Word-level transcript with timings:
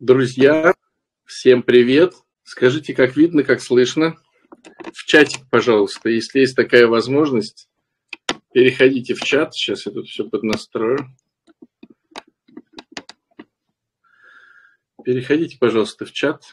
Друзья, 0.00 0.74
всем 1.24 1.64
привет. 1.64 2.14
Скажите, 2.44 2.94
как 2.94 3.16
видно, 3.16 3.42
как 3.42 3.60
слышно? 3.60 4.16
В 4.94 5.04
чатик, 5.04 5.50
пожалуйста, 5.50 6.08
если 6.08 6.38
есть 6.38 6.54
такая 6.54 6.86
возможность, 6.86 7.68
переходите 8.52 9.14
в 9.14 9.20
чат. 9.22 9.54
Сейчас 9.54 9.86
я 9.86 9.92
тут 9.92 10.06
все 10.06 10.28
поднастрою. 10.28 11.00
Переходите, 15.04 15.58
пожалуйста, 15.58 16.04
в 16.04 16.12
чат. 16.12 16.44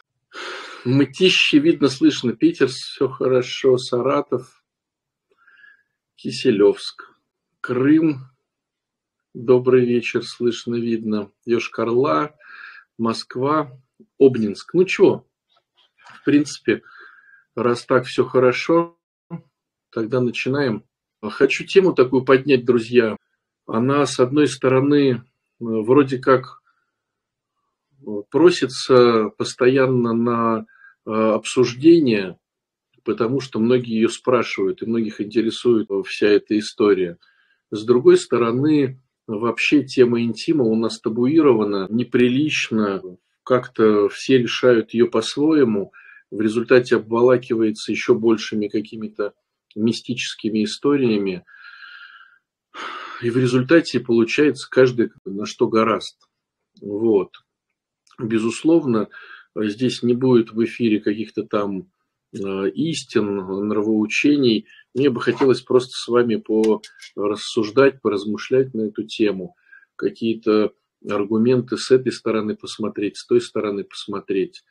Мытище 0.84 1.60
видно, 1.60 1.88
слышно. 1.90 2.34
Питер, 2.34 2.70
все 2.70 3.08
хорошо. 3.08 3.78
Саратов, 3.78 4.64
Киселевск, 6.16 7.12
Крым. 7.62 8.22
Добрый 9.36 9.86
вечер, 9.86 10.24
слышно, 10.24 10.74
видно. 10.74 11.32
Йошкар-Ола, 11.46 12.34
Москва, 12.98 13.72
Обнинск. 14.20 14.74
Ну 14.74 14.86
чего, 14.86 15.26
в 15.98 16.24
принципе, 16.24 16.82
раз 17.56 17.86
так 17.86 18.06
все 18.06 18.26
хорошо, 18.26 18.98
тогда 19.92 20.22
начинаем. 20.22 20.84
Хочу 21.22 21.66
тему 21.66 21.94
такую 21.94 22.24
поднять, 22.24 22.66
друзья. 22.66 23.18
Она, 23.66 24.06
с 24.06 24.20
одной 24.20 24.48
стороны, 24.48 25.24
вроде 25.60 26.20
как 26.20 26.62
просится 28.30 29.30
постоянно 29.38 30.14
на 30.14 30.66
э, 31.06 31.12
обсуждение, 31.12 32.38
потому 33.04 33.40
что 33.40 33.60
многие 33.60 33.96
ее 33.96 34.10
спрашивают, 34.10 34.82
и 34.82 34.86
многих 34.86 35.22
интересует 35.22 35.90
вся 36.06 36.28
эта 36.28 36.58
история. 36.60 37.18
С 37.72 37.84
другой 37.84 38.18
стороны, 38.18 39.02
Вообще 39.28 39.84
тема 39.84 40.22
интима 40.22 40.64
у 40.64 40.76
нас 40.76 41.00
табуирована, 41.00 41.88
неприлично, 41.90 43.02
как-то 43.44 44.08
все 44.10 44.38
решают 44.38 44.94
ее 44.94 45.08
по-своему, 45.08 45.92
в 46.30 46.42
результате 46.42 46.98
обволакивается 46.98 47.92
еще 47.92 48.14
большими 48.14 48.68
какими-то 48.68 49.34
мистическими 49.76 50.64
историями, 50.64 51.44
и 53.22 53.30
в 53.30 53.38
результате 53.38 54.00
получается 54.00 54.68
каждый 54.70 55.12
на 55.26 55.46
что 55.46 55.68
гораст. 55.68 56.28
Вот. 56.82 57.32
Безусловно, 58.20 59.10
здесь 59.56 60.04
не 60.04 60.14
будет 60.14 60.52
в 60.52 60.64
эфире 60.64 61.00
каких-то 61.00 61.44
там 61.44 61.90
истин, 62.34 63.38
нравоучений. 63.68 64.68
Мне 64.94 65.10
бы 65.10 65.22
хотелось 65.22 65.62
просто 65.62 65.92
с 65.92 66.08
вами 66.08 66.44
порассуждать, 67.16 68.02
поразмышлять 68.02 68.74
на 68.74 68.88
эту 68.88 69.04
тему. 69.04 69.56
Какие-то 69.96 70.74
аргументы 71.10 71.78
с 71.78 71.92
этой 71.92 72.12
стороны 72.12 72.56
посмотреть, 72.56 73.18
с 73.18 73.26
той 73.26 73.42
стороны 73.42 73.84
посмотреть. 73.84 74.64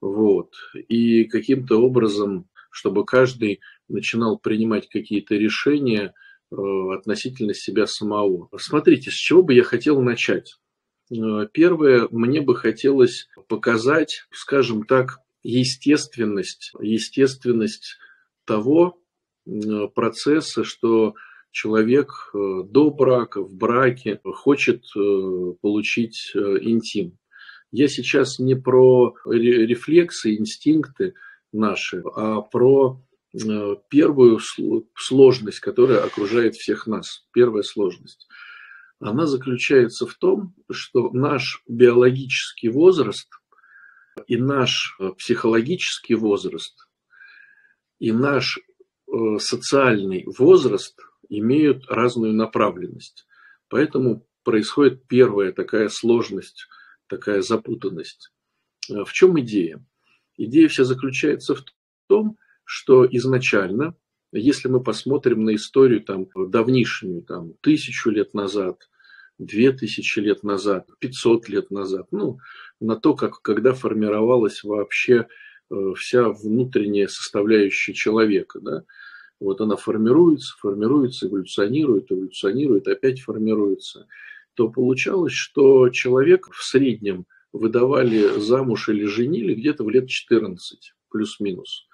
Вот. 0.00 0.52
И 0.88 1.24
каким-то 1.24 1.80
образом, 1.80 2.48
чтобы 2.70 3.04
каждый 3.04 3.60
начинал 3.88 4.38
принимать 4.38 4.88
какие-то 4.88 5.34
решения 5.34 6.14
э, 6.50 6.54
относительно 6.56 7.54
себя 7.54 7.86
самого. 7.86 8.48
Смотрите, 8.58 9.10
с 9.10 9.14
чего 9.14 9.42
бы 9.42 9.54
я 9.54 9.64
хотел 9.64 10.00
начать. 10.00 10.56
Э, 11.10 11.46
первое, 11.52 12.08
мне 12.10 12.40
бы 12.40 12.54
хотелось 12.54 13.28
показать, 13.48 14.26
скажем 14.30 14.84
так, 14.84 15.18
естественность, 15.42 16.72
естественность 16.80 17.96
того 18.44 19.00
процесса, 19.94 20.64
что 20.64 21.14
человек 21.50 22.10
э, 22.34 22.38
до 22.64 22.90
брака, 22.90 23.42
в 23.42 23.54
браке 23.54 24.20
хочет 24.24 24.84
э, 24.96 25.52
получить 25.60 26.32
э, 26.34 26.38
интим. 26.60 27.18
Я 27.70 27.88
сейчас 27.88 28.38
не 28.38 28.54
про 28.54 29.14
рефлексы, 29.26 30.36
инстинкты 30.36 31.14
наши, 31.52 32.02
а 32.14 32.40
про 32.40 33.02
первую 33.90 34.38
сложность, 34.94 35.60
которая 35.60 36.02
окружает 36.02 36.54
всех 36.54 36.86
нас. 36.86 37.26
Первая 37.34 37.62
сложность. 37.62 38.26
Она 39.00 39.26
заключается 39.26 40.06
в 40.06 40.14
том, 40.14 40.54
что 40.70 41.10
наш 41.12 41.62
биологический 41.68 42.70
возраст– 42.70 43.28
и 44.28 44.36
наш 44.36 44.94
э, 45.00 45.10
психологический 45.18 46.14
возраст, 46.14 46.86
и 47.98 48.12
наш 48.12 48.58
э, 48.58 49.38
социальный 49.38 50.24
возраст 50.26 50.96
имеют 51.30 51.86
разную 51.88 52.34
направленность. 52.34 53.26
Поэтому 53.68 54.26
происходит 54.44 55.06
первая 55.08 55.52
такая 55.52 55.88
сложность, 55.88 56.68
такая 57.06 57.40
запутанность. 57.40 58.30
Э, 58.90 59.04
в 59.04 59.12
чем 59.12 59.40
идея? 59.40 59.82
Идея 60.36 60.68
вся 60.68 60.84
заключается 60.84 61.54
в 61.54 61.64
том, 62.06 62.36
что 62.64 63.06
изначально, 63.10 63.96
если 64.30 64.68
мы 64.68 64.82
посмотрим 64.82 65.42
на 65.44 65.54
историю 65.54 66.02
там, 66.02 66.26
давнишнюю, 66.36 67.22
там, 67.22 67.54
тысячу 67.62 68.10
лет 68.10 68.34
назад, 68.34 68.90
две 69.38 69.72
тысячи 69.72 70.18
лет 70.18 70.42
назад, 70.42 70.86
500 70.98 71.48
лет 71.48 71.70
назад, 71.70 72.08
ну, 72.10 72.38
на 72.80 72.96
то, 72.96 73.14
как, 73.14 73.42
когда 73.42 73.72
формировалась 73.72 74.62
вообще 74.62 75.28
э, 75.70 75.92
вся 75.96 76.28
внутренняя 76.28 77.08
составляющая 77.08 77.92
человека. 77.92 78.60
Да? 78.60 78.84
Вот 79.40 79.60
она 79.60 79.76
формируется, 79.76 80.54
формируется, 80.58 81.26
эволюционирует, 81.26 82.10
эволюционирует, 82.10 82.88
опять 82.88 83.20
формируется. 83.20 84.06
То 84.54 84.68
получалось, 84.68 85.32
что 85.32 85.88
человек 85.90 86.48
в 86.50 86.64
среднем 86.64 87.26
выдавали 87.52 88.38
замуж 88.40 88.88
или 88.88 89.04
женили 89.04 89.54
где-то 89.54 89.84
в 89.84 89.90
лет 89.90 90.08
14, 90.08 90.94
плюс-минус. 91.10 91.88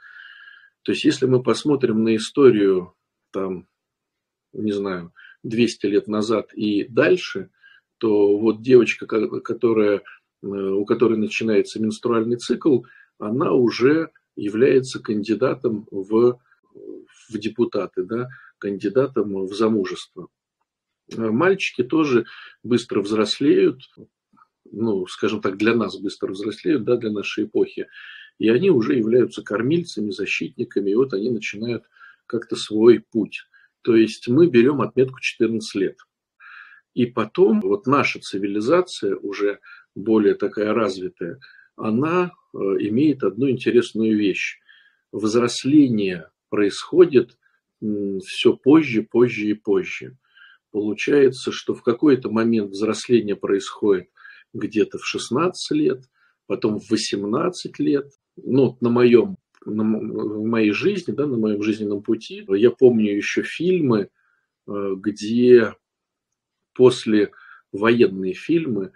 То 0.82 0.92
есть, 0.92 1.04
если 1.04 1.26
мы 1.26 1.42
посмотрим 1.42 2.02
на 2.02 2.16
историю, 2.16 2.94
там, 3.30 3.66
не 4.52 4.72
знаю, 4.72 5.12
200 5.42 5.86
лет 5.86 6.08
назад 6.08 6.52
и 6.54 6.84
дальше, 6.84 7.50
то 7.98 8.38
вот 8.38 8.62
девочка, 8.62 9.06
которая 9.06 10.02
у 10.44 10.84
которой 10.84 11.19
начинается 11.19 11.81
менструальный 11.81 12.37
цикл, 12.37 12.82
она 13.19 13.53
уже 13.53 14.10
является 14.37 15.00
кандидатом 15.00 15.87
в, 15.91 16.38
в 17.31 17.38
депутаты, 17.38 18.03
да, 18.05 18.28
кандидатом 18.59 19.47
в 19.47 19.55
замужество. 19.55 20.28
Э, 21.12 21.31
мальчики 21.31 21.82
тоже 21.82 22.27
быстро 22.62 23.00
взрослеют, 23.00 23.82
ну, 24.71 25.06
скажем 25.06 25.41
так, 25.41 25.56
для 25.56 25.75
нас 25.75 25.97
быстро 25.99 26.32
взрослеют, 26.32 26.84
да, 26.84 26.97
для 26.97 27.11
нашей 27.11 27.44
эпохи, 27.44 27.88
и 28.38 28.49
они 28.49 28.71
уже 28.71 28.94
являются 28.94 29.43
кормильцами, 29.43 30.11
защитниками, 30.11 30.91
и 30.91 30.94
вот 30.94 31.12
они 31.12 31.31
начинают 31.31 31.84
как-то 32.26 32.56
свой 32.56 33.00
путь. 33.00 33.43
То 33.82 33.94
есть 33.94 34.28
мы 34.28 34.49
берем 34.49 34.81
отметку 34.81 35.21
14 35.21 35.75
лет. 35.76 35.99
И 36.94 37.06
потом 37.06 37.61
вот 37.61 37.87
наша 37.87 38.21
цивилизация 38.21 39.16
уже 39.16 39.61
более 39.94 40.34
такая 40.34 40.72
развитая, 40.72 41.38
она 41.77 42.32
э, 42.53 42.59
имеет 42.59 43.22
одну 43.22 43.49
интересную 43.49 44.16
вещь. 44.16 44.59
Взросление 45.12 46.31
происходит 46.49 47.37
все 48.25 48.56
позже, 48.56 49.03
позже 49.03 49.47
и 49.47 49.55
позже. 49.55 50.16
Получается, 50.71 51.53
что 51.53 51.75
в 51.75 51.82
какой-то 51.82 52.31
момент 52.31 52.71
взросление 52.71 53.37
происходит 53.37 54.09
где-то 54.53 54.99
в 54.99 55.06
16 55.06 55.77
лет, 55.77 56.05
потом 56.47 56.81
в 56.81 56.91
18 56.91 57.78
лет. 57.78 58.11
Ну, 58.37 58.76
на 58.81 58.91
моем, 58.91 59.37
на, 59.65 59.84
в 59.84 60.44
моей 60.44 60.72
жизни, 60.72 61.12
да, 61.12 61.26
на 61.26 61.37
моем 61.37 61.62
жизненном 61.62 62.03
пути, 62.03 62.44
я 62.49 62.71
помню 62.71 63.15
еще 63.15 63.43
фильмы, 63.43 64.09
э, 64.66 64.94
где 64.97 65.75
после 66.75 67.31
военные 67.72 68.34
фильмы, 68.34 68.93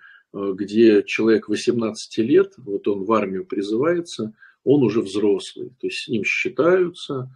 где 0.55 1.03
человек 1.05 1.49
18 1.49 2.19
лет, 2.19 2.55
вот 2.59 2.87
он 2.89 3.05
в 3.05 3.13
армию 3.13 3.45
призывается, 3.45 4.35
он 4.65 4.83
уже 4.83 5.01
взрослый, 5.01 5.71
то 5.81 5.87
есть 5.87 6.05
с 6.05 6.09
ним 6.09 6.25
считаются, 6.25 7.31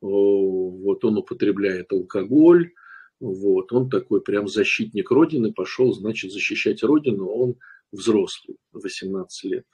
вот 0.00 1.04
он 1.04 1.18
употребляет 1.18 1.92
алкоголь, 1.92 2.72
вот, 3.20 3.72
он 3.72 3.90
такой 3.90 4.20
прям 4.20 4.46
защитник 4.46 5.10
Родины, 5.10 5.52
пошел, 5.52 5.92
значит, 5.92 6.30
защищать 6.30 6.84
Родину, 6.84 7.26
он 7.26 7.56
взрослый, 7.90 8.58
18 8.72 9.50
лет. 9.50 9.66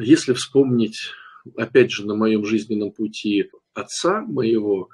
Если 0.00 0.32
вспомнить, 0.32 1.12
опять 1.56 1.92
же, 1.92 2.04
на 2.04 2.16
моем 2.16 2.44
жизненном 2.44 2.90
пути 2.90 3.50
отца 3.74 4.22
моего, 4.22 4.88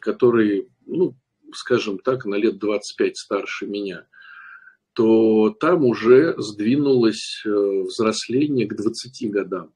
который, 0.00 0.68
ну, 0.86 1.14
скажем 1.52 1.98
так, 1.98 2.24
на 2.24 2.36
лет 2.36 2.58
25 2.58 3.16
старше 3.16 3.66
меня– 3.66 4.06
то 4.98 5.50
там 5.50 5.84
уже 5.84 6.34
сдвинулось 6.38 7.44
э, 7.46 7.50
взросление 7.86 8.66
к 8.66 8.74
20 8.74 9.30
годам. 9.30 9.72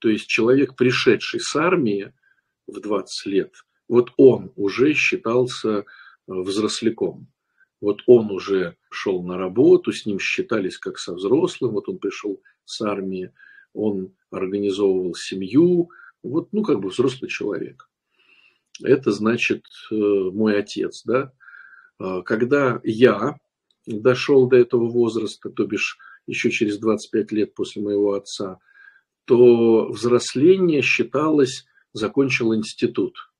То 0.00 0.08
есть 0.08 0.26
человек, 0.26 0.74
пришедший 0.74 1.38
с 1.38 1.54
армии 1.54 2.12
в 2.66 2.80
20 2.80 3.26
лет, 3.26 3.52
вот 3.86 4.10
он 4.16 4.50
уже 4.56 4.94
считался 4.94 5.68
э, 5.78 5.82
взросляком. 6.26 7.28
вот 7.80 8.00
он 8.08 8.32
уже 8.32 8.76
шел 8.90 9.22
на 9.22 9.38
работу, 9.38 9.92
с 9.92 10.06
ним 10.06 10.18
считались 10.18 10.76
как 10.76 10.98
со 10.98 11.14
взрослым, 11.14 11.74
вот 11.74 11.88
он 11.88 11.98
пришел 11.98 12.42
с 12.64 12.80
армии, 12.80 13.30
он 13.74 14.12
организовывал 14.32 15.14
семью, 15.14 15.90
вот, 16.24 16.48
ну, 16.50 16.64
как 16.64 16.80
бы 16.80 16.88
взрослый 16.88 17.30
человек. 17.30 17.88
Это 18.82 19.12
значит 19.12 19.62
э, 19.92 19.94
мой 19.94 20.58
отец, 20.58 21.04
да. 21.04 21.32
Когда 22.24 22.78
я 22.84 23.38
дошел 23.86 24.48
до 24.48 24.56
этого 24.56 24.88
возраста, 24.88 25.50
то 25.50 25.64
бишь 25.66 25.98
еще 26.26 26.50
через 26.50 26.78
25 26.78 27.32
лет 27.32 27.54
после 27.54 27.82
моего 27.82 28.14
отца, 28.14 28.58
то 29.24 29.88
взросление 29.88 30.82
считалось, 30.82 31.66
закончил 31.92 32.54
институт. 32.54 33.30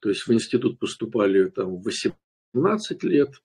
То 0.00 0.08
есть 0.08 0.26
в 0.26 0.32
институт 0.32 0.78
поступали 0.78 1.48
там 1.48 1.76
в 1.76 1.82
18 1.82 3.02
лет, 3.04 3.42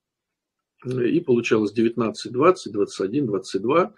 и 0.86 1.20
получалось 1.20 1.74
19, 1.74 2.32
20, 2.32 2.72
21, 2.72 3.26
22. 3.26 3.94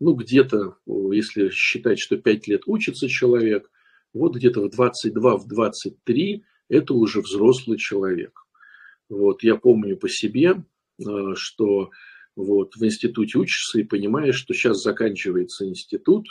Ну, 0.00 0.14
где-то, 0.14 0.76
если 0.86 1.48
считать, 1.50 1.98
что 1.98 2.16
5 2.16 2.48
лет 2.48 2.62
учится 2.66 3.08
человек, 3.08 3.70
вот 4.12 4.36
где-то 4.36 4.62
в 4.62 4.70
22, 4.70 5.38
в 5.38 5.48
23 5.48 6.44
это 6.68 6.94
уже 6.94 7.20
взрослый 7.20 7.78
человек. 7.78 8.46
Вот, 9.08 9.42
я 9.42 9.56
помню 9.56 9.96
по 9.96 10.08
себе, 10.08 10.62
что 11.34 11.90
вот 12.38 12.76
в 12.76 12.84
институте 12.84 13.38
учишься 13.38 13.80
и 13.80 13.84
понимаешь, 13.84 14.36
что 14.36 14.54
сейчас 14.54 14.80
заканчивается 14.80 15.66
институт, 15.66 16.26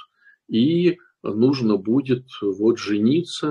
и 0.47 0.97
нужно 1.21 1.75
будет 1.75 2.25
вот 2.41 2.77
жениться, 2.77 3.47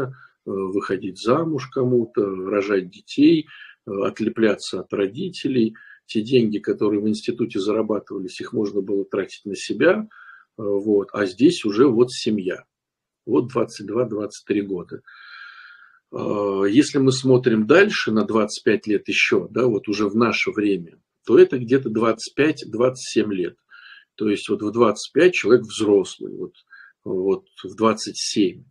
э, 0.47 0.51
выходить 0.51 1.21
замуж 1.23 1.69
кому-то, 1.69 2.25
рожать 2.25 2.91
детей, 2.91 3.47
э, 3.87 3.91
отлепляться 4.05 4.81
от 4.81 4.93
родителей. 4.93 5.75
Те 6.07 6.23
деньги, 6.23 6.59
которые 6.59 7.03
в 7.03 7.09
институте 7.09 7.59
зарабатывались, 7.59 8.41
их 8.41 8.55
можно 8.55 8.81
было 8.81 9.05
тратить 9.05 9.45
на 9.45 9.57
себя, 9.57 10.09
вот, 10.57 11.09
а 11.13 11.27
здесь 11.27 11.65
уже 11.65 11.87
вот 11.87 12.11
семья. 12.11 12.65
Вот 13.27 13.51
22-23 13.53 14.63
года. 14.63 15.03
Если 16.13 16.99
мы 16.99 17.11
смотрим 17.11 17.67
дальше 17.67 18.13
на 18.13 18.25
25 18.25 18.87
лет 18.87 19.09
еще, 19.09 19.49
да, 19.51 19.67
вот 19.67 19.89
уже 19.89 20.09
в 20.09 20.15
наше 20.15 20.53
время, 20.53 20.99
то 21.27 21.39
это 21.39 21.59
где-то 21.59 21.91
25-27 21.91 23.33
лет. 23.33 23.57
То 24.15 24.31
есть 24.31 24.49
вот 24.49 24.63
в 24.63 24.71
25 24.71 25.35
человек 25.35 25.65
взрослый, 25.67 26.33
вот, 26.33 26.55
вот 27.05 27.47
в 27.63 27.75
27. 27.75 28.65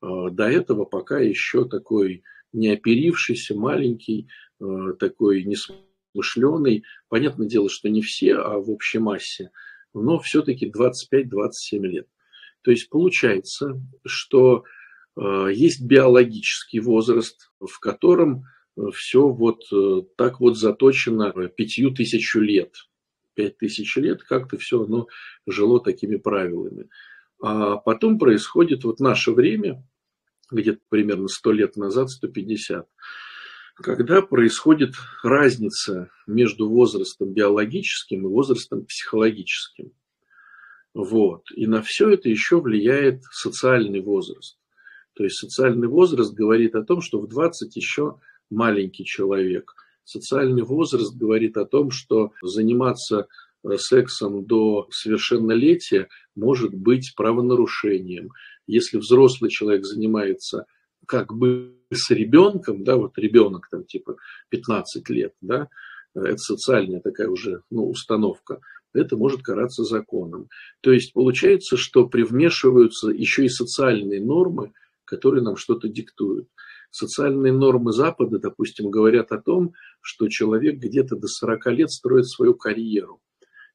А, 0.00 0.30
до 0.30 0.44
этого 0.44 0.84
пока 0.84 1.18
еще 1.18 1.66
такой 1.66 2.22
неоперившийся, 2.52 3.56
маленький, 3.56 4.28
а, 4.60 4.92
такой 4.92 5.44
несмышленый. 5.44 6.84
Понятное 7.08 7.48
дело, 7.48 7.70
что 7.70 7.88
не 7.88 8.02
все, 8.02 8.34
а 8.34 8.58
в 8.58 8.70
общей 8.70 8.98
массе. 8.98 9.50
Но 9.94 10.18
все-таки 10.18 10.70
25-27 10.70 11.86
лет. 11.86 12.06
То 12.62 12.70
есть 12.70 12.88
получается, 12.88 13.80
что 14.06 14.64
э, 15.16 15.48
есть 15.52 15.82
биологический 15.82 16.78
возраст, 16.78 17.50
в 17.58 17.78
котором 17.80 18.44
все 18.92 19.28
вот 19.28 19.64
э, 19.72 20.02
так 20.16 20.40
вот 20.40 20.58
заточено 20.58 21.32
пятью 21.48 21.92
тысячу 21.92 22.40
лет. 22.40 22.74
Пять 23.34 23.58
тысяч 23.58 23.96
лет 23.96 24.22
как-то 24.22 24.58
все 24.58 24.84
оно 24.84 25.06
жило 25.46 25.80
такими 25.80 26.16
правилами. 26.16 26.88
А 27.40 27.76
потом 27.76 28.18
происходит 28.18 28.84
вот 28.84 29.00
наше 29.00 29.32
время, 29.32 29.82
где-то 30.50 30.80
примерно 30.88 31.28
100 31.28 31.52
лет 31.52 31.76
назад, 31.76 32.10
150, 32.10 32.86
когда 33.74 34.22
происходит 34.22 34.94
разница 35.22 36.10
между 36.26 36.68
возрастом 36.68 37.32
биологическим 37.32 38.26
и 38.26 38.28
возрастом 38.28 38.84
психологическим. 38.84 39.92
Вот. 40.94 41.50
И 41.54 41.66
на 41.66 41.82
все 41.82 42.10
это 42.10 42.28
еще 42.28 42.60
влияет 42.60 43.22
социальный 43.24 44.02
возраст. 44.02 44.58
То 45.14 45.24
есть 45.24 45.36
социальный 45.36 45.88
возраст 45.88 46.32
говорит 46.32 46.74
о 46.74 46.84
том, 46.84 47.00
что 47.00 47.20
в 47.20 47.28
20 47.28 47.74
еще 47.76 48.20
маленький 48.50 49.04
человек. 49.04 49.74
Социальный 50.04 50.62
возраст 50.62 51.14
говорит 51.16 51.56
о 51.56 51.64
том, 51.64 51.90
что 51.90 52.32
заниматься 52.42 53.28
э, 53.64 53.76
сексом 53.78 54.44
до 54.44 54.88
совершеннолетия 54.90 56.08
может 56.34 56.74
быть 56.74 57.14
правонарушением. 57.16 58.30
Если 58.66 58.98
взрослый 58.98 59.50
человек 59.50 59.84
занимается 59.84 60.66
как 61.06 61.34
бы 61.34 61.76
с 61.92 62.10
ребенком, 62.10 62.84
да, 62.84 62.96
вот 62.96 63.18
ребенок 63.18 63.68
там 63.70 63.84
типа 63.84 64.16
15 64.50 65.08
лет, 65.10 65.34
да, 65.40 65.68
э, 66.14 66.20
это 66.20 66.38
социальная 66.38 67.00
такая 67.00 67.28
уже 67.28 67.62
ну, 67.70 67.88
установка, 67.88 68.60
это 68.94 69.16
может 69.16 69.42
караться 69.42 69.84
законом. 69.84 70.48
То 70.80 70.92
есть 70.92 71.12
получается, 71.12 71.76
что 71.76 72.06
привмешиваются 72.06 73.08
еще 73.08 73.44
и 73.44 73.48
социальные 73.48 74.20
нормы, 74.20 74.72
которые 75.04 75.42
нам 75.42 75.56
что-то 75.56 75.88
диктуют. 75.88 76.48
Социальные 76.92 77.52
нормы 77.52 77.92
Запада, 77.92 78.38
допустим, 78.38 78.90
говорят 78.90 79.32
о 79.32 79.38
том, 79.38 79.72
что 80.00 80.28
человек 80.28 80.76
где-то 80.76 81.16
до 81.16 81.26
40 81.26 81.66
лет 81.72 81.90
строит 81.90 82.28
свою 82.28 82.54
карьеру. 82.54 83.20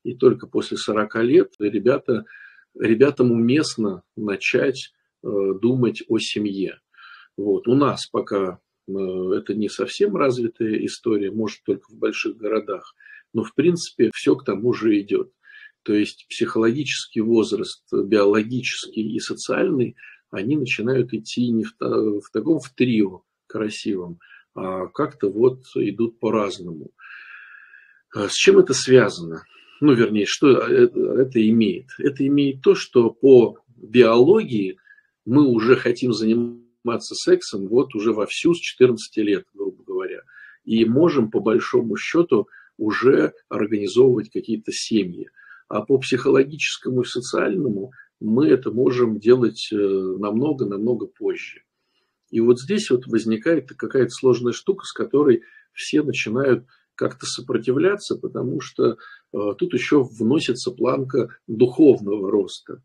И 0.04 0.16
только 0.16 0.48
после 0.48 0.78
40 0.78 1.16
лет 1.24 1.54
ребята, 1.60 2.24
ребятам 2.80 3.32
уместно 3.34 4.04
начать 4.16 4.94
э, 5.24 5.28
думать 5.62 6.04
о 6.08 6.18
семье. 6.20 6.80
Вот. 7.36 7.68
У 7.68 7.76
нас 7.76 8.08
пока 8.08 8.60
э, 8.88 8.94
это 8.94 9.54
не 9.54 9.68
совсем 9.68 10.16
развитая 10.16 10.86
история, 10.86 11.32
может 11.32 11.64
только 11.66 11.92
в 11.92 11.98
больших 11.98 12.38
городах– 12.38 12.96
но 13.34 13.44
в 13.44 13.54
принципе 13.54 14.10
все 14.14 14.36
к 14.36 14.44
тому 14.44 14.74
же 14.74 15.00
идет. 15.00 15.32
То 15.84 15.94
есть 15.94 16.26
психологический 16.30 17.22
возраст, 17.22 17.84
биологический 17.92 19.16
и 19.16 19.20
социальный, 19.20 19.96
они 20.32 20.58
начинают 20.58 21.14
идти 21.14 21.50
не 21.50 21.64
в, 21.64 21.74
в 21.80 22.30
таком 22.32 22.60
в 22.60 22.70
трио 22.70 23.24
красивом, 23.48 24.20
а 24.54 24.88
как-то 24.88 25.30
вот 25.30 25.64
идут 25.76 26.20
по-разному. 26.20 26.92
А 28.14 28.28
с 28.28 28.34
чем 28.34 28.60
это 28.60 28.74
связано? 28.74 29.44
Ну, 29.80 29.94
вернее, 29.94 30.26
что 30.26 30.50
это 30.50 31.48
имеет? 31.50 31.88
Это 32.00 32.26
имеет 32.26 32.62
то, 32.62 32.74
что 32.74 33.12
по 33.12 33.60
биологии 33.76 34.78
мы 35.26 35.46
уже 35.48 35.76
хотим 35.76 36.14
заниматься 36.14 37.16
сексом 37.16 37.68
вот 37.68 37.94
уже 37.96 38.14
вовсю 38.14 38.54
с 38.54 38.60
14 38.60 39.18
лет, 39.18 39.46
грубо 39.54 39.84
говоря. 39.84 40.22
И 40.64 40.84
можем 40.86 41.30
по 41.30 41.40
большому 41.40 41.96
счету 41.98 42.48
уже 42.78 43.34
организовывать 43.50 44.32
какие-то 44.32 44.72
семьи. 44.72 45.30
А 45.68 45.82
по 45.82 45.98
психологическому 45.98 47.02
и 47.02 47.06
социальному 47.06 47.92
мы 48.20 48.48
это 48.48 48.72
можем 48.72 49.20
делать 49.20 49.70
намного-намного 49.72 51.06
э, 51.06 51.10
позже. 51.10 51.64
И 52.30 52.42
вот 52.42 52.60
здесь 52.60 52.90
вот 52.90 53.08
возникает 53.08 53.70
какая-то 53.70 54.10
сложная 54.10 54.54
штука, 54.54 54.86
с 54.86 54.92
которой 54.92 55.44
все 55.72 56.02
начинают 56.04 56.66
как-то 56.96 57.26
сопротивляться, 57.26 58.18
потому 58.18 58.60
что 58.60 58.98
э, 59.34 59.38
тут 59.58 59.74
еще 59.74 60.04
вносится 60.04 60.72
планка 60.72 61.30
духовного 61.48 62.32
роста. 62.32 62.82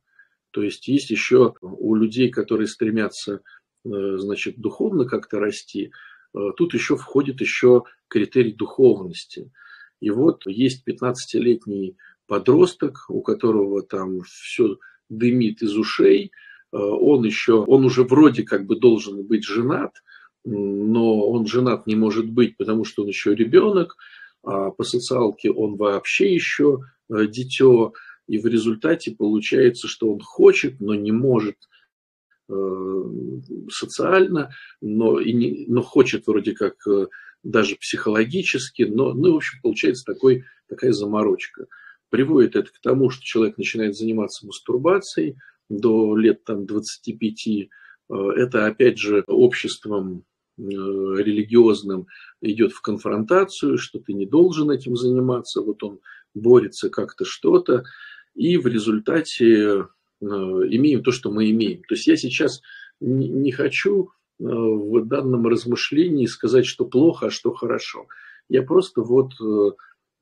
То 0.50 0.62
есть 0.62 0.86
есть 0.86 1.10
еще 1.10 1.54
у 1.62 1.94
людей, 1.94 2.30
которые 2.30 2.68
стремятся, 2.68 3.40
э, 3.84 4.16
значит, 4.18 4.58
духовно 4.58 5.06
как-то 5.06 5.38
расти, 5.38 5.92
тут 6.56 6.72
еще 6.72 6.96
входит 6.96 7.42
еще 7.42 7.82
критерий 8.08 8.54
духовности. 8.54 9.52
И 10.00 10.08
вот 10.08 10.46
есть 10.46 10.82
15-летний 10.88 11.98
подросток, 12.26 13.04
у 13.08 13.20
которого 13.20 13.82
там 13.82 14.22
все 14.22 14.78
дымит 15.12 15.62
из 15.62 15.76
ушей, 15.76 16.32
э, 16.72 16.76
он 16.76 17.24
еще, 17.24 17.54
он 17.54 17.84
уже 17.84 18.04
вроде 18.04 18.42
как 18.42 18.66
бы 18.66 18.76
должен 18.76 19.24
быть 19.24 19.44
женат, 19.44 19.92
но 20.44 21.28
он 21.28 21.46
женат 21.46 21.86
не 21.86 21.94
может 21.94 22.28
быть, 22.28 22.56
потому 22.56 22.84
что 22.84 23.02
он 23.02 23.08
еще 23.08 23.34
ребенок, 23.34 23.96
а 24.42 24.70
по 24.70 24.82
социалке 24.82 25.50
он 25.50 25.76
вообще 25.76 26.34
еще 26.34 26.80
э, 27.10 27.26
дитё, 27.26 27.92
и 28.26 28.38
в 28.38 28.46
результате 28.46 29.14
получается, 29.16 29.86
что 29.88 30.12
он 30.12 30.20
хочет, 30.20 30.80
но 30.80 30.94
не 30.94 31.12
может 31.12 31.56
э, 32.48 32.54
социально, 33.70 34.50
но, 34.80 35.20
и 35.20 35.32
не, 35.32 35.66
но 35.68 35.82
хочет 35.82 36.26
вроде 36.26 36.52
как 36.52 36.76
даже 37.42 37.76
психологически, 37.76 38.82
но, 38.82 39.12
ну, 39.14 39.32
в 39.32 39.36
общем, 39.36 39.58
получается 39.62 40.04
такой, 40.04 40.44
такая 40.68 40.92
заморочка. 40.92 41.66
Приводит 42.12 42.56
это 42.56 42.70
к 42.70 42.78
тому, 42.82 43.08
что 43.08 43.24
человек 43.24 43.56
начинает 43.56 43.96
заниматься 43.96 44.46
мастурбацией 44.46 45.38
до 45.70 46.14
лет 46.14 46.44
там, 46.44 46.66
25. 46.66 47.48
Э, 47.48 47.58
это, 48.36 48.66
опять 48.66 48.98
же, 48.98 49.24
обществом 49.26 50.26
э, 50.58 50.62
религиозным 50.62 52.08
идет 52.42 52.72
в 52.72 52.82
конфронтацию, 52.82 53.78
что 53.78 53.98
ты 53.98 54.12
не 54.12 54.26
должен 54.26 54.70
этим 54.70 54.94
заниматься, 54.94 55.62
вот 55.62 55.82
он 55.82 56.00
борется 56.34 56.90
как-то 56.90 57.24
что-то, 57.24 57.84
и 58.34 58.58
в 58.58 58.66
результате 58.66 59.46
э, 59.56 59.84
имеем 60.20 61.02
то, 61.02 61.12
что 61.12 61.30
мы 61.30 61.50
имеем. 61.50 61.80
То 61.84 61.94
есть 61.94 62.06
я 62.06 62.16
сейчас 62.16 62.60
не 63.00 63.52
хочу 63.52 64.10
в 64.38 65.06
данном 65.06 65.46
размышлении 65.46 66.26
сказать, 66.26 66.66
что 66.66 66.84
плохо, 66.84 67.28
а 67.28 67.30
что 67.30 67.54
хорошо. 67.54 68.06
Я 68.50 68.62
просто 68.62 69.00
вот 69.00 69.32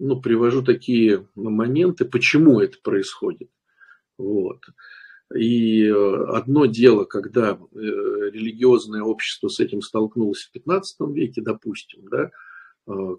ну, 0.01 0.21
привожу 0.21 0.63
такие 0.63 1.29
моменты, 1.35 2.05
почему 2.05 2.61
это 2.61 2.79
происходит. 2.83 3.51
Вот. 4.19 4.61
И 5.35 5.87
одно 5.87 6.67
дело, 6.67 7.05
когда 7.05 7.57
религиозное 7.73 9.03
общество 9.03 9.49
с 9.49 9.61
этим 9.61 9.81
столкнулось 9.81 10.43
в 10.43 10.51
15 10.51 10.97
веке, 11.15 11.41
допустим, 11.41 12.09
да, 12.11 12.31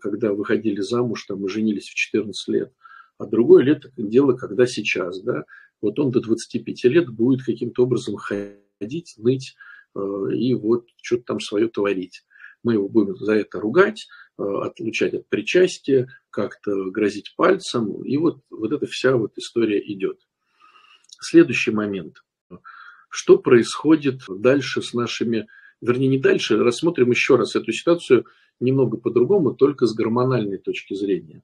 когда 0.02 0.34
выходили 0.34 0.82
замуж 0.82 1.24
там, 1.26 1.46
и 1.46 1.50
женились 1.50 1.88
в 1.88 1.96
14 1.96 2.48
лет, 2.50 2.74
а 3.18 3.26
другое 3.28 3.64
лет 3.64 3.86
дело, 3.96 4.34
когда 4.34 4.66
сейчас, 4.66 5.22
да, 5.22 5.46
вот 5.82 6.00
он 6.00 6.12
до 6.12 6.22
25 6.22 6.84
лет 6.86 7.10
будет 7.10 7.46
каким-то 7.46 7.84
образом 7.84 8.16
ходить, 8.16 9.16
ныть 9.18 9.56
э, 9.96 10.00
и 10.34 10.54
вот 10.54 10.88
что-то 11.02 11.24
там 11.26 11.40
свое 11.40 11.68
творить. 11.68 12.24
Мы 12.64 12.74
его 12.74 12.88
будем 12.88 13.16
за 13.18 13.34
это 13.34 13.60
ругать, 13.60 14.08
э, 14.31 14.31
отлучать 14.42 15.14
от 15.14 15.28
причастия, 15.28 16.08
как-то 16.30 16.90
грозить 16.92 17.34
пальцем, 17.36 18.04
и 18.04 18.18
вот, 18.18 18.42
вот 18.50 18.72
эта 18.72 18.86
вся 18.86 19.16
вот 19.16 19.38
история 19.38 19.80
идет. 19.80 20.20
Следующий 21.20 21.72
момент. 21.72 22.24
Что 23.10 23.38
происходит 23.38 24.22
дальше 24.28 24.82
с 24.82 24.94
нашими, 24.94 25.48
вернее, 25.82 26.08
не 26.08 26.18
дальше, 26.18 26.58
рассмотрим 26.58 27.12
еще 27.12 27.36
раз 27.36 27.56
эту 27.56 27.72
ситуацию 27.72 28.26
немного 28.60 28.98
по-другому, 28.98 29.54
только 29.54 29.86
с 29.86 29.94
гормональной 29.94 30.58
точки 30.58 30.94
зрения. 30.94 31.44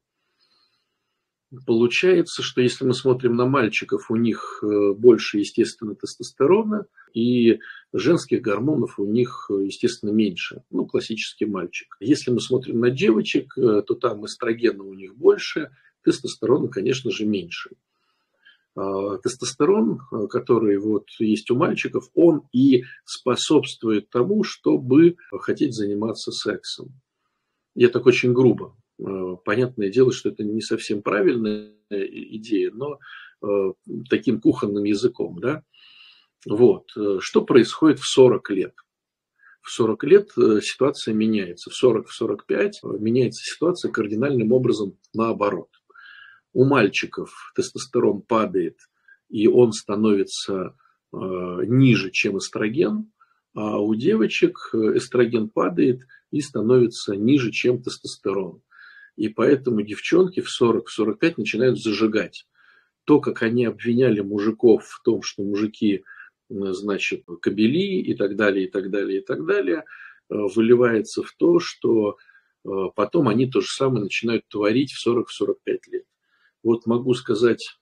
Получается, 1.65 2.43
что 2.43 2.59
если 2.59 2.83
мы 2.83 2.93
смотрим 2.93 3.37
на 3.37 3.45
мальчиков, 3.45 4.11
у 4.11 4.17
них 4.17 4.61
э, 4.61 4.91
больше, 4.91 5.39
естественно, 5.39 5.95
тестостерона, 5.95 6.87
и 7.13 7.59
женских 7.93 8.41
гормонов 8.41 8.99
у 8.99 9.05
них, 9.05 9.49
э, 9.49 9.63
естественно, 9.63 10.11
меньше. 10.11 10.63
Ну, 10.71 10.85
классический 10.85 11.45
мальчик. 11.45 11.95
Если 12.01 12.31
мы 12.31 12.41
смотрим 12.41 12.81
на 12.81 12.89
девочек, 12.89 13.57
э, 13.57 13.81
то 13.81 13.95
там 13.95 14.25
эстрогена 14.25 14.83
у 14.83 14.93
них 14.93 15.15
больше, 15.15 15.71
тестостерона, 16.03 16.67
конечно 16.67 17.11
же, 17.11 17.25
меньше. 17.25 17.71
А 18.75 19.17
тестостерон, 19.17 20.01
который 20.29 20.77
вот 20.77 21.07
есть 21.17 21.49
у 21.49 21.55
мальчиков, 21.55 22.09
он 22.13 22.43
и 22.51 22.83
способствует 23.05 24.09
тому, 24.09 24.43
чтобы 24.43 25.15
хотеть 25.31 25.73
заниматься 25.73 26.31
сексом. 26.31 26.89
Я 27.73 27.87
так 27.87 28.05
очень 28.05 28.33
грубо 28.33 28.75
понятное 28.97 29.89
дело, 29.89 30.11
что 30.11 30.29
это 30.29 30.43
не 30.43 30.61
совсем 30.61 31.01
правильная 31.01 31.73
идея, 31.89 32.71
но 32.71 32.99
э, 33.41 33.73
таким 34.09 34.41
кухонным 34.41 34.83
языком, 34.83 35.39
да. 35.39 35.63
Вот. 36.45 36.85
Э, 36.97 37.17
что 37.19 37.43
происходит 37.43 37.99
в 37.99 38.07
40 38.07 38.49
лет? 38.51 38.73
В 39.61 39.69
40 39.71 40.03
лет 40.05 40.29
ситуация 40.61 41.13
меняется. 41.13 41.69
В 41.69 41.83
40-45 41.83 42.99
меняется 42.99 43.43
ситуация 43.43 43.91
кардинальным 43.91 44.53
образом 44.53 44.97
наоборот. 45.13 45.69
У 46.53 46.63
мальчиков 46.63 47.51
тестостерон 47.55 48.21
падает, 48.21 48.77
и 49.29 49.47
он 49.47 49.73
становится 49.73 50.73
ниже, 51.11 52.11
чем 52.11 52.37
эстроген, 52.37 53.11
а 53.53 53.79
у 53.79 53.93
девочек 53.93 54.57
эстроген 54.73 55.49
падает 55.49 56.01
и 56.31 56.39
становится 56.39 57.15
ниже, 57.17 57.51
чем 57.51 57.83
тестостерон. 57.83 58.61
И 59.17 59.29
поэтому 59.29 59.81
девчонки 59.81 60.41
в 60.41 60.47
40-45 60.47 61.33
начинают 61.37 61.81
зажигать. 61.81 62.47
То, 63.03 63.19
как 63.19 63.41
они 63.41 63.65
обвиняли 63.65 64.21
мужиков 64.21 64.85
в 64.85 65.01
том, 65.03 65.23
что 65.23 65.43
мужики, 65.43 66.03
значит, 66.49 67.25
кобели 67.41 67.99
и 67.99 68.13
так 68.13 68.35
далее, 68.35 68.67
и 68.67 68.71
так 68.71 68.91
далее, 68.91 69.19
и 69.21 69.25
так 69.25 69.45
далее, 69.45 69.79
э, 69.79 69.83
выливается 70.29 71.23
в 71.23 71.33
то, 71.35 71.59
что 71.59 72.17
э, 72.63 72.69
потом 72.95 73.27
они 73.27 73.49
то 73.49 73.59
же 73.59 73.67
самое 73.67 74.03
начинают 74.03 74.47
творить 74.47 74.93
в 74.93 75.07
40-45 75.07 75.55
лет. 75.91 76.05
Вот 76.63 76.85
могу 76.85 77.13
сказать 77.13 77.77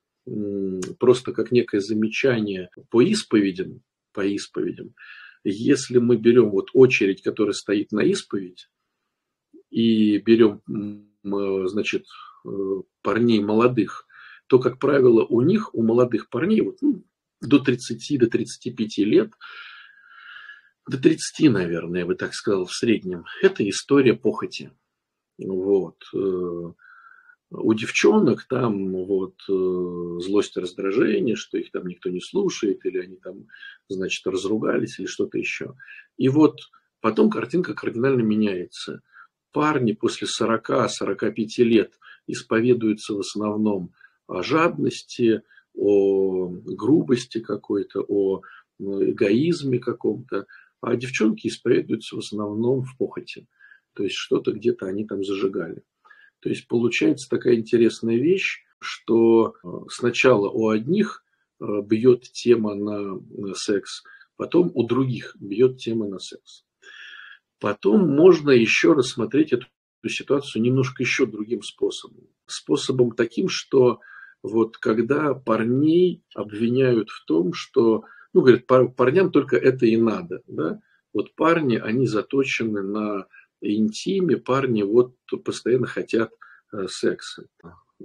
просто 0.98 1.34
как 1.34 1.52
некое 1.52 1.82
замечание 1.82 2.70
по 2.90 3.04
исповедям, 3.04 3.82
по 4.12 4.26
исповедям. 4.36 4.96
Если 5.44 6.00
мы 6.00 6.18
берем 6.18 6.50
вот 6.50 6.70
очередь, 6.74 7.22
которая 7.22 7.54
стоит 7.54 7.92
на 7.92 8.00
исповедь, 8.00 8.70
и 9.70 10.18
берем 10.20 10.62
значит, 11.26 12.06
э, 12.46 12.50
парней 13.02 13.42
молодых, 13.42 14.06
то, 14.48 14.60
как 14.60 14.80
правило, 14.80 15.26
у 15.26 15.42
них, 15.42 15.74
у 15.74 15.84
молодых 15.84 16.30
парней, 16.30 16.62
вот, 16.62 16.78
ну, 16.82 17.04
до 17.42 17.60
30, 17.60 18.20
до 18.20 18.28
35 18.28 18.98
лет, 19.00 19.34
до 20.88 21.02
30, 21.02 21.52
наверное, 21.52 22.02
я 22.02 22.06
бы 22.06 22.16
так 22.16 22.34
сказал, 22.34 22.66
в 22.66 22.74
среднем, 22.74 23.26
это 23.42 23.68
история 23.68 24.14
похоти. 24.14 24.72
Вот. 25.38 25.98
Э, 26.14 26.74
у 27.52 27.74
девчонок 27.74 28.46
там 28.48 28.92
вот 28.92 29.36
э, 29.50 30.20
злость, 30.22 30.58
раздражение, 30.58 31.36
что 31.36 31.58
их 31.58 31.72
там 31.72 31.88
никто 31.88 32.10
не 32.10 32.22
слушает, 32.22 32.86
или 32.86 33.00
они 33.00 33.18
там, 33.18 33.48
значит, 33.90 34.26
разругались, 34.28 35.00
или 35.00 35.08
что-то 35.08 35.38
еще. 35.38 35.76
И 36.18 36.30
вот 36.30 36.60
потом 37.02 37.30
картинка 37.30 37.74
кардинально 37.74 38.22
меняется– 38.22 39.02
парни 39.56 39.94
после 39.94 40.28
40-45 40.28 41.64
лет 41.64 41.98
исповедуются 42.28 43.14
в 43.14 43.20
основном 43.20 43.94
о 44.28 44.44
жадности, 44.44 45.44
о 45.74 46.50
грубости 46.50 47.40
какой-то, 47.40 48.02
о 48.06 48.42
эгоизме 48.80 49.80
каком-то, 49.80 50.46
а 50.82 50.98
девчонки 50.98 51.48
исповедуются 51.48 52.18
в 52.18 52.20
основном 52.20 52.84
в 52.84 52.98
похоти. 52.98 53.48
То 53.94 54.04
есть 54.04 54.16
что-то 54.16 54.52
где-то 54.52 54.88
они 54.88 55.06
там 55.06 55.24
зажигали. 55.24 55.84
То 56.42 56.50
есть 56.50 56.68
получается 56.68 57.30
такая 57.30 57.56
интересная 57.56 58.18
вещь, 58.18 58.66
что 58.80 59.56
э, 59.64 59.68
сначала 59.88 60.50
у 60.50 60.68
одних 60.68 61.24
э, 61.62 61.66
бьет 61.82 62.24
тема 62.24 62.76
на 62.76 63.54
секс, 63.54 64.04
потом 64.36 64.70
у 64.74 64.86
других 64.86 65.38
бьет 65.40 65.78
тема 65.78 66.10
на 66.10 66.20
секс. 66.20 66.65
Потом 67.60 68.10
можно 68.16 68.52
еще 68.52 68.94
рассмотреть 68.94 69.54
эту 69.54 69.68
ситуацию 70.08 70.62
немножко 70.62 71.04
еще 71.04 71.26
другим 71.26 71.62
способом. 71.62 72.28
Способом 72.46 73.12
таким, 73.12 73.50
что 73.50 74.02
вот 74.44 74.78
когда 74.78 75.34
парней 75.34 76.24
обвиняют 76.36 77.10
в 77.10 77.26
том, 77.26 77.54
что, 77.54 78.04
ну, 78.34 78.42
говорят, 78.42 78.68
парням 78.68 79.32
только 79.32 79.58
это 79.58 79.86
и 79.86 79.98
надо, 79.98 80.42
да, 80.48 80.80
вот 81.14 81.34
парни, 81.36 81.78
они 81.78 82.06
заточены 82.06 82.84
на 82.84 83.26
интиме, 83.62 84.38
парни 84.38 84.84
вот 84.84 85.16
постоянно 85.44 85.88
хотят 85.88 86.32
э, 86.72 86.88
секса. 86.88 87.48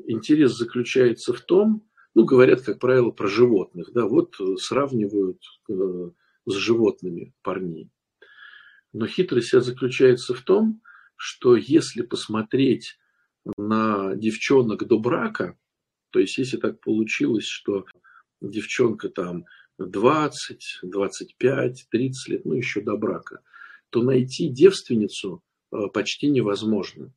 Интерес 0.06 0.56
заключается 0.56 1.32
в 1.34 1.40
том, 1.40 1.84
ну, 2.14 2.24
говорят, 2.24 2.62
как 2.62 2.78
правило, 2.78 3.10
про 3.10 3.28
животных, 3.28 3.90
да, 3.92 4.06
вот 4.06 4.36
сравнивают 4.58 5.42
э, 5.68 6.10
с 6.46 6.54
животными 6.54 7.34
парней. 7.42 7.90
Но 8.92 9.06
хитрость 9.06 9.52
заключается 9.52 10.34
в 10.34 10.42
том, 10.42 10.80
что 11.16 11.56
если 11.56 12.02
посмотреть 12.02 12.98
на 13.56 14.14
девчонок 14.16 14.86
до 14.86 14.98
брака, 14.98 15.56
то 16.10 16.18
есть 16.18 16.38
если 16.38 16.56
так 16.56 16.80
получилось, 16.80 17.46
что 17.46 17.84
девчонка 18.40 19.08
там 19.08 19.44
20, 19.78 20.80
25, 20.82 21.86
30 21.90 22.28
лет, 22.28 22.44
ну 22.44 22.54
еще 22.54 22.80
до 22.80 22.96
брака, 22.96 23.40
то 23.90 24.02
найти 24.02 24.48
девственницу 24.48 25.42
э, 25.72 25.76
почти 25.92 26.28
невозможно. 26.28 27.12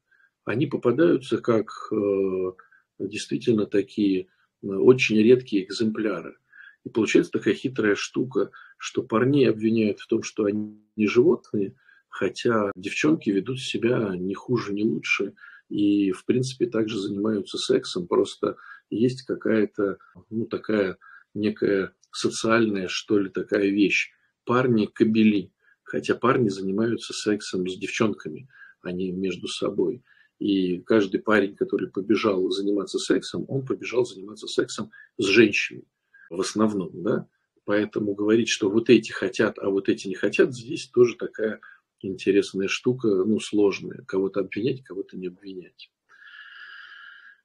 Они 0.46 0.68
попадаются 0.68 1.38
как 1.39 1.72
э, 1.92 2.51
действительно 3.00 3.65
такие 3.65 4.27
э, 4.62 4.68
очень 4.68 5.18
редкие 5.18 5.65
экземпляры. 5.65 6.38
И 6.84 6.90
получается 6.90 7.32
такая 7.32 7.54
хитрая 7.54 7.96
штука, 7.96 8.52
что 8.78 9.04
парней 9.04 9.50
обвиняют 9.50 10.00
в 10.00 10.08
том, 10.08 10.24
что 10.24 10.46
они 10.46 10.78
не 10.96 11.08
животные, 11.08 11.75
хотя 12.10 12.72
девчонки 12.75 13.30
ведут 13.30 13.60
себя 13.60 14.16
не 14.18 14.34
хуже, 14.34 14.74
не 14.74 14.84
лучше, 14.84 15.34
и, 15.70 16.12
в 16.12 16.25
принципе, 16.25 16.68
также 16.68 17.00
занимаются 17.00 17.58
сексом, 17.58 18.08
просто 18.08 18.58
есть 18.90 19.24
какая-то, 19.24 19.98
ну, 20.30 20.46
такая 20.46 20.98
некая 21.34 21.94
социальная, 22.12 22.88
что 22.88 23.18
ли, 23.18 23.30
такая 23.30 23.70
вещь. 23.70 24.12
Парни 24.46 24.86
кобели, 24.86 25.52
хотя 25.84 26.16
парни 26.16 26.50
занимаются 26.50 27.13
сексом 27.13 27.68
с 27.68 27.78
девчонками, 27.78 28.50
а 28.82 28.92
не 28.92 29.12
между 29.12 29.48
собой. 29.48 30.04
И 30.38 30.80
каждый 30.82 31.22
парень, 31.22 31.56
который 31.56 31.90
побежал 31.90 32.50
заниматься 32.52 33.00
сексом, 33.00 33.46
он 33.48 33.66
побежал 33.66 34.06
заниматься 34.06 34.48
сексом 34.48 34.92
с 35.18 35.25
женщиной 35.25 35.88
в 36.36 36.42
основном, 36.42 36.90
да. 36.94 37.28
Поэтому 37.66 38.13
говорить, 38.13 38.50
что 38.50 38.70
вот 38.70 38.90
эти 38.90 39.12
хотят, 39.12 39.58
а 39.60 39.70
вот 39.70 39.88
эти 39.88 40.08
не 40.08 40.16
хотят, 40.16 40.54
здесь 40.54 40.88
тоже 40.88 41.16
такая 41.16 41.62
интересная 42.02 42.68
штука, 42.68 43.08
ну, 43.08 43.40
сложная. 43.40 44.04
Кого-то 44.06 44.42
обвинять, 44.42 44.84
кого-то 44.84 45.18
не 45.18 45.28
обвинять. 45.28 45.90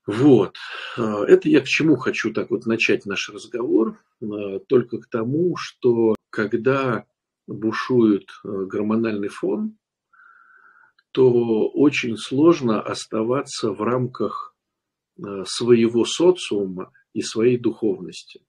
Вот. 0.07 0.57
А, 0.97 1.25
это 1.25 1.49
я 1.49 1.61
к 1.61 1.66
чему 1.66 1.97
хочу 1.97 2.33
так 2.33 2.50
вот 2.50 2.66
начать 2.66 3.07
наш 3.07 3.28
разговор? 3.28 4.00
А, 4.23 4.59
только 4.61 4.99
к 4.99 5.07
тому, 5.07 5.57
что 5.57 6.16
когда 6.30 7.04
бушует 7.47 8.28
а, 8.42 8.64
гормональный 8.64 9.28
фон, 9.28 9.76
то 11.12 11.68
очень 11.68 12.16
сложно 12.16 12.80
оставаться 12.80 13.73
в 13.73 13.83
рамках 13.83 14.54
своего 15.47 16.04
социума 16.04 16.92
и 17.12 17.23
своей 17.23 17.59
духовности. 17.59 18.40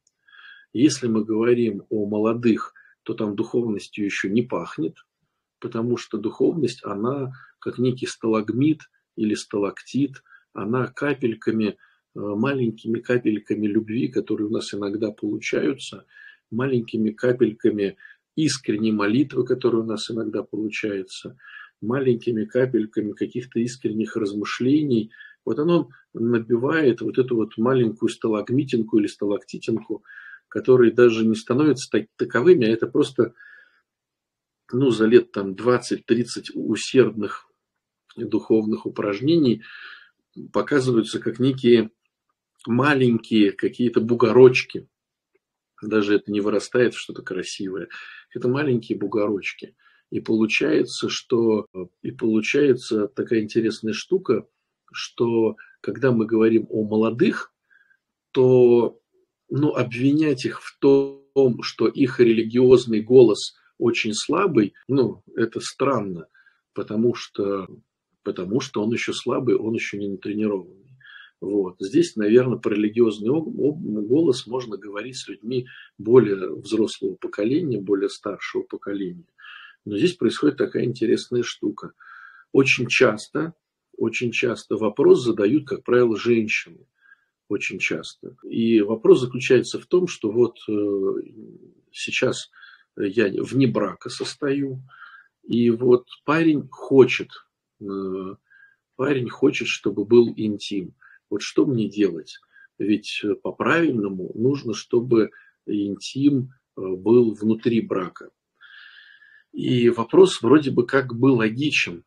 Если 0.73 1.07
мы 1.07 1.23
говорим 1.23 1.83
о 1.89 2.05
молодых, 2.05 2.73
то 3.03 3.13
там 3.13 3.35
духовностью 3.35 4.05
еще 4.05 4.29
не 4.29 4.43
пахнет, 4.43 4.95
потому 5.59 5.97
что 5.97 6.17
духовность, 6.17 6.83
она 6.83 7.31
как 7.59 7.77
некий 7.79 8.05
сталагмит 8.05 8.81
или 9.15 9.33
сталактит, 9.33 10.23
она 10.53 10.87
капельками, 10.87 11.69
э, 11.69 11.75
маленькими 12.13 12.99
капельками 12.99 13.67
любви, 13.67 14.07
которые 14.07 14.47
у 14.47 14.51
нас 14.51 14.73
иногда 14.73 15.11
получаются, 15.11 16.05
маленькими 16.51 17.11
капельками 17.11 17.97
искренней 18.35 18.91
молитвы, 18.91 19.45
которые 19.45 19.81
у 19.81 19.85
нас 19.85 20.09
иногда 20.09 20.43
получаются, 20.43 21.37
маленькими 21.81 22.45
капельками 22.45 23.13
каких-то 23.13 23.59
искренних 23.59 24.15
размышлений. 24.15 25.11
Вот 25.45 25.59
оно 25.59 25.89
набивает 26.13 27.01
вот 27.01 27.17
эту 27.17 27.35
вот 27.35 27.57
маленькую 27.57 28.09
сталагмитинку 28.09 28.99
или 28.99 29.07
сталактитинку, 29.07 30.03
которые 30.49 30.91
даже 30.91 31.25
не 31.25 31.35
становятся 31.35 31.89
так, 31.89 32.07
таковыми, 32.17 32.67
а 32.67 32.71
это 32.71 32.87
просто 32.87 33.33
ну, 34.71 34.91
за 34.91 35.05
лет 35.05 35.31
там 35.31 35.53
20-30 35.53 36.51
усердных 36.53 37.47
духовных 38.15 38.85
упражнений 38.85 39.63
показываются 40.51 41.19
как 41.19 41.39
некие 41.39 41.91
маленькие 42.65 43.51
какие-то 43.51 44.01
бугорочки. 44.01 44.87
Даже 45.81 46.15
это 46.15 46.31
не 46.31 46.41
вырастает 46.41 46.93
в 46.93 46.99
что-то 46.99 47.21
красивое. 47.21 47.87
Это 48.33 48.49
маленькие 48.49 48.97
бугорочки. 48.97 49.75
И 50.09 50.19
получается, 50.19 51.07
что 51.09 51.67
и 52.01 52.11
получается 52.11 53.07
такая 53.07 53.41
интересная 53.41 53.93
штука, 53.93 54.47
что 54.91 55.55
когда 55.81 56.11
мы 56.11 56.25
говорим 56.25 56.67
о 56.69 56.83
молодых, 56.83 57.53
то 58.31 58.99
ну, 59.49 59.73
обвинять 59.75 60.45
их 60.45 60.61
в 60.61 60.77
том, 60.79 61.61
что 61.61 61.87
их 61.87 62.19
религиозный 62.19 63.01
голос 63.01 63.55
очень 63.77 64.13
слабый, 64.13 64.73
ну, 64.87 65.23
это 65.35 65.59
странно, 65.61 66.27
потому 66.73 67.15
что, 67.15 67.67
потому 68.23 68.59
что 68.59 68.83
он 68.83 68.91
еще 68.91 69.13
слабый, 69.13 69.55
он 69.55 69.73
еще 69.73 69.97
не 69.97 70.07
натренированный. 70.07 70.79
Вот. 71.41 71.77
Здесь, 71.79 72.17
наверное, 72.17 72.57
про 72.57 72.75
религиозный 72.75 73.29
голос 73.29 74.45
можно 74.45 74.75
говорить 74.75 75.17
с 75.17 75.27
людьми 75.29 75.67
более 75.97 76.53
взрослого 76.53 77.15
поколения, 77.15 77.79
более 77.79 78.09
старшего 78.09 78.63
поколения. 78.63 79.27
Но 79.85 79.97
здесь 79.97 80.15
происходит 80.15 80.57
такая 80.57 80.83
интересная 80.83 81.43
штука. 81.43 81.93
Очень 82.51 82.87
часто, 82.87 83.53
очень 83.95 84.31
часто 84.31 84.75
вопрос 84.75 85.23
задают, 85.23 85.65
как 85.65 85.83
правило, 85.83 86.17
женщины. 86.17 86.85
Очень 87.49 87.79
часто. 87.79 88.35
И 88.43 88.79
вопрос 88.79 89.21
заключается 89.21 89.79
в 89.79 89.87
том, 89.87 90.07
что 90.07 90.31
вот 90.31 90.57
э, 90.69 91.13
сейчас 91.91 92.51
я 92.95 93.29
вне 93.43 93.67
брака 93.67 94.09
состою, 94.09 94.83
и 95.43 95.71
вот 95.71 96.05
парень 96.25 96.67
хочет, 96.69 97.31
э, 97.81 97.85
парень 98.95 99.29
хочет, 99.29 99.67
чтобы 99.67 100.05
был 100.05 100.31
интим. 100.37 100.93
Вот 101.31 101.41
что 101.41 101.65
мне 101.65 101.89
делать? 101.89 102.37
Ведь 102.77 103.23
по-правильному 103.41 104.31
нужно, 104.35 104.75
чтобы 104.75 105.31
интим 105.65 106.53
э, 106.77 106.81
был 106.81 107.33
внутри 107.33 107.81
брака. 107.81 108.29
И 109.51 109.89
вопрос 109.89 110.43
вроде 110.43 110.69
бы 110.69 110.85
как 110.85 111.15
бы 111.15 111.27
логичен. 111.27 112.03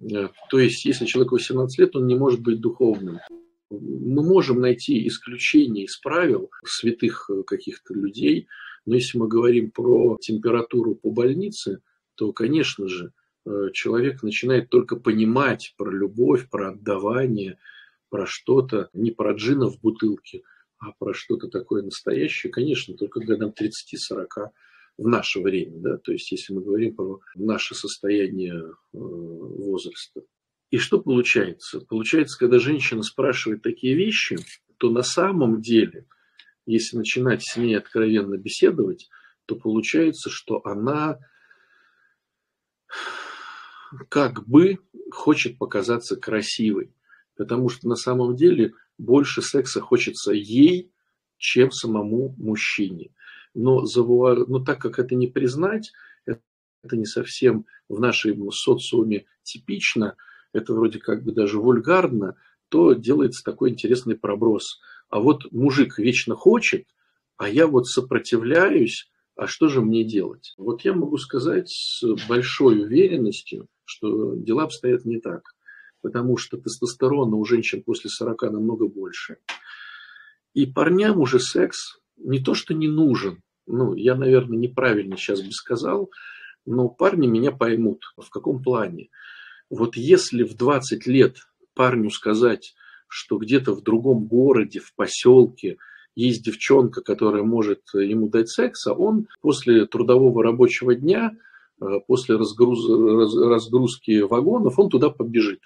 Э, 0.00 0.28
то 0.48 0.58
есть, 0.58 0.84
если 0.84 1.06
человеку 1.06 1.34
18 1.34 1.78
лет, 1.78 1.96
он 1.96 2.06
не 2.06 2.14
может 2.14 2.40
быть 2.40 2.60
духовным. 2.60 3.18
Мы 3.70 4.22
можем 4.22 4.60
найти 4.60 5.06
исключения 5.08 5.84
из 5.84 5.96
правил 5.98 6.50
святых 6.64 7.30
каких-то 7.46 7.94
людей, 7.94 8.46
но 8.84 8.94
если 8.94 9.18
мы 9.18 9.28
говорим 9.28 9.70
про 9.70 10.16
температуру 10.20 10.94
по 10.94 11.10
больнице, 11.10 11.80
то, 12.14 12.32
конечно 12.32 12.88
же, 12.88 13.12
э, 13.44 13.70
человек 13.72 14.22
начинает 14.22 14.70
только 14.70 14.96
понимать 14.96 15.74
про 15.76 15.90
любовь, 15.90 16.48
про 16.48 16.70
отдавание, 16.70 17.58
про 18.08 18.26
что-то, 18.26 18.88
не 18.92 19.10
про 19.10 19.32
джина 19.32 19.68
в 19.68 19.80
бутылке, 19.80 20.42
а 20.78 20.92
про 20.92 21.12
что-то 21.12 21.48
такое 21.48 21.82
настоящее, 21.82 22.52
конечно, 22.52 22.96
только 22.96 23.20
годам 23.20 23.50
30-40 23.50 24.50
в 24.98 25.08
наше 25.08 25.40
время, 25.40 25.78
да, 25.78 25.98
то 25.98 26.12
есть 26.12 26.30
если 26.30 26.54
мы 26.54 26.62
говорим 26.62 26.94
про 26.94 27.20
наше 27.34 27.74
состояние 27.74 28.54
э, 28.54 28.72
возраста. 28.92 30.22
И 30.70 30.78
что 30.78 31.00
получается? 31.00 31.80
Получается, 31.80 32.38
когда 32.38 32.58
женщина 32.58 33.02
спрашивает 33.02 33.62
такие 33.62 33.94
вещи, 33.94 34.36
то 34.78 34.90
на 34.90 35.02
самом 35.02 35.60
деле 35.60 36.06
если 36.66 36.96
начинать 36.96 37.42
с 37.44 37.56
ней 37.56 37.78
откровенно 37.78 38.36
беседовать, 38.36 39.08
то 39.46 39.54
получается, 39.54 40.28
что 40.30 40.60
она 40.64 41.18
как 44.08 44.46
бы 44.46 44.80
хочет 45.12 45.58
показаться 45.58 46.16
красивой. 46.16 46.92
Потому 47.36 47.68
что 47.68 47.88
на 47.88 47.94
самом 47.94 48.34
деле 48.34 48.72
больше 48.98 49.42
секса 49.42 49.80
хочется 49.80 50.32
ей, 50.32 50.90
чем 51.38 51.70
самому 51.70 52.34
мужчине. 52.38 53.12
Но, 53.54 53.84
завуа... 53.84 54.34
Но 54.34 54.58
так 54.58 54.80
как 54.80 54.98
это 54.98 55.14
не 55.14 55.28
признать, 55.28 55.92
это 56.24 56.96
не 56.96 57.06
совсем 57.06 57.66
в 57.88 58.00
нашем 58.00 58.50
социуме 58.50 59.26
типично, 59.42 60.16
это 60.56 60.72
вроде 60.72 60.98
как 60.98 61.22
бы 61.22 61.32
даже 61.32 61.60
вульгарно, 61.60 62.36
то 62.68 62.94
делается 62.94 63.44
такой 63.44 63.70
интересный 63.70 64.16
проброс– 64.16 64.80
а 65.08 65.20
вот 65.20 65.50
мужик 65.52 65.98
вечно 65.98 66.34
хочет, 66.34 66.86
а 67.36 67.48
я 67.48 67.66
вот 67.66 67.86
сопротивляюсь, 67.86 69.10
а 69.36 69.46
что 69.46 69.68
же 69.68 69.80
мне 69.80 70.04
делать? 70.04 70.54
Вот 70.56 70.82
я 70.82 70.94
могу 70.94 71.18
сказать 71.18 71.68
с 71.68 72.02
большой 72.28 72.84
уверенностью, 72.84 73.68
что 73.84 74.34
дела 74.34 74.64
обстоят 74.64 75.04
не 75.04 75.20
так. 75.20 75.42
Потому 76.00 76.36
что 76.36 76.56
тестостерона 76.56 77.36
у 77.36 77.44
женщин 77.44 77.82
после 77.82 78.10
40 78.10 78.42
намного 78.42 78.86
больше. 78.88 79.38
И 80.54 80.66
парням 80.66 81.20
уже 81.20 81.40
секс 81.40 81.98
не 82.16 82.40
то, 82.42 82.54
что 82.54 82.74
не 82.74 82.88
нужен. 82.88 83.42
Ну, 83.66 83.94
я, 83.94 84.14
наверное, 84.14 84.58
неправильно 84.58 85.16
сейчас 85.16 85.42
бы 85.42 85.52
сказал, 85.52 86.10
но 86.64 86.88
парни 86.88 87.26
меня 87.26 87.52
поймут. 87.52 88.04
В 88.16 88.30
каком 88.30 88.62
плане? 88.62 89.10
Вот 89.70 89.96
если 89.96 90.42
в 90.42 90.54
20 90.54 91.06
лет 91.06 91.38
парню 91.74 92.10
сказать, 92.10 92.74
что 93.08 93.38
где-то 93.38 93.72
в 93.72 93.82
другом 93.82 94.26
городе, 94.26 94.80
в 94.80 94.94
поселке 94.94 95.78
есть 96.14 96.44
девчонка, 96.44 97.02
которая 97.02 97.42
может 97.42 97.82
ему 97.94 98.28
дать 98.28 98.48
секс, 98.48 98.86
а 98.86 98.94
он 98.94 99.28
после 99.40 99.86
трудового 99.86 100.42
рабочего 100.42 100.94
дня, 100.94 101.36
э, 101.80 101.84
после 102.06 102.36
разгруз, 102.36 102.88
разгрузки 102.88 104.22
вагонов, 104.22 104.78
он 104.78 104.88
туда 104.88 105.10
побежит. 105.10 105.60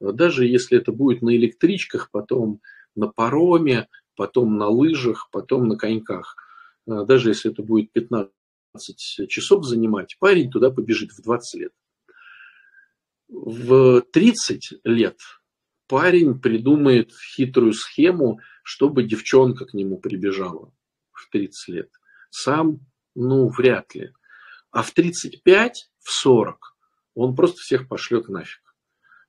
Даже 0.00 0.46
если 0.46 0.78
это 0.78 0.92
будет 0.92 1.22
на 1.22 1.36
электричках, 1.36 2.10
потом 2.10 2.60
на 2.96 3.08
пароме, 3.08 3.88
потом 4.16 4.56
на 4.56 4.68
лыжах, 4.68 5.28
потом 5.30 5.68
на 5.68 5.76
коньках. 5.76 6.36
Э, 6.86 7.04
даже 7.04 7.30
если 7.30 7.50
это 7.50 7.62
будет 7.62 7.92
15 7.92 8.30
часов 9.28 9.64
занимать, 9.64 10.16
парень 10.18 10.50
туда 10.50 10.70
побежит 10.70 11.10
в 11.12 11.22
20 11.22 11.60
лет. 11.60 11.72
В 13.32 14.02
30 14.12 14.80
лет 14.84 15.16
парень 15.88 16.38
придумает 16.38 17.12
хитрую 17.34 17.72
схему, 17.72 18.40
чтобы 18.62 19.04
девчонка 19.04 19.64
к 19.64 19.72
нему 19.72 19.98
прибежала 19.98 20.70
в 21.12 21.30
30 21.30 21.68
лет. 21.74 21.90
Сам, 22.28 22.80
ну, 23.14 23.48
вряд 23.48 23.94
ли. 23.94 24.12
А 24.70 24.82
в 24.82 24.90
35, 24.90 25.90
в 25.98 26.10
40 26.10 26.76
он 27.14 27.34
просто 27.34 27.58
всех 27.60 27.88
пошлет 27.88 28.28
нафиг. 28.28 28.60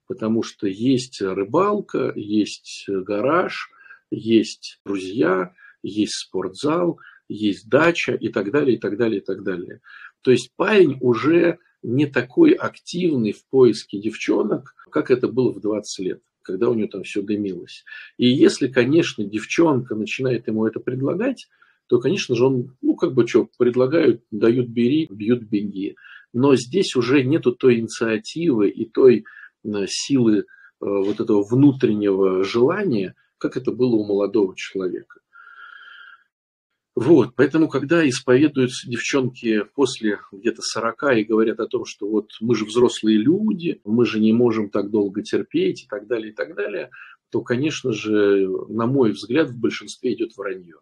Потому 0.05 0.43
что 0.43 0.67
есть 0.67 1.21
рыбалка, 1.21 2.11
есть 2.13 2.85
гараж, 2.89 3.71
есть 4.11 4.81
друзья, 4.85 5.53
есть 5.81 6.27
спортзал, 6.27 6.99
есть 7.29 7.69
дача 7.69 8.13
и 8.13 8.27
так 8.27 8.51
далее, 8.51 8.75
и 8.75 8.79
так 8.79 8.97
далее, 8.97 9.21
и 9.21 9.23
так 9.23 9.43
далее. 9.43 9.79
То 10.21 10.31
есть 10.31 10.51
парень 10.57 10.97
уже 10.99 11.59
не 11.83 12.05
такой 12.05 12.51
активный 12.51 13.33
в 13.33 13.45
поиске 13.49 13.99
девчонок, 13.99 14.75
как 14.89 15.11
это 15.11 15.27
было 15.27 15.51
в 15.51 15.59
20 15.59 16.05
лет 16.05 16.21
когда 16.43 16.69
у 16.69 16.73
нее 16.73 16.87
там 16.87 17.03
все 17.03 17.21
дымилось. 17.21 17.83
И 18.17 18.27
если, 18.27 18.67
конечно, 18.67 19.23
девчонка 19.23 19.95
начинает 19.95 20.47
ему 20.47 20.67
это 20.67 20.79
предлагать, 20.79 21.47
то, 21.87 21.99
конечно 21.99 22.35
же, 22.35 22.45
он, 22.45 22.75
ну, 22.81 22.95
как 22.95 23.13
бы 23.13 23.27
что, 23.27 23.49
предлагают, 23.57 24.23
дают 24.29 24.67
бери, 24.67 25.07
бьют 25.09 25.43
беги. 25.43 25.95
Но 26.31 26.55
здесь 26.55 26.95
уже 26.95 27.23
нету 27.23 27.53
той 27.53 27.79
инициативы 27.79 28.69
и 28.69 28.85
той 28.85 29.25
э, 29.63 29.85
силы 29.87 30.39
э, 30.39 30.43
вот 30.79 31.19
этого 31.19 31.43
внутреннего 31.43 32.43
желания, 32.43 33.15
как 33.37 33.57
это 33.57 33.71
было 33.71 33.95
у 33.95 34.05
молодого 34.05 34.55
человека. 34.55 35.19
Вот, 36.95 37.33
поэтому, 37.35 37.69
когда 37.69 38.07
исповедуются 38.07 38.87
девчонки 38.87 39.63
после 39.73 40.19
где-то 40.31 40.61
40 40.61 41.17
и 41.17 41.23
говорят 41.23 41.59
о 41.59 41.67
том, 41.67 41.85
что 41.85 42.07
вот 42.07 42.29
мы 42.39 42.55
же 42.55 42.65
взрослые 42.65 43.17
люди, 43.17 43.81
мы 43.83 44.05
же 44.05 44.19
не 44.19 44.31
можем 44.31 44.69
так 44.69 44.91
долго 44.91 45.23
терпеть 45.23 45.83
и 45.83 45.87
так 45.87 46.05
далее, 46.05 46.31
и 46.31 46.35
так 46.35 46.55
далее, 46.55 46.91
то, 47.31 47.41
конечно 47.41 47.93
же, 47.93 48.47
на 48.69 48.85
мой 48.85 49.11
взгляд, 49.11 49.49
в 49.49 49.59
большинстве 49.59 50.13
идет 50.13 50.37
вранье. 50.37 50.75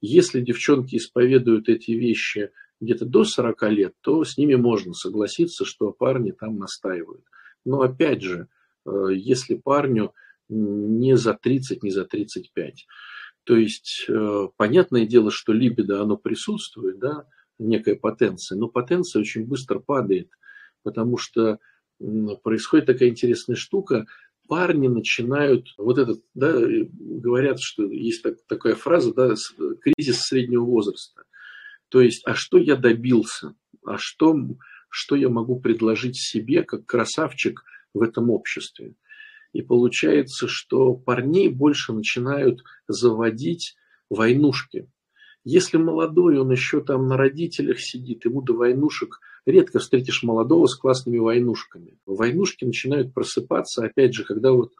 Если 0.00 0.40
девчонки 0.40 0.96
исповедуют 0.96 1.68
эти 1.68 1.90
вещи 1.90 2.50
где-то 2.80 3.04
до 3.04 3.24
40 3.24 3.62
лет, 3.70 3.94
то 4.00 4.24
с 4.24 4.38
ними 4.38 4.54
можно 4.54 4.94
согласиться, 4.94 5.66
что 5.66 5.92
парни 5.92 6.30
там 6.30 6.56
настаивают. 6.56 7.24
Но 7.66 7.82
опять 7.82 8.22
же, 8.22 8.48
э, 8.86 9.08
если 9.12 9.54
парню 9.54 10.14
не 10.48 11.16
за 11.16 11.34
30, 11.34 11.82
не 11.82 11.90
за 11.90 12.04
35, 12.04 12.86
то 13.46 13.54
есть, 13.54 14.06
э, 14.08 14.48
понятное 14.56 15.06
дело, 15.06 15.30
что 15.30 15.52
либидо, 15.52 16.02
оно 16.02 16.16
присутствует, 16.16 16.98
да, 16.98 17.28
некая 17.60 17.94
потенция, 17.94 18.58
но 18.58 18.66
потенция 18.68 19.20
очень 19.20 19.46
быстро 19.46 19.78
падает, 19.78 20.30
потому 20.82 21.16
что 21.16 21.60
происходит 22.42 22.86
такая 22.86 23.08
интересная 23.08 23.54
штука, 23.54 24.06
парни 24.48 24.88
начинают, 24.88 25.68
вот 25.78 25.96
этот, 25.98 26.24
да, 26.34 26.52
говорят, 26.58 27.60
что 27.60 27.84
есть 27.84 28.22
так, 28.22 28.34
такая 28.48 28.74
фраза, 28.74 29.14
да, 29.14 29.34
кризис 29.80 30.22
среднего 30.22 30.64
возраста. 30.64 31.22
То 31.88 32.00
есть, 32.00 32.22
а 32.26 32.34
что 32.34 32.58
я 32.58 32.74
добился? 32.74 33.54
А 33.84 33.96
что, 33.96 34.36
что 34.88 35.14
я 35.14 35.28
могу 35.28 35.60
предложить 35.60 36.16
себе 36.16 36.64
как 36.64 36.84
красавчик 36.84 37.62
в 37.94 38.02
этом 38.02 38.28
обществе? 38.30 38.96
И 39.56 39.62
получается, 39.62 40.48
что 40.48 40.92
парней 40.92 41.48
больше 41.48 41.94
начинают 41.94 42.62
заводить 42.88 43.74
войнушки. 44.10 44.86
Если 45.44 45.78
молодой, 45.78 46.38
он 46.38 46.50
еще 46.50 46.82
там 46.82 47.08
на 47.08 47.16
родителях 47.16 47.80
сидит, 47.80 48.26
ему 48.26 48.42
до 48.42 48.52
войнушек 48.52 49.18
редко 49.46 49.78
встретишь 49.78 50.22
молодого 50.22 50.66
с 50.66 50.74
классными 50.74 51.16
войнушками. 51.16 51.96
Войнушки 52.04 52.66
начинают 52.66 53.14
просыпаться, 53.14 53.86
опять 53.86 54.12
же, 54.12 54.24
когда 54.24 54.52
вот 54.52 54.74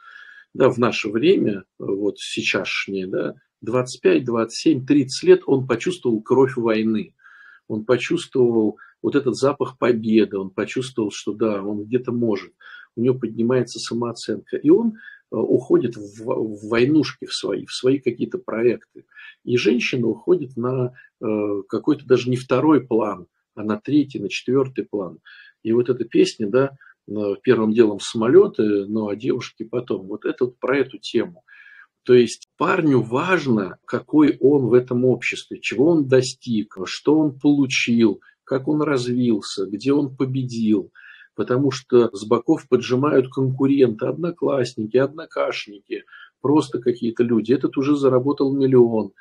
да, 0.52 0.68
в 0.68 0.76
наше 0.76 1.08
время, 1.08 1.64
вот 1.78 2.18
сейчасшнее, 2.18 3.06
да, 3.06 3.34
25, 3.62 4.24
27, 4.26 4.84
30 4.84 5.22
лет 5.26 5.40
он 5.46 5.66
почувствовал 5.66 6.20
кровь 6.20 6.58
войны. 6.58 7.14
Он 7.66 7.86
почувствовал 7.86 8.76
вот 9.00 9.16
этот 9.16 9.36
запах 9.36 9.78
победы, 9.78 10.36
он 10.36 10.50
почувствовал, 10.50 11.10
что 11.10 11.32
да, 11.32 11.62
он 11.62 11.84
где-то 11.84 12.12
может 12.12 12.52
у 12.96 13.02
него 13.02 13.18
поднимается 13.18 13.78
самооценка, 13.78 14.56
и 14.56 14.70
он 14.70 14.94
э, 14.94 15.36
уходит 15.36 15.96
в, 15.96 16.24
в 16.24 16.68
войнушки 16.68 17.26
в 17.26 17.34
свои, 17.34 17.66
в 17.66 17.72
свои 17.72 17.98
какие-то 17.98 18.38
проекты. 18.38 19.04
И 19.44 19.56
женщина 19.56 20.06
уходит 20.06 20.56
на 20.56 20.94
э, 21.20 21.62
какой-то 21.68 22.06
даже 22.06 22.30
не 22.30 22.36
второй 22.36 22.84
план, 22.86 23.26
а 23.54 23.62
на 23.62 23.78
третий, 23.78 24.18
на 24.18 24.28
четвертый 24.28 24.84
план. 24.84 25.18
И 25.62 25.72
вот 25.72 25.90
эта 25.90 26.04
песня, 26.04 26.48
да, 26.48 26.76
э, 27.06 27.12
первым 27.42 27.72
делом 27.72 28.00
самолеты, 28.00 28.86
ну 28.86 29.08
а 29.08 29.16
девушки 29.16 29.62
потом. 29.62 30.06
Вот 30.06 30.24
это 30.24 30.46
вот 30.46 30.58
про 30.58 30.78
эту 30.78 30.98
тему. 30.98 31.44
То 32.04 32.14
есть 32.14 32.48
парню 32.56 33.00
важно, 33.02 33.78
какой 33.84 34.38
он 34.40 34.66
в 34.66 34.74
этом 34.74 35.04
обществе, 35.04 35.60
чего 35.60 35.90
он 35.90 36.06
достиг, 36.06 36.76
что 36.84 37.18
он 37.18 37.38
получил, 37.38 38.20
как 38.44 38.68
он 38.68 38.80
развился, 38.80 39.66
где 39.66 39.92
он 39.92 40.16
победил– 40.16 40.92
потому 41.36 41.70
что 41.70 42.10
с 42.16 42.24
боков 42.24 42.66
поджимают 42.68 43.28
конкуренты, 43.28 44.06
одноклассники, 44.06 44.96
однокашники, 44.96 46.04
просто 46.40 46.80
какие-то 46.80 47.22
люди. 47.22 47.52
Этот 47.52 47.76
уже 47.76 47.94
заработал 47.94 48.56
миллион, 48.56 49.12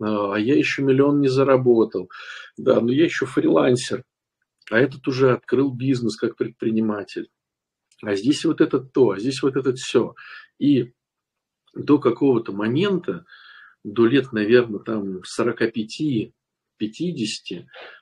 а, 0.00 0.34
а 0.34 0.38
я 0.38 0.56
еще 0.56 0.82
миллион 0.82 1.20
не 1.20 1.28
заработал. 1.28 2.10
Да, 2.56 2.80
но 2.80 2.90
я 2.90 3.04
еще 3.04 3.26
фрилансер, 3.26 4.02
а 4.70 4.78
этот 4.78 5.06
уже 5.06 5.32
открыл 5.32 5.70
бизнес 5.70 6.16
как 6.16 6.36
предприниматель. 6.36 7.28
А 8.02 8.14
здесь 8.14 8.44
вот 8.44 8.60
это 8.60 8.78
то, 8.80 9.10
а 9.10 9.18
здесь 9.18 9.42
вот 9.42 9.56
это 9.56 9.74
все. 9.74 10.14
И 10.58 10.92
до 11.74 11.98
какого-то 11.98 12.52
момента, 12.52 13.26
до 13.84 14.06
лет, 14.06 14.32
наверное, 14.32 14.80
там 14.80 15.20
45-50, 15.20 16.32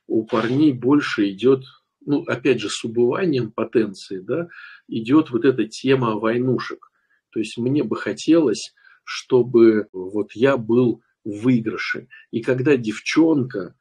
у 0.06 0.24
парней 0.26 0.72
больше 0.72 1.30
идет 1.30 1.64
ну, 2.06 2.22
опять 2.22 2.60
же, 2.60 2.70
с 2.70 2.82
убыванием 2.84 3.50
потенции, 3.50 4.18
да, 4.18 4.48
идет 4.88 5.30
вот 5.30 5.44
эта 5.44 5.66
тема 5.66 6.12
войнушек. 6.14 6.90
То 7.30 7.40
есть 7.40 7.58
мне 7.58 7.82
бы 7.82 7.96
хотелось, 7.96 8.74
чтобы 9.04 9.88
вот 9.92 10.32
я 10.32 10.56
был 10.56 11.02
в 11.24 11.42
выигрыше. 11.42 12.08
И 12.30 12.40
когда 12.40 12.76
девчонка 12.76 13.74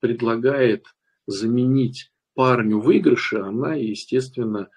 предлагает 0.00 0.86
заменить 1.26 2.12
парню 2.34 2.78
выигрыши, 2.78 3.38
она, 3.38 3.74
естественно, 3.74 4.68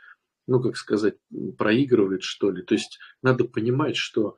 ну, 0.48 0.62
как 0.62 0.78
сказать, 0.78 1.16
проигрывает, 1.58 2.24
что 2.24 2.52
ли. 2.52 2.64
То 2.64 2.76
есть 2.76 3.00
надо 3.22 3.46
понимать, 3.46 3.98
что 3.98 4.38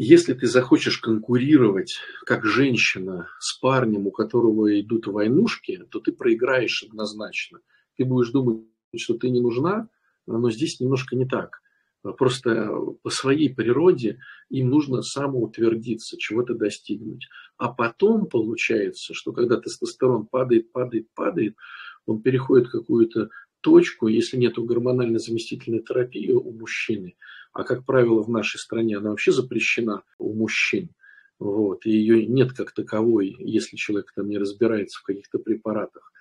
если 0.00 0.32
ты 0.32 0.46
захочешь 0.46 0.98
конкурировать 0.98 1.98
как 2.24 2.44
женщина 2.44 3.28
с 3.40 3.58
парнем, 3.58 4.06
у 4.06 4.12
которого 4.12 4.80
идут 4.80 5.08
войнушки, 5.08 5.84
то 5.90 5.98
ты 5.98 6.12
проиграешь 6.12 6.84
однозначно. 6.84 7.58
Ты 7.96 8.04
будешь 8.04 8.30
думать, 8.30 8.62
что 8.96 9.14
ты 9.14 9.28
не 9.28 9.40
нужна, 9.40 9.88
но 10.26 10.50
здесь 10.52 10.78
немножко 10.78 11.16
не 11.16 11.26
так. 11.26 11.60
Просто 12.16 12.70
по 13.02 13.10
своей 13.10 13.52
природе 13.52 14.20
им 14.50 14.70
нужно 14.70 15.02
самоутвердиться, 15.02 16.16
чего-то 16.16 16.54
достигнуть. 16.54 17.26
А 17.56 17.72
потом 17.72 18.26
получается, 18.26 19.14
что 19.14 19.32
когда 19.32 19.60
тестостерон 19.60 20.26
падает, 20.26 20.70
падает, 20.70 21.08
падает, 21.12 21.56
он 22.06 22.22
переходит 22.22 22.68
в 22.68 22.70
какую-то 22.70 23.30
точку, 23.62 24.06
если 24.06 24.36
нет 24.36 24.54
гормональной 24.56 25.18
заместительной 25.18 25.82
терапии 25.82 26.30
у 26.30 26.52
мужчины, 26.52 27.16
а 27.58 27.64
как 27.64 27.84
правило 27.84 28.22
в 28.22 28.30
нашей 28.30 28.58
стране 28.58 28.98
она 28.98 29.10
вообще 29.10 29.32
запрещена 29.32 30.04
у 30.18 30.32
мужчин, 30.32 30.90
вот, 31.40 31.86
и 31.86 31.90
ее 31.90 32.24
нет 32.24 32.52
как 32.52 32.70
таковой, 32.70 33.34
если 33.40 33.76
человек 33.76 34.12
там 34.14 34.28
не 34.28 34.38
разбирается 34.38 35.00
в 35.00 35.02
каких-то 35.02 35.40
препаратах, 35.40 36.12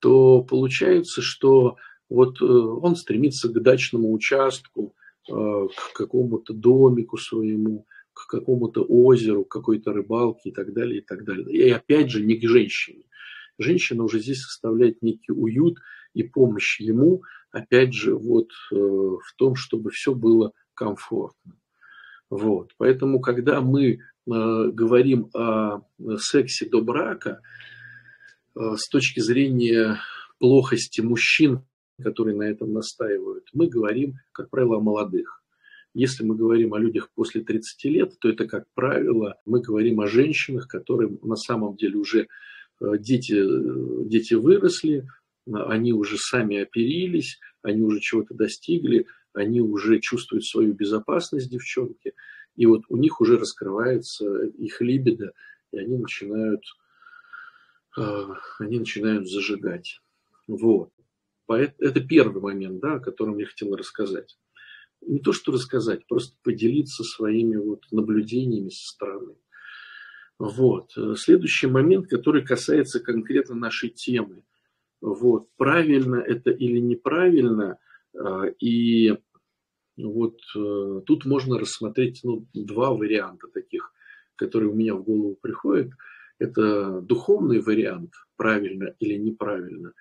то 0.00 0.42
получается, 0.42 1.22
что 1.22 1.78
вот 2.10 2.42
э, 2.42 2.44
он 2.44 2.94
стремится 2.94 3.48
к 3.48 3.62
дачному 3.62 4.12
участку, 4.12 4.94
э, 5.30 5.32
к 5.32 5.96
какому-то 5.96 6.52
домику 6.52 7.16
своему, 7.16 7.86
к 8.12 8.26
какому-то 8.26 8.82
озеру, 8.82 9.46
к 9.46 9.52
какой-то 9.52 9.94
рыбалке 9.94 10.50
и 10.50 10.52
так 10.52 10.74
далее, 10.74 10.98
и 10.98 11.02
так 11.02 11.24
далее. 11.24 11.50
И 11.56 11.70
опять 11.70 12.10
же 12.10 12.22
не 12.22 12.36
к 12.36 12.46
женщине. 12.46 13.04
Женщина 13.58 14.04
уже 14.04 14.20
здесь 14.20 14.42
составляет 14.42 15.00
некий 15.00 15.32
уют 15.32 15.78
и 16.12 16.22
помощь 16.22 16.80
ему, 16.80 17.22
опять 17.50 17.94
же, 17.94 18.14
вот 18.14 18.50
э, 18.72 18.74
в 18.76 19.34
том, 19.38 19.54
чтобы 19.54 19.90
все 19.90 20.14
было 20.14 20.52
комфортно. 20.76 21.56
Вот. 22.30 22.72
Поэтому, 22.78 23.20
когда 23.20 23.60
мы 23.60 23.92
э, 23.92 23.98
говорим 24.26 25.30
о 25.34 25.82
сексе 26.18 26.68
до 26.68 26.82
брака, 26.82 27.40
э, 28.54 28.76
с 28.76 28.88
точки 28.88 29.20
зрения 29.20 29.98
плохости 30.38 31.00
мужчин, 31.00 31.62
которые 32.02 32.36
на 32.36 32.44
этом 32.44 32.72
настаивают, 32.72 33.48
мы 33.52 33.68
говорим, 33.68 34.14
как 34.32 34.50
правило, 34.50 34.76
о 34.76 34.80
молодых. 34.80 35.42
Если 35.94 36.24
мы 36.24 36.36
говорим 36.36 36.74
о 36.74 36.78
людях 36.78 37.08
после 37.14 37.42
30 37.42 37.84
лет, 37.84 38.18
то 38.18 38.28
это, 38.28 38.46
как 38.46 38.66
правило, 38.74 39.40
мы 39.46 39.62
говорим 39.62 40.00
о 40.00 40.06
женщинах, 40.06 40.68
которые 40.68 41.16
на 41.22 41.36
самом 41.36 41.74
деле 41.76 41.96
уже 41.96 42.28
дети, 42.80 43.34
дети 44.06 44.34
выросли, 44.34 45.08
они 45.46 45.92
уже 45.92 46.18
сами 46.18 46.58
оперились, 46.58 47.38
они 47.62 47.82
уже 47.82 48.00
чего-то 48.00 48.34
достигли, 48.34 49.06
они 49.36 49.60
уже 49.60 50.00
чувствуют 50.00 50.44
свою 50.44 50.72
безопасность, 50.72 51.50
девчонки, 51.50 52.14
и 52.56 52.66
вот 52.66 52.82
у 52.88 52.96
них 52.96 53.20
уже 53.20 53.38
раскрывается 53.38 54.44
их 54.44 54.80
либидо, 54.80 55.32
и 55.72 55.78
они 55.78 55.98
начинают, 55.98 56.62
э, 57.98 58.24
они 58.58 58.78
начинают 58.78 59.28
зажигать. 59.28 60.00
Вот. 60.48 60.90
Это 61.48 62.00
первый 62.00 62.42
момент, 62.42 62.80
да, 62.80 62.94
о 62.94 63.00
котором 63.00 63.38
я 63.38 63.46
хотел 63.46 63.76
рассказать. 63.76 64.36
Не 65.00 65.20
то, 65.20 65.32
что 65.32 65.52
рассказать, 65.52 66.06
просто 66.06 66.36
поделиться 66.42 67.04
своими 67.04 67.56
вот 67.56 67.84
наблюдениями 67.92 68.70
со 68.70 68.88
стороны. 68.88 69.36
Вот. 70.38 70.92
Следующий 71.16 71.68
момент, 71.68 72.08
который 72.08 72.44
касается 72.44 73.00
конкретно 73.00 73.54
нашей 73.54 73.90
темы– 73.90 74.42
вот, 75.00 75.48
правильно 75.56 76.16
это 76.16 76.50
или 76.50 76.78
неправильно, 76.78 77.78
а, 78.18 78.46
и 78.58 79.16
вот 79.96 80.38
э, 80.54 81.00
тут 81.06 81.24
можно 81.24 81.58
рассмотреть 81.58 82.20
ну, 82.22 82.46
два 82.52 82.92
варианта 82.92 83.48
таких, 83.48 83.92
которые 84.36 84.70
у 84.70 84.74
меня 84.74 84.94
в 84.94 85.02
голову 85.02 85.36
приходят. 85.40 85.92
Это 86.38 87.00
духовный 87.00 87.60
вариант, 87.60 88.12
правильно 88.36 88.94
или 88.98 89.14
неправильно, 89.14 89.92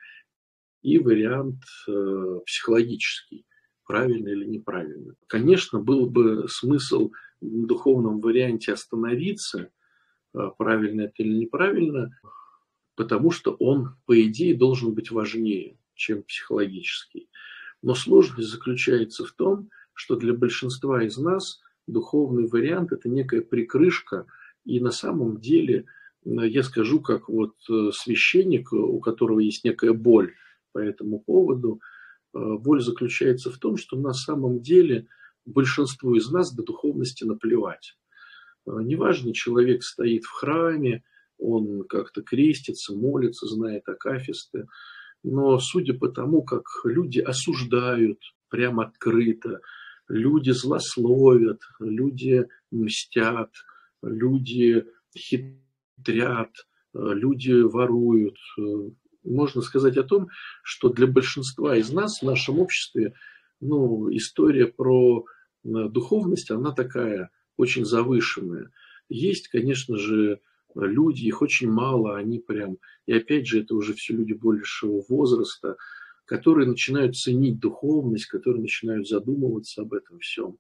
и 0.81 0.99
вариант 0.99 1.61
э, 1.87 2.39
психологический, 2.45 3.45
правильно 3.85 4.29
или 4.29 4.45
неправильно. 4.45 5.15
Конечно, 5.27 5.79
был 5.79 6.09
бы 6.09 6.47
смысл 6.49 7.11
в 7.39 7.65
духовном 7.65 8.19
варианте 8.19 8.73
остановиться, 8.73 9.69
правильно 10.57 11.03
это 11.03 11.23
или 11.23 11.33
неправильно, 11.33 12.11
потому 12.95 13.31
что 13.31 13.55
он, 13.59 13.95
по 14.05 14.21
идее, 14.21 14.55
должен 14.55 14.93
быть 14.93 15.11
важнее, 15.11 15.77
чем 15.93 16.23
психологический. 16.23 17.29
Но 17.81 17.95
сложность 17.95 18.49
заключается 18.49 19.25
в 19.25 19.31
том, 19.31 19.65
что 19.65 19.69
для 20.15 20.33
большинства 20.33 21.03
из 21.03 21.17
нас 21.17 21.61
духовный 21.87 22.47
вариант– 22.47 22.91
это 22.91 23.09
некая 23.09 23.41
прикрышка, 23.41 24.25
и 24.65 24.79
на 24.79 24.91
самом 24.91 25.39
деле, 25.39 25.85
я 26.23 26.63
скажу, 26.63 26.99
как 27.01 27.29
вот 27.29 27.53
э, 27.69 27.91
священник, 27.93 28.73
у 28.73 28.99
которого 28.99 29.39
есть 29.39 29.63
некая 29.63 29.93
боль 29.93 30.33
по 30.73 30.79
этому 30.79 31.19
поводу, 31.19 31.79
э, 32.33 32.39
боль 32.39 32.81
заключается 32.81 33.51
в 33.51 33.57
том, 33.57 33.77
что 33.77 33.97
на 33.97 34.13
самом 34.13 34.61
деле 34.61 35.07
большинству 35.45 36.15
из 36.15 36.29
нас 36.31 36.53
до 36.53 36.63
духовности 36.63 37.23
наплевать. 37.23 37.95
Э, 38.65 38.71
неважно, 38.81 39.33
человек 39.33 39.83
стоит 39.83 40.23
в 40.23 40.31
храме, 40.31 41.03
он 41.37 41.83
как-то 41.83 42.21
крестится, 42.21 42.95
молится, 42.95 43.45
знает 43.47 43.87
акафисты, 43.87 44.67
но 45.23 45.59
судя 45.59 45.93
по 45.93 46.07
тому, 46.07 46.43
как 46.43 46.63
люди 46.83 47.19
осуждают 47.19 48.19
прямо 48.49 48.85
открыто, 48.85 49.59
люди 50.07 50.51
злословят, 50.51 51.61
люди 51.79 52.47
мстят, 52.71 53.51
люди 54.01 54.85
хитрят, 55.17 56.51
люди 56.93 57.51
воруют. 57.51 58.37
Можно 59.23 59.61
сказать 59.61 59.97
о 59.97 60.03
том, 60.03 60.27
что 60.63 60.89
для 60.89 61.07
большинства 61.07 61.75
из 61.75 61.91
нас 61.91 62.19
в 62.21 62.25
нашем 62.25 62.59
обществе 62.59 63.13
ну, 63.59 64.15
история 64.15 64.67
про 64.67 65.25
духовность, 65.63 66.51
она 66.51 66.71
такая 66.71 67.31
очень 67.57 67.85
завышенная. 67.85 68.69
Есть, 69.09 69.47
конечно 69.47 69.97
же, 69.97 70.39
люди, 70.75 71.25
их 71.25 71.41
очень 71.41 71.69
мало, 71.69 72.17
они 72.17 72.39
прям, 72.39 72.77
и 73.05 73.13
опять 73.13 73.47
же, 73.47 73.61
это 73.61 73.75
уже 73.75 73.93
все 73.93 74.13
люди 74.13 74.33
большего 74.33 75.03
возраста, 75.07 75.77
которые 76.25 76.67
начинают 76.67 77.15
ценить 77.15 77.59
духовность, 77.59 78.25
которые 78.25 78.61
начинают 78.61 79.07
задумываться 79.07 79.81
об 79.81 79.93
этом 79.93 80.19
всем. 80.19 80.57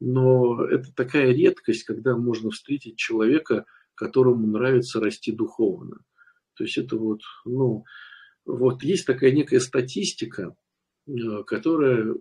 Но 0.00 0.64
это 0.64 0.92
такая 0.94 1.32
редкость, 1.32 1.84
когда 1.84 2.16
можно 2.16 2.50
встретить 2.50 2.96
человека, 2.96 3.66
которому 3.94 4.46
нравится 4.46 5.00
расти 5.00 5.32
духовно. 5.32 5.98
То 6.54 6.64
есть 6.64 6.78
это 6.78 6.96
вот, 6.96 7.20
ну, 7.44 7.84
вот 8.44 8.82
есть 8.82 9.06
такая 9.06 9.32
некая 9.32 9.60
статистика, 9.60 10.56
э, 11.06 11.12
которая 11.46 12.14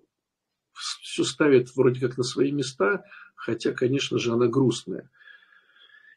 все 0.73 1.23
ставит 1.23 1.75
вроде 1.75 1.99
как 1.99 2.17
на 2.17 2.23
свои 2.23 2.51
места, 2.51 3.03
хотя, 3.35 3.73
конечно 3.73 4.17
же, 4.17 4.31
она 4.31 4.47
грустная. 4.47 5.09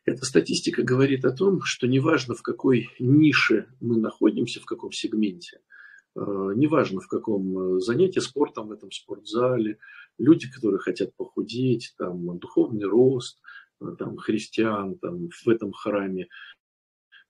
Эта 0.05 0.25
статистика 0.27 0.83
говорит 0.83 1.25
о 1.25 1.33
том, 1.33 1.63
что 1.63 1.87
неважно, 1.87 2.35
в 2.35 2.43
какой 2.43 2.91
нише 2.99 3.69
мы 3.81 3.97
находимся, 3.99 4.61
в 4.61 4.67
каком 4.67 4.93
сегменте– 4.93 5.61
неважно 6.17 7.01
в 7.01 7.09
каком 7.09 7.77
э, 7.77 7.81
занятии 7.81 8.21
спортом 8.21 8.69
в 8.69 8.73
этом 8.73 8.91
спортзале, 8.91 9.79
люди, 10.19 10.51
которые 10.51 10.79
хотят 10.79 11.15
похудеть, 11.17 11.95
там, 11.99 12.39
духовный 12.39 12.87
рост, 12.87 13.41
э, 13.81 13.87
там, 13.99 14.17
христиан 14.17 14.97
там, 14.99 15.29
в 15.31 15.49
этом 15.49 15.73
храме, 15.73 16.29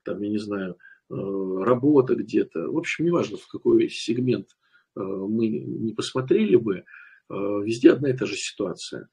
там, 0.03 0.21
я 0.23 0.29
не 0.29 0.39
знаю, 0.39 0.77
работа 1.09 2.15
где-то. 2.15 2.71
В 2.71 2.79
общем, 2.79 3.05
неважно, 3.05 3.37
в 3.37 3.47
какой 3.47 3.89
сегмент 3.91 4.49
мы 4.95 5.49
не 5.49 5.93
посмотрели 5.93 6.57
бы, 6.57 6.85
везде 7.29 7.93
одна 7.93 8.09
и 8.11 8.17
та 8.17 8.25
же 8.25 8.37
ситуация. 8.37 9.09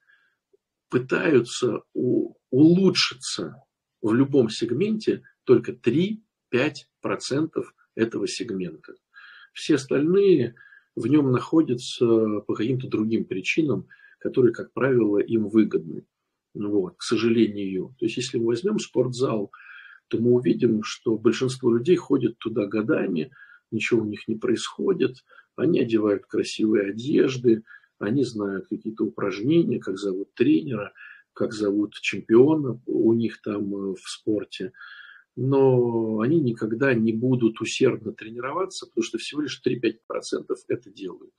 Пытаются 0.88 1.82
улучшиться 2.50 3.62
в 4.00 4.14
любом 4.14 4.48
сегменте 4.48 5.22
только 5.44 5.72
3-5% 5.72 6.22
этого 7.94 8.26
сегмента. 8.26 8.94
Все 9.52 9.76
остальные 9.76 10.54
в 10.94 11.06
нем 11.06 11.30
находятся 11.30 12.40
по 12.46 12.54
каким-то 12.54 12.88
другим 12.88 13.24
причинам, 13.24 13.88
которые, 14.18 14.52
как 14.52 14.72
правило, 14.72 15.18
им 15.18 15.48
выгодны. 15.48 16.04
Вот, 16.54 16.96
к 16.98 17.02
сожалению. 17.02 17.94
То 17.98 18.04
есть, 18.04 18.16
если 18.18 18.38
мы 18.38 18.46
возьмем 18.46 18.78
спортзал, 18.78 19.50
то 20.08 20.18
мы 20.18 20.32
увидим, 20.32 20.82
что 20.82 21.16
большинство 21.16 21.74
людей 21.74 21.96
ходят 21.96 22.38
туда 22.38 22.66
годами, 22.66 23.30
ничего 23.70 24.02
у 24.02 24.06
них 24.06 24.28
не 24.28 24.36
происходит, 24.36 25.24
они 25.56 25.80
одевают 25.80 26.26
красивые 26.26 26.90
одежды, 26.90 27.62
они 27.98 28.24
знают 28.24 28.66
какие-то 28.68 29.04
упражнения, 29.04 29.78
как 29.78 29.98
зовут 29.98 30.34
тренера, 30.34 30.92
как 31.32 31.52
зовут 31.52 31.94
чемпиона 31.94 32.80
у 32.86 33.12
них 33.14 33.40
там 33.40 33.74
э, 33.74 33.94
в 33.94 34.08
спорте 34.08 34.72
но 35.36 36.20
они 36.20 36.40
никогда 36.40 36.94
не 36.94 37.12
будут 37.12 37.60
усердно 37.60 38.12
тренироваться, 38.12 38.86
потому 38.86 39.04
что 39.04 39.18
всего 39.18 39.42
лишь 39.42 39.60
3-5% 39.66 39.96
это 40.68 40.90
делают. 40.90 41.32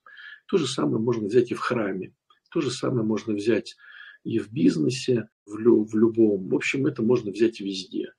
То 0.47 0.57
же 0.57 0.67
самое 0.67 0.99
можно 0.99 1.27
взять 1.27 1.51
и 1.51 1.55
в 1.55 1.59
храме, 1.59 2.13
то 2.49 2.61
же 2.61 2.71
самое 2.71 3.05
можно 3.05 3.33
взять 3.33 3.75
и 4.23 4.39
в 4.39 4.51
бизнесе, 4.51 5.29
в, 5.45 5.57
лю, 5.57 5.83
в 5.83 5.95
любом. 5.95 6.47
В 6.49 6.55
общем, 6.55 6.85
это 6.85 7.01
можно 7.01 7.31
взять 7.31 7.59
везде. 7.59 8.13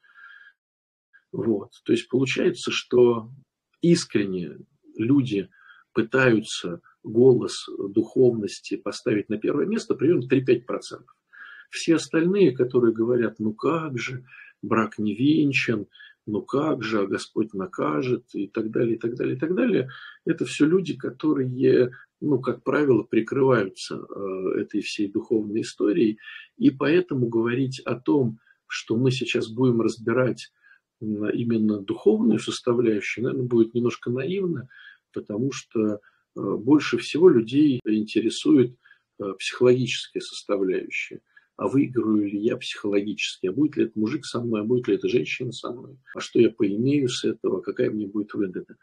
Вот. 1.32 1.72
То 1.84 1.92
есть 1.92 2.08
получается, 2.08 2.70
что 2.70 3.30
искренне 3.80 4.58
люди 4.96 5.48
пытаются 5.92 6.80
голос 7.02 7.68
духовности 7.88 8.76
поставить 8.76 9.28
на 9.28 9.38
первое 9.38 9.66
место 9.66 9.94
примерно 9.94 10.28
3-5%. 10.28 11.04
Все 11.70 11.96
остальные, 11.96 12.56
которые 12.56 12.94
говорят, 12.94 13.40
ну 13.40 13.52
как 13.52 13.98
же, 13.98 14.24
брак 14.64 14.98
не 14.98 15.14
венчан, 15.14 15.86
ну 16.26 16.42
как 16.42 16.82
же, 16.82 17.02
а 17.02 17.06
Господь 17.06 17.52
накажет 17.54 18.24
и 18.34 18.46
так 18.46 18.70
далее, 18.70 18.96
и 18.96 18.98
так 18.98 19.14
далее, 19.14 19.36
и 19.36 19.38
так 19.38 19.54
далее. 19.54 19.90
Это 20.24 20.44
все 20.44 20.66
люди, 20.66 20.96
которые, 20.96 21.92
ну, 22.20 22.40
как 22.40 22.62
правило, 22.62 23.02
прикрываются 23.02 23.96
э, 23.96 24.60
этой 24.60 24.80
всей 24.80 25.08
духовной 25.08 25.60
историей. 25.60 26.18
И 26.56 26.70
поэтому 26.70 27.28
говорить 27.28 27.80
о 27.80 27.94
том, 27.96 28.38
что 28.66 28.96
мы 28.96 29.10
сейчас 29.10 29.48
будем 29.48 29.82
разбирать 29.82 30.52
именно 31.00 31.80
духовную 31.80 32.38
составляющую, 32.38 33.24
наверное, 33.24 33.46
будет 33.46 33.74
немножко 33.74 34.10
наивно, 34.10 34.68
потому 35.12 35.52
что 35.52 35.80
э, 35.80 35.98
больше 36.34 36.96
всего 36.96 37.28
людей 37.28 37.80
интересует 37.84 38.76
э, 39.18 39.34
психологическая 39.38 40.22
составляющая 40.22 41.20
а 41.56 41.68
выиграю 41.68 42.24
ли 42.24 42.38
я 42.38 42.56
психологически, 42.56 43.46
а 43.46 43.52
будет 43.52 43.76
ли 43.76 43.84
это 43.84 43.98
мужик 43.98 44.24
со 44.24 44.40
мной, 44.40 44.62
а 44.62 44.64
будет 44.64 44.88
ли 44.88 44.96
это 44.96 45.08
женщина 45.08 45.52
со 45.52 45.70
мной, 45.70 45.98
а 46.14 46.20
что 46.20 46.40
я 46.40 46.50
поимею 46.50 47.08
с 47.08 47.24
этого, 47.24 47.60
какая 47.60 47.90
мне 47.90 48.06
будет 48.06 48.34
выгода. 48.34 48.76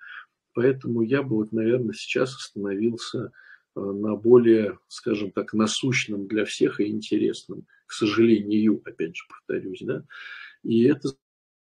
Поэтому 0.54 1.02
я 1.02 1.24
бы 1.24 1.38
вот, 1.38 1.52
наверное, 1.52 1.94
сейчас 1.94 2.36
остановился 2.36 3.32
э, 3.76 3.80
на 3.80 4.16
более, 4.16 4.80
скажем 4.88 5.32
так, 5.32 5.54
насущном 5.54 6.28
для 6.28 6.46
всех 6.46 6.80
и 6.80 6.88
интересном, 6.88 7.66
к 7.86 7.94
сожалению, 7.94 8.82
опять 8.86 9.16
же 9.16 9.24
повторюсь, 9.30 9.82
да. 9.82 10.06
И 10.64 10.84
это 10.84 11.10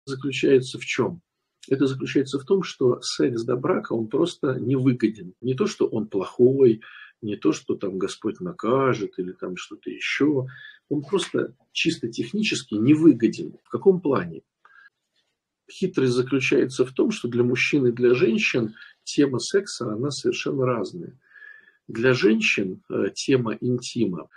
заключается 0.07 0.79
в 0.79 0.85
чем? 0.85 1.23
Это 1.69 1.87
заключается 1.87 2.39
в 2.39 2.45
том, 2.45 2.63
что 2.63 3.01
секс 3.03 3.45
до 3.45 3.57
брака, 3.57 3.93
он 3.93 4.09
просто 4.09 4.59
невыгоден. 4.59 5.35
Не 5.41 5.55
то, 5.55 5.67
что 5.67 5.87
он 5.87 6.09
плохой, 6.09 6.81
не 7.23 7.37
то, 7.37 7.53
что 7.53 7.75
там 7.75 7.99
Господь 7.99 8.41
накажет 8.41 9.19
или 9.19 9.33
там 9.33 9.57
что-то 9.57 9.91
еще. 9.91 10.47
Он 10.89 11.03
просто 11.03 11.55
чисто 11.73 12.09
технически 12.09 12.75
невыгоден. 12.75 13.57
В 13.65 13.69
каком 13.69 14.01
плане? 14.01 14.43
Хитрость 15.71 16.13
заключается 16.13 16.85
в 16.85 16.93
том, 16.93 17.11
что 17.11 17.29
для 17.29 17.45
мужчин 17.45 17.87
и 17.87 17.93
для 17.93 18.15
женщин 18.15 18.75
тема 19.05 19.39
секса, 19.39 19.93
она 19.93 20.11
совершенно 20.11 20.67
разная. 20.67 21.19
Для 21.87 22.13
женщин 22.13 22.83
э, 22.89 23.11
тема 23.15 23.57
интима, 23.61 24.29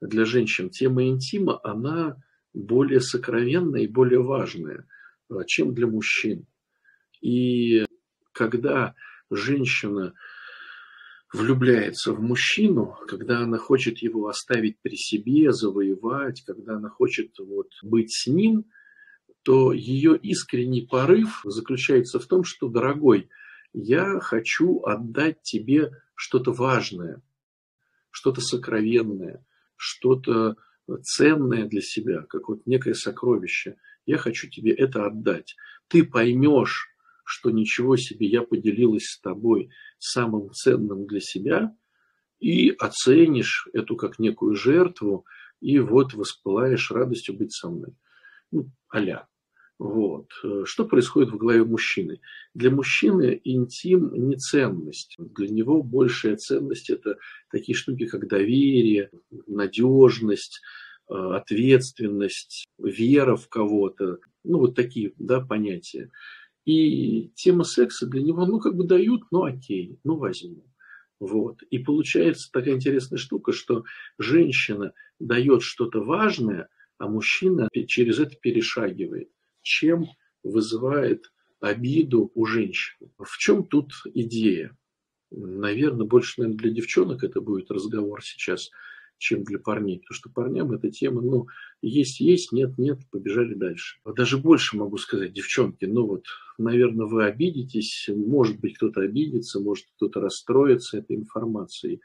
для 0.00 0.24
женщин 0.24 0.70
тема 0.70 1.04
интима, 1.04 1.60
она 1.64 2.16
более 2.52 3.00
сокровенная 3.00 3.82
и 3.82 3.88
более 3.88 4.22
важная, 4.22 4.86
э, 5.30 5.34
чем 5.46 5.74
для 5.74 5.86
мужчин. 5.86 6.46
И 7.20 7.84
когда 8.32 8.94
женщина 9.30 10.14
влюбляется 11.32 12.12
в 12.12 12.20
мужчину, 12.20 12.96
когда 13.08 13.40
она 13.40 13.58
хочет 13.58 13.98
его 13.98 14.28
оставить 14.28 14.78
при 14.80 14.96
себе, 14.96 15.52
завоевать, 15.52 16.42
когда 16.46 16.76
она 16.76 16.88
хочет 16.88 17.38
вот 17.38 17.68
быть 17.82 18.12
с 18.12 18.26
ним, 18.26 18.66
то 19.42 19.72
ее 19.72 20.16
искренний 20.16 20.86
порыв 20.86 21.42
заключается 21.44 22.18
в 22.18 22.26
том, 22.26 22.44
что, 22.44 22.68
дорогой, 22.68 23.28
я 23.72 24.18
хочу 24.20 24.82
отдать 24.82 25.42
тебе 25.42 25.92
что-то 26.14 26.52
важное, 26.52 27.22
что-то 28.10 28.40
сокровенное, 28.40 29.44
что-то 29.76 30.56
ценное 31.02 31.66
для 31.66 31.80
себя, 31.80 32.22
как 32.22 32.48
вот 32.48 32.66
некое 32.66 32.94
сокровище. 32.94 33.76
Я 34.06 34.18
хочу 34.18 34.48
тебе 34.48 34.72
это 34.72 35.06
отдать. 35.06 35.56
Ты 35.88 36.04
поймешь, 36.04 36.88
что 37.26 37.50
ничего 37.50 37.96
себе, 37.96 38.28
я 38.28 38.42
поделилась 38.42 39.06
с 39.06 39.20
тобой 39.20 39.70
самым 39.98 40.52
ценным 40.52 41.06
для 41.06 41.20
себя, 41.20 41.76
и 42.38 42.70
оценишь 42.70 43.68
эту 43.72 43.96
как 43.96 44.18
некую 44.18 44.54
жертву, 44.54 45.26
и 45.60 45.78
вот 45.78 46.14
воспылаешь 46.14 46.90
радостью 46.90 47.36
быть 47.36 47.52
со 47.52 47.68
мной. 47.68 47.94
Ну, 48.52 48.70
аля. 48.94 49.26
Вот. 49.78 50.30
Что 50.64 50.86
происходит 50.86 51.30
в 51.32 51.36
голове 51.36 51.64
мужчины? 51.64 52.20
Для 52.54 52.70
мужчины 52.70 53.38
интим 53.44 54.28
не 54.28 54.36
ценность. 54.36 55.16
Для 55.18 55.48
него 55.48 55.82
большая 55.82 56.36
ценность– 56.36 56.88
это 56.90 57.18
такие 57.50 57.76
штуки, 57.76 58.06
как 58.06 58.26
доверие, 58.26 59.10
надежность, 59.46 60.62
э, 61.10 61.14
ответственность, 61.14 62.64
вера 62.78 63.36
в 63.36 63.48
кого-то. 63.48 64.18
Ну, 64.44 64.60
вот 64.60 64.76
такие 64.76 65.12
да, 65.18 65.40
понятия. 65.40 66.10
И 66.66 67.30
тема 67.34 67.64
секса 67.64 68.06
для 68.06 68.22
него, 68.22 68.44
ну, 68.44 68.60
как 68.60 68.76
бы 68.76 68.84
дают, 68.84 69.22
ну, 69.30 69.44
окей, 69.44 69.98
ну, 70.04 70.16
возьму. 70.16 70.66
Вот. 71.18 71.62
И 71.70 71.78
получается 71.78 72.50
такая 72.52 72.74
интересная 72.74 73.18
штука, 73.18 73.52
что 73.52 73.84
женщина 74.18 74.92
дает 75.18 75.62
что-то 75.62 76.02
важное, 76.02 76.68
а 76.98 77.08
мужчина 77.08 77.68
через 77.86 78.18
это 78.18 78.36
перешагивает 78.36 79.30
чем 79.66 80.06
вызывает 80.44 81.32
обиду 81.60 82.30
у 82.34 82.46
женщины. 82.46 83.10
В 83.18 83.36
чем 83.36 83.64
тут 83.66 83.92
идея? 84.14 84.76
Наверное, 85.32 86.06
больше 86.06 86.40
наверное, 86.40 86.58
для 86.58 86.70
девчонок 86.70 87.24
это 87.24 87.40
будет 87.40 87.72
разговор 87.72 88.22
сейчас, 88.22 88.70
чем 89.18 89.44
для 89.44 89.58
парней. 89.58 90.00
Потому 90.00 90.16
что 90.16 90.30
парням 90.30 90.72
эта 90.72 90.90
тема, 90.90 91.22
ну, 91.22 91.46
есть, 91.82 92.20
есть, 92.20 92.52
нет, 92.52 92.78
нет, 92.78 93.00
побежали 93.10 93.54
дальше. 93.54 93.98
Даже 94.04 94.38
больше 94.38 94.76
могу 94.76 94.98
сказать, 94.98 95.32
девчонки, 95.32 95.84
ну 95.84 96.06
вот, 96.06 96.24
наверное, 96.58 97.06
вы 97.06 97.24
обидитесь, 97.24 98.08
может 98.08 98.60
быть, 98.60 98.76
кто-то 98.76 99.00
обидится, 99.00 99.60
может, 99.60 99.86
кто-то 99.96 100.20
расстроится 100.20 100.98
этой 100.98 101.16
информацией, 101.16 102.00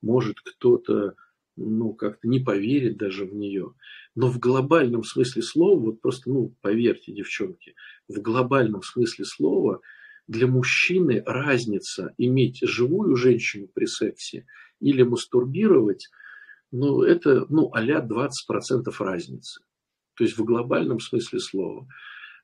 может, 0.00 0.36
кто-то 0.40 1.14
ну, 1.56 1.92
как-то 1.92 2.28
не 2.28 2.40
поверит 2.40 2.96
даже 2.96 3.24
в 3.26 3.34
нее. 3.34 3.74
Но 4.14 4.28
в 4.28 4.38
глобальном 4.38 5.04
смысле 5.04 5.42
слова, 5.42 5.78
вот 5.78 6.00
просто, 6.00 6.30
ну, 6.30 6.54
поверьте, 6.60 7.12
девчонки, 7.12 7.74
в 8.08 8.20
глобальном 8.20 8.82
смысле 8.82 9.24
слова 9.24 9.80
для 10.28 10.46
мужчины 10.46 11.22
разница 11.26 12.14
иметь 12.18 12.60
живую 12.62 13.16
женщину 13.16 13.68
при 13.72 13.86
сексе 13.86 14.46
или 14.80 15.02
мастурбировать, 15.02 16.08
ну, 16.72 17.02
это, 17.02 17.46
ну, 17.48 17.70
а-ля 17.72 18.04
20% 18.04 18.92
разницы. 18.98 19.60
То 20.14 20.24
есть 20.24 20.36
в 20.36 20.44
глобальном 20.44 21.00
смысле 21.00 21.38
слова. 21.38 21.86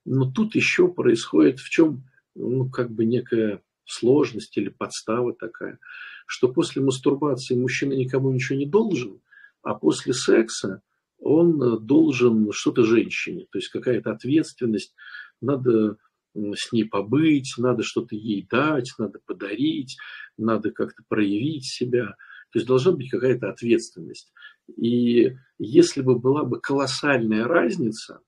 Но 0.05 0.31
тут 0.31 0.55
еще 0.55 0.89
происходит 0.89 1.59
в 1.59 1.69
чем, 1.69 2.05
ну, 2.35 2.71
как 2.71 2.91
бы 2.91 3.05
некая 3.05 3.63
сложность 3.85 4.57
или 4.57 4.69
подстава 4.69 5.35
такая, 5.35 5.79
что 6.27 6.53
после 6.53 6.83
мастурбации 6.83 7.57
мужчина 7.57 7.95
никому 7.95 8.31
ничего 8.31 8.59
не 8.59 8.67
должен, 8.67 9.21
а 9.63 9.75
после 9.75 10.13
секса 10.13 10.83
он 11.19 11.61
э, 11.63 11.79
должен 11.79 12.53
что-то 12.53 12.85
женщине, 12.85 13.47
то 13.51 13.59
есть 13.59 13.69
какая-то 13.69 14.13
ответственность, 14.13 14.95
надо 15.41 15.97
с 16.35 16.73
ней 16.73 16.85
побыть, 16.85 17.55
надо 17.57 17.83
что-то 17.83 18.15
ей 18.15 18.47
дать, 18.49 18.93
надо 18.99 19.21
подарить, 19.27 19.97
надо 20.37 20.71
как-то 20.71 21.03
проявить 21.09 21.65
себя. 21.65 22.15
То 22.51 22.59
есть 22.59 22.67
должна 22.67 22.93
быть 22.93 23.11
какая-то 23.11 23.51
ответственность. 23.51 24.33
И 24.77 25.35
если 25.59 26.03
бы 26.03 26.19
была 26.19 26.45
бы 26.45 26.61
колоссальная 26.61 27.45
разница, 27.45 28.21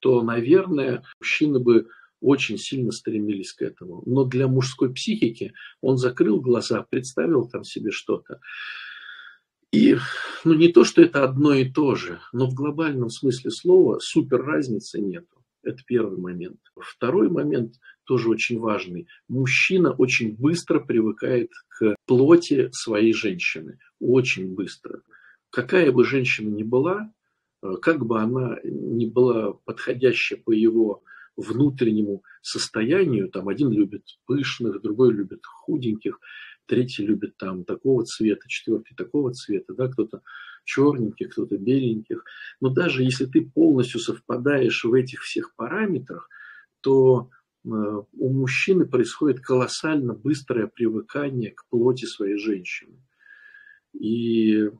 то, 0.00 0.22
наверное, 0.22 1.02
мужчины 1.20 1.58
бы 1.58 1.88
очень 2.20 2.56
сильно 2.56 2.90
стремились 2.90 3.52
к 3.52 3.62
этому. 3.62 4.02
Но 4.06 4.24
для 4.24 4.48
мужской 4.48 4.92
психики 4.92 5.52
он 5.80 5.98
закрыл 5.98 6.40
глаза, 6.40 6.82
представил 6.82 7.48
там 7.48 7.64
себе 7.64 7.90
что-то. 7.90 8.40
И 9.72 9.96
ну, 10.44 10.54
не 10.54 10.68
то, 10.68 10.84
что 10.84 11.02
это 11.02 11.24
одно 11.24 11.52
и 11.52 11.70
то 11.70 11.96
же, 11.96 12.20
но 12.32 12.46
в 12.46 12.54
глобальном 12.54 13.10
смысле 13.10 13.50
слова 13.50 13.98
супер 13.98 14.42
разницы 14.42 15.00
нету. 15.00 15.44
Это 15.62 15.82
первый 15.86 16.18
момент. 16.18 16.60
Второй 16.76 17.28
момент 17.28 17.74
тоже 18.04 18.28
очень 18.28 18.58
важный. 18.58 19.06
Мужчина 19.28 19.92
очень 19.92 20.34
быстро 20.34 20.80
привыкает 20.80 21.50
к 21.68 21.96
плоти 22.06 22.68
своей 22.72 23.12
женщины. 23.12 23.78
Очень 24.00 24.54
быстро. 24.54 25.02
Какая 25.50 25.92
бы 25.92 26.04
женщина 26.04 26.48
ни 26.48 26.62
была, 26.62 27.12
э, 27.62 27.74
как 27.80 28.04
бы 28.06 28.20
она 28.20 28.58
ни 28.64 29.06
была 29.06 29.52
подходящая 29.64 30.38
по 30.38 30.52
его 30.52 31.02
внутреннему 31.36 32.22
состоянию. 32.42 33.28
Там 33.28 33.48
один 33.48 33.70
любит 33.70 34.02
пышных, 34.26 34.82
другой 34.82 35.12
любит 35.12 35.44
худеньких, 35.44 36.20
третий 36.66 37.04
любит 37.04 37.36
там 37.36 37.64
такого 37.64 38.04
цвета, 38.04 38.48
четвертый 38.48 38.94
такого 38.94 39.32
цвета, 39.32 39.74
да, 39.74 39.88
кто-то 39.88 40.22
черненьких, 40.64 41.30
кто-то 41.30 41.56
беленьких. 41.56 42.24
Но 42.60 42.70
даже 42.70 43.02
если 43.02 43.26
ты 43.26 43.42
полностью 43.42 44.00
совпадаешь 44.00 44.84
в 44.84 44.92
этих 44.94 45.22
всех 45.22 45.54
параметрах, 45.56 46.28
то 46.80 47.30
у 47.64 48.32
мужчины 48.32 48.86
происходит 48.86 49.40
колоссально 49.40 50.12
быстрое 50.12 50.66
привыкание 50.66 51.50
к 51.50 51.66
плоти 51.68 52.04
своей 52.04 52.38
женщины. 52.38 53.02
И 53.92 54.70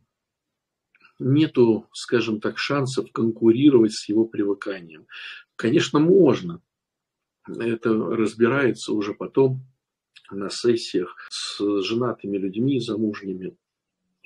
нету, 1.19 1.89
скажем 1.93 2.41
так, 2.41 2.59
шансов 2.59 3.11
конкурировать 3.13 3.93
с 3.93 4.09
его 4.09 4.27
привыканием. 4.27 5.07
Конечно, 5.57 5.99
можно. 5.99 6.61
Это 7.47 7.93
разбирается 7.93 8.93
уже 8.93 9.15
потом 9.15 9.61
на 10.31 10.51
сессиях 10.51 11.15
с 11.31 11.83
женатыми 11.83 12.39
людьми, 12.39 12.81
замужними, 12.81 13.57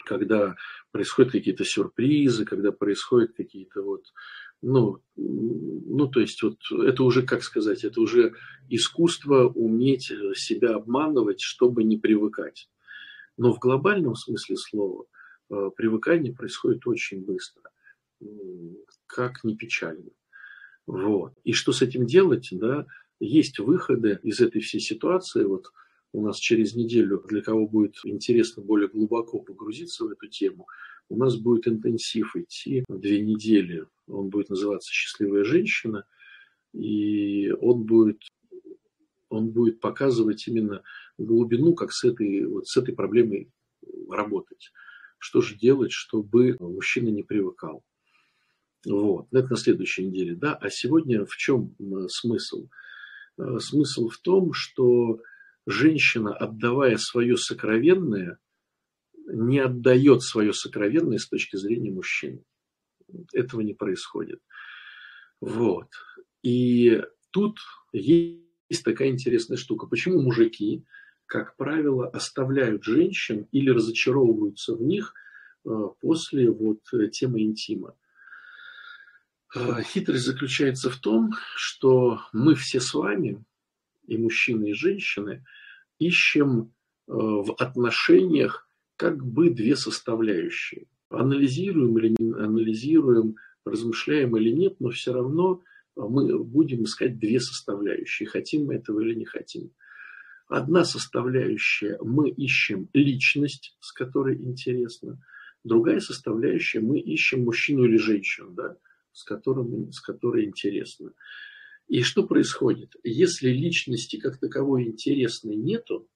когда 0.05 0.57
происходят 0.91 1.33
какие-то 1.33 1.65
сюрпризы, 1.65 2.45
когда 2.45 2.73
происходят 2.73 3.35
какие-то 3.37 3.83
вот, 3.83 4.05
ну, 4.63 5.01
ну, 5.17 6.09
то 6.09 6.21
есть 6.21 6.43
вот 6.43 6.59
это 6.71 7.03
уже, 7.03 7.23
как 7.23 7.43
сказать, 7.43 7.85
это 7.85 8.01
уже 8.01 8.35
искусство 8.69 9.49
уметь 9.49 10.13
себя 10.35 10.75
обманывать, 10.75 11.41
чтобы 11.41 11.85
не 11.85 11.97
привыкать. 11.97 12.69
Но 13.37 13.53
в 13.53 13.59
глобальном 13.59 14.17
смысле 14.17 14.57
слова 14.57 15.07
э, 15.51 15.71
привыкание 15.77 16.35
происходит 16.35 16.87
очень 16.87 17.25
быстро, 17.25 17.63
как 19.07 19.45
ни 19.45 19.55
печально. 19.55 20.11
Вот. 20.87 21.35
И 21.45 21.53
что 21.53 21.73
с 21.73 21.83
этим 21.83 22.07
делать, 22.07 22.49
да, 22.51 22.87
есть 23.21 23.59
выходы 23.59 24.19
из 24.23 24.41
этой 24.41 24.61
всей 24.61 24.81
ситуации. 24.81 25.45
Вот 25.45 25.73
у 26.13 26.23
нас 26.25 26.39
через 26.39 26.75
неделю, 26.75 27.23
для 27.29 27.43
кого 27.43 27.69
будет 27.69 27.97
интересно 28.05 28.63
более 28.63 28.89
глубоко 28.89 29.41
погрузиться 29.41 30.05
в 30.05 30.09
эту 30.09 30.29
тему, 30.29 30.67
у 31.09 31.17
нас 31.17 31.37
будет 31.37 31.69
интенсив 31.69 32.37
идти 32.37 32.85
две 32.89 33.21
недели. 33.21 33.87
Он 34.09 34.29
будет 34.29 34.51
называться 34.51 34.91
«Счастливая 34.93 35.45
женщина», 35.45 36.05
и 36.73 37.51
он 37.51 37.85
будет, 37.85 38.23
он 39.29 39.51
будет 39.51 39.81
показывать 39.81 40.47
именно 40.47 40.83
глубину, 41.17 41.75
как 41.75 41.93
с 41.93 42.05
этой, 42.05 42.47
вот 42.47 42.67
с 42.67 42.77
этой 42.77 42.95
проблемой 42.95 43.51
работать. 44.09 44.73
Что 45.19 45.41
же 45.41 45.57
делать, 45.57 45.93
чтобы 45.93 46.57
мужчина 46.61 47.09
не 47.09 47.23
привыкал. 47.23 47.83
Вот. 48.87 49.27
Это 49.33 49.49
на 49.51 49.57
следующей 49.57 50.07
неделе. 50.07 50.37
Да? 50.37 50.55
А 50.55 50.71
сегодня 50.71 51.25
в 51.25 51.37
чем 51.37 51.75
смысл? 52.09 52.69
Э, 53.37 53.59
смысл 53.59 54.09
в 54.09 54.19
том, 54.19 54.53
что 54.53 55.21
женщина, 55.67 56.35
отдавая 56.35 56.97
свое 56.97 57.37
сокровенное, 57.37 58.39
не 59.27 59.59
отдает 59.59 60.23
свое 60.23 60.53
сокровенное 60.53 61.19
с 61.19 61.29
точки 61.29 61.57
зрения 61.57 61.91
мужчины. 61.91 62.45
Этого 63.33 63.61
не 63.61 63.75
происходит. 63.75 64.41
Вот. 65.41 65.89
И 66.43 67.03
тут 67.31 67.59
есть 67.93 68.85
такая 68.85 69.09
интересная 69.09 69.57
штука. 69.57 69.87
Почему 69.87 70.21
мужики, 70.21 70.85
как 71.27 71.57
правило, 71.57 72.09
оставляют 72.09 72.85
женщин 72.85 73.47
или 73.53 73.71
разочаровываются 73.71 74.75
в 74.75 74.83
них 74.83 75.15
э, 75.65 75.71
после 76.01 76.51
вот 76.51 76.81
темы 77.13 77.43
интима? 77.43 77.97
Э, 79.55 79.83
хитрость 79.83 80.25
заключается 80.25 80.91
в 80.91 80.99
том, 80.99 81.33
что 81.57 82.21
мы 82.33 82.55
все 82.55 82.81
с 82.81 82.93
вами, 82.93 83.45
и 84.07 84.17
мужчины, 84.17 84.71
и 84.71 84.75
женщины, 84.75 85.45
ищем 85.99 86.73
э, 87.07 87.13
в 87.13 87.55
отношениях 87.59 88.69
как 88.97 89.25
бы 89.25 89.51
две 89.51 89.77
составляющие. 89.77 90.87
Анализируем 91.11 91.99
или 91.99 92.15
не 92.19 92.33
анализируем, 92.33 93.37
размышляем 93.65 94.37
или 94.37 94.51
нет, 94.51 94.77
но 94.81 94.91
все 94.91 95.13
равно 95.13 95.63
э, 95.97 96.01
мы 96.01 96.39
будем 96.43 96.85
искать 96.85 97.19
две 97.19 97.41
составляющие, 97.41 98.29
хотим 98.29 98.67
мы 98.67 98.75
этого 98.75 99.01
или 99.01 99.15
не 99.15 99.25
хотим. 99.25 99.71
Одна 100.49 100.85
составляющая– 100.85 101.99
мы 102.03 102.31
ищем 102.31 102.89
личность, 102.95 103.77
с 103.81 103.93
которой 103.93 104.37
интересно. 104.37 105.21
Другая 105.63 106.01
составляющая– 106.01 106.81
мы 106.81 106.99
ищем 106.99 107.45
мужчину 107.45 107.85
или 107.85 107.99
женщину. 107.99 108.53
Да? 108.53 108.79
с, 109.19 109.25
которым, 109.25 109.93
с 109.93 110.01
которой 110.01 110.45
интересно. 110.45 111.13
И 111.89 112.03
что 112.03 112.27
происходит? 112.27 112.95
Если 113.03 113.51
личности 113.51 114.19
как 114.19 114.39
таковой 114.39 114.85
интересной 114.85 115.57
нету, 115.57 116.09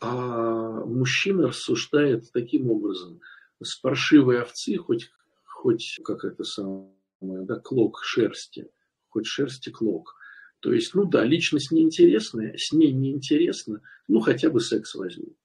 а 0.00 0.84
мужчина 0.84 1.48
рассуждает 1.48 2.30
таким 2.32 2.70
образом, 2.70 3.20
с 3.62 3.76
паршивой 3.80 4.40
овцы 4.40 4.76
хоть, 4.76 5.10
хоть 5.44 6.00
как 6.04 6.24
это 6.24 6.44
самое, 6.44 6.90
да, 7.20 7.58
клок 7.58 8.02
шерсти, 8.02 8.70
хоть 9.08 9.26
шерсти 9.26 9.70
клок. 9.70 10.16
То 10.60 10.72
есть, 10.72 10.94
ну 10.94 11.04
да, 11.04 11.24
личность 11.24 11.70
неинтересная, 11.70 12.56
с 12.56 12.72
ней 12.72 12.92
неинтересно, 12.92 13.82
ну 14.08 14.20
хотя 14.20 14.50
бы 14.50 14.60
секс 14.60 14.94
возьму. 14.94 15.36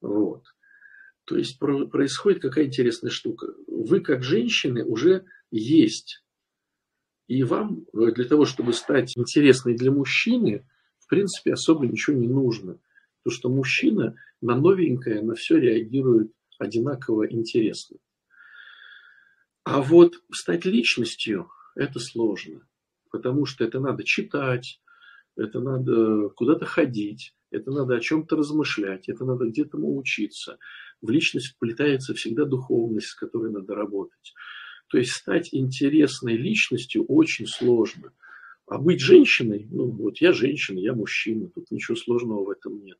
Вот. 0.00 0.44
То 1.24 1.36
есть 1.36 1.58
происходит 1.58 2.42
какая 2.42 2.66
интересная 2.66 3.10
штука. 3.10 3.54
Вы 3.66 4.00
как 4.00 4.22
женщины 4.22 4.84
уже 4.84 5.24
есть. 5.50 6.24
И 7.28 7.44
вам 7.44 7.86
для 7.92 8.24
того, 8.24 8.44
чтобы 8.44 8.72
стать 8.72 9.16
интересной 9.16 9.76
для 9.76 9.92
мужчины, 9.92 10.66
в 10.98 11.08
принципе, 11.08 11.52
особо 11.52 11.86
ничего 11.86 12.16
не 12.16 12.26
нужно. 12.26 12.80
Потому 13.22 13.38
что 13.38 13.48
мужчина 13.48 14.16
на 14.40 14.56
новенькое, 14.56 15.22
на 15.22 15.34
все 15.34 15.58
реагирует 15.58 16.32
одинаково 16.60 17.30
интересно. 17.30 17.98
А 19.64 19.82
вот 19.82 20.14
стать 20.32 20.64
личностью– 20.64 21.50
это 21.74 21.98
сложно 21.98 22.62
потому 23.10 23.46
что 23.46 23.64
это 23.64 23.80
надо 23.80 24.04
читать, 24.04 24.80
это 25.36 25.60
надо 25.60 26.28
куда-то 26.30 26.64
ходить, 26.64 27.34
это 27.50 27.70
надо 27.70 27.96
о 27.96 28.00
чем-то 28.00 28.36
размышлять, 28.36 29.08
это 29.08 29.24
надо 29.24 29.46
где-то 29.46 29.76
учиться. 29.76 30.58
В 31.02 31.10
личность 31.10 31.48
вплетается 31.48 32.14
всегда 32.14 32.44
духовность, 32.44 33.08
с 33.08 33.14
которой 33.14 33.50
надо 33.50 33.74
работать. 33.74 34.34
То 34.88 34.98
есть 34.98 35.12
стать 35.12 35.48
интересной 35.52 36.36
личностью 36.36 37.04
очень 37.06 37.46
сложно. 37.46 38.12
А 38.66 38.78
быть 38.78 39.00
женщиной, 39.00 39.66
ну 39.70 39.90
вот 39.90 40.18
я 40.18 40.32
женщина, 40.32 40.78
я 40.78 40.94
мужчина, 40.94 41.48
тут 41.48 41.70
ничего 41.70 41.96
сложного 41.96 42.44
в 42.44 42.50
этом 42.50 42.82
нет. 42.84 42.98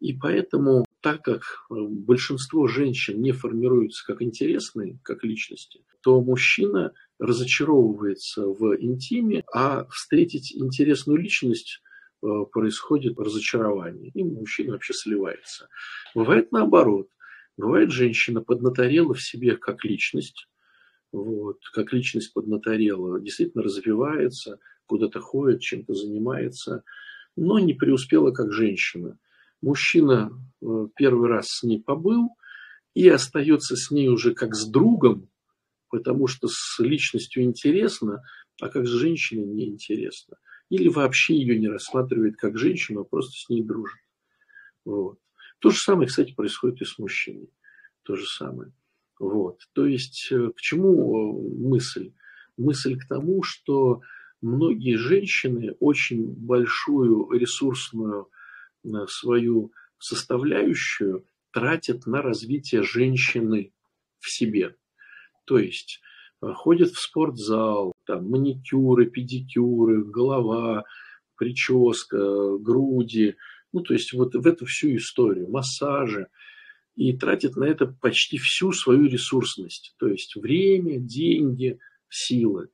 И 0.00 0.12
поэтому, 0.12 0.84
так 1.02 1.22
как 1.22 1.42
э, 1.42 1.74
большинство 1.74 2.66
женщин 2.68 3.20
не 3.20 3.32
формируются 3.32 4.06
как 4.06 4.22
интересные, 4.22 4.98
как 5.02 5.24
личности, 5.24 5.84
то 6.02 6.20
мужчина 6.22 6.92
разочаровывается 7.18 8.46
в 8.46 8.76
интиме, 8.80 9.44
а 9.52 9.84
встретить 9.86 10.52
интересную 10.54 11.18
личность 11.18 11.82
э, 12.22 12.26
происходит 12.52 13.18
разочарование, 13.18 14.10
и 14.14 14.22
мужчина 14.22 14.72
вообще 14.72 14.94
сливается. 14.94 15.68
Бывает 16.14 16.52
наоборот. 16.52 17.08
Бывает, 17.56 17.90
женщина 17.90 18.40
поднаторела 18.40 19.12
в 19.12 19.22
себе 19.22 19.56
как 19.56 19.84
личность, 19.84 20.48
вот, 21.12 21.58
как 21.74 21.92
личность 21.92 22.32
поднаторела, 22.32 23.20
действительно 23.20 23.62
развивается, 23.62 24.58
куда-то 24.86 25.20
ходит, 25.20 25.60
чем-то 25.60 25.94
занимается, 25.94 26.84
но 27.36 27.58
не 27.58 27.74
преуспела 27.74 28.30
как 28.30 28.52
женщина. 28.52 29.18
Мужчина 29.62 30.30
э, 30.60 30.86
первый 30.96 31.28
раз 31.30 31.46
с 31.46 31.62
ней 31.62 31.80
побыл 31.80 32.30
и 32.94 33.08
остается 33.08 33.76
с 33.76 33.90
ней 33.90 34.08
уже 34.08 34.34
как 34.34 34.54
с 34.54 34.68
другом, 34.68 35.30
потому 35.88 36.26
что 36.26 36.48
с 36.48 36.78
личностью 36.80 37.44
интересно, 37.44 38.22
а 38.60 38.68
как 38.68 38.86
с 38.86 38.90
женщиной 38.90 39.46
неинтересно. 39.46 40.36
Или 40.68 40.88
вообще 40.88 41.36
ее 41.36 41.58
не 41.58 41.68
рассматривает 41.68 42.36
как 42.36 42.58
женщину, 42.58 43.02
а 43.02 43.04
просто 43.04 43.32
с 43.32 43.48
ней 43.48 43.62
дружит. 43.62 44.00
Вот. 44.84 45.18
То 45.60 45.70
же 45.70 45.78
самое, 45.78 46.08
кстати, 46.08 46.34
происходит 46.34 46.82
и 46.82 46.84
с 46.84 46.98
мужчиной. 46.98 47.48
То 48.02 48.16
же 48.16 48.26
самое. 48.26 48.72
Вот. 49.20 49.60
То 49.74 49.86
есть 49.86 50.28
э, 50.32 50.50
к 50.56 50.60
чему 50.60 50.90
э, 50.90 51.68
мысль? 51.68 52.12
Мысль 52.56 52.98
к 52.98 53.06
тому, 53.06 53.44
что 53.44 54.00
многие 54.40 54.96
женщины 54.96 55.76
очень 55.78 56.26
большую 56.26 57.30
ресурсную 57.30 58.28
свою 59.08 59.72
составляющую 59.98 61.26
тратят 61.52 62.06
на 62.06 62.22
развитие 62.22 62.82
женщины 62.82 63.72
в 64.18 64.30
себе. 64.30 64.76
То 65.44 65.58
есть 65.58 66.00
э, 66.40 66.52
ходят 66.52 66.90
в 66.90 67.00
спортзал, 67.00 67.92
там 68.06 68.28
маникюры, 68.28 69.06
педикюры, 69.06 70.04
голова, 70.04 70.84
прическа, 71.36 72.56
груди, 72.58 73.36
ну, 73.72 73.80
то 73.80 73.94
есть 73.94 74.12
вот 74.12 74.34
в 74.34 74.46
эту 74.46 74.66
всю 74.66 74.96
историю, 74.96 75.50
массажи, 75.50 76.28
и 76.94 77.16
тратят 77.16 77.56
на 77.56 77.64
это 77.64 77.86
почти 77.86 78.38
всю 78.38 78.72
свою 78.72 79.06
ресурсность, 79.06 79.94
то 79.98 80.06
есть 80.08 80.36
время, 80.36 80.98
деньги, 80.98 81.78
силы. 82.08 82.68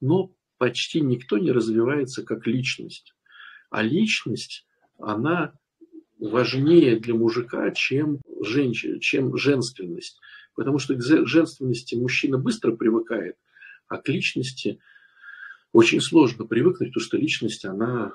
Но 0.00 0.34
почти 0.58 1.00
никто 1.00 1.38
не 1.38 1.52
развивается 1.52 2.24
как 2.24 2.46
личность. 2.46 3.14
А 3.70 3.82
личность, 3.82 4.66
она 5.00 5.52
важнее 6.18 6.98
для 6.98 7.14
мужика, 7.14 7.70
чем, 7.70 8.20
женщина, 8.42 9.00
чем 9.00 9.36
женственность. 9.36 10.20
Потому 10.54 10.78
что 10.78 10.94
к 10.94 11.02
женственности 11.02 11.94
мужчина 11.94 12.38
быстро 12.38 12.76
привыкает, 12.76 13.36
а 13.88 13.96
к 13.96 14.08
личности 14.08 14.78
очень 15.72 16.00
сложно 16.00 16.44
привыкнуть, 16.46 16.90
потому 16.90 17.04
что 17.04 17.16
личность, 17.16 17.64
она 17.64 18.12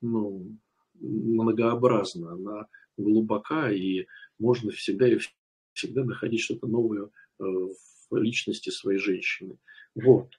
ну, 0.00 0.58
многообразна, 1.00 2.32
она 2.32 2.66
глубока, 2.96 3.70
и 3.70 4.06
можно 4.38 4.70
всегда 4.72 5.08
и 5.08 5.18
всегда 5.72 6.04
находить 6.04 6.42
что-то 6.42 6.66
новое 6.66 7.06
э, 7.06 7.08
в 7.38 8.16
личности 8.16 8.70
своей 8.70 8.98
женщины. 8.98 9.56
Вот. 9.94 10.34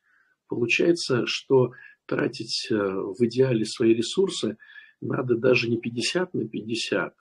Получается, 0.48 1.26
что 1.26 1.74
тратить 2.06 2.68
э, 2.70 2.76
в 2.76 3.18
идеале 3.26 3.66
свои 3.66 3.94
ресурсы 3.94 4.58
надо 5.06 5.36
даже 5.36 5.70
не 5.70 5.78
50 5.78 6.34
на 6.34 6.48
50, 6.48 7.14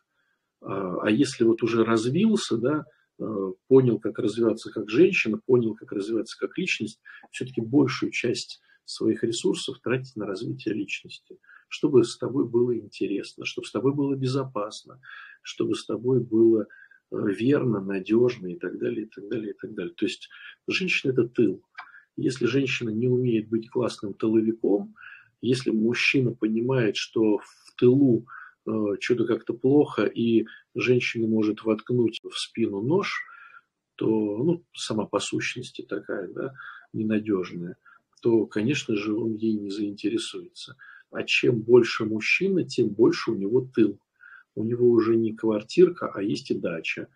а, 0.61 1.01
а 1.03 1.11
если 1.11 1.45
вот 1.45 1.63
уже 1.63 1.85
развился, 1.85 2.57
да, 2.57 2.85
Э, 3.23 3.53
понял, 3.69 4.01
как 4.01 4.19
развиваться 4.19 4.71
как 4.73 4.91
женщина, 4.91 5.39
понял, 5.39 5.75
как 5.75 5.93
развиваться 5.93 6.37
как 6.39 6.57
личность, 6.59 7.01
все-таки 7.31 7.61
большую 7.61 8.11
часть 8.11 8.61
своих 8.85 9.23
ресурсов 9.23 9.79
тратить 9.81 10.17
на 10.17 10.27
развитие 10.27 10.75
личности, 10.75 11.39
чтобы 11.69 12.05
с 12.05 12.17
тобой 12.17 12.49
было 12.49 12.77
интересно, 12.77 13.45
чтобы 13.45 13.67
с 13.67 13.71
тобой 13.71 13.95
было 13.95 14.17
безопасно, 14.17 15.01
чтобы 15.43 15.77
с 15.77 15.85
тобой 15.85 16.21
было 16.21 16.63
э, 16.63 17.17
верно, 17.39 17.81
надежно 17.81 18.49
и 18.49 18.59
так 18.59 18.79
далее, 18.79 19.07
и 19.07 19.09
так 19.09 19.29
далее, 19.29 19.53
и 19.53 19.57
так 19.57 19.75
далее. 19.75 19.95
То 19.95 20.07
есть 20.07 20.29
женщина– 20.67 21.13
это 21.13 21.29
тыл. 21.29 21.63
Если 22.17 22.47
женщина 22.47 22.91
не 22.91 23.09
умеет 23.09 23.49
быть 23.49 23.71
классным 23.71 24.15
тыловиком, 24.15 24.97
если 25.41 25.71
мужчина 25.71 26.33
понимает, 26.33 26.97
что 26.97 27.39
в 27.39 27.62
тылу 27.83 28.27
э, 28.65 28.71
что-то 29.01 29.27
как-то 29.27 29.55
плохо, 29.55 30.05
и 30.05 30.47
женщина 30.77 31.27
может 31.27 31.65
воткнуть 31.65 32.21
в 32.23 32.39
спину 32.39 32.81
нож, 32.81 33.21
то 33.97 34.07
ну, 34.07 34.65
сама 34.73 35.05
по 35.05 35.19
сущности 35.19 35.83
такая, 35.83 36.29
да, 36.29 36.55
ненадежная, 36.93 37.77
то, 38.23 38.47
конечно 38.47 38.95
же, 38.95 39.15
он 39.15 39.35
ей 39.35 39.55
не 39.55 39.71
заинтересуется. 39.71 40.77
А 41.11 41.25
чем 41.25 41.61
больше 41.61 42.05
мужчина, 42.05 42.63
тем 42.65 42.89
больше 42.89 43.33
у 43.33 43.35
него 43.35 43.69
тыл. 43.75 43.99
У 44.55 44.63
него 44.63 44.89
уже 44.89 45.17
не 45.17 45.35
квартирка, 45.35 46.13
а 46.15 46.23
есть 46.23 46.53
и 46.53 46.55
дача. 46.55 47.09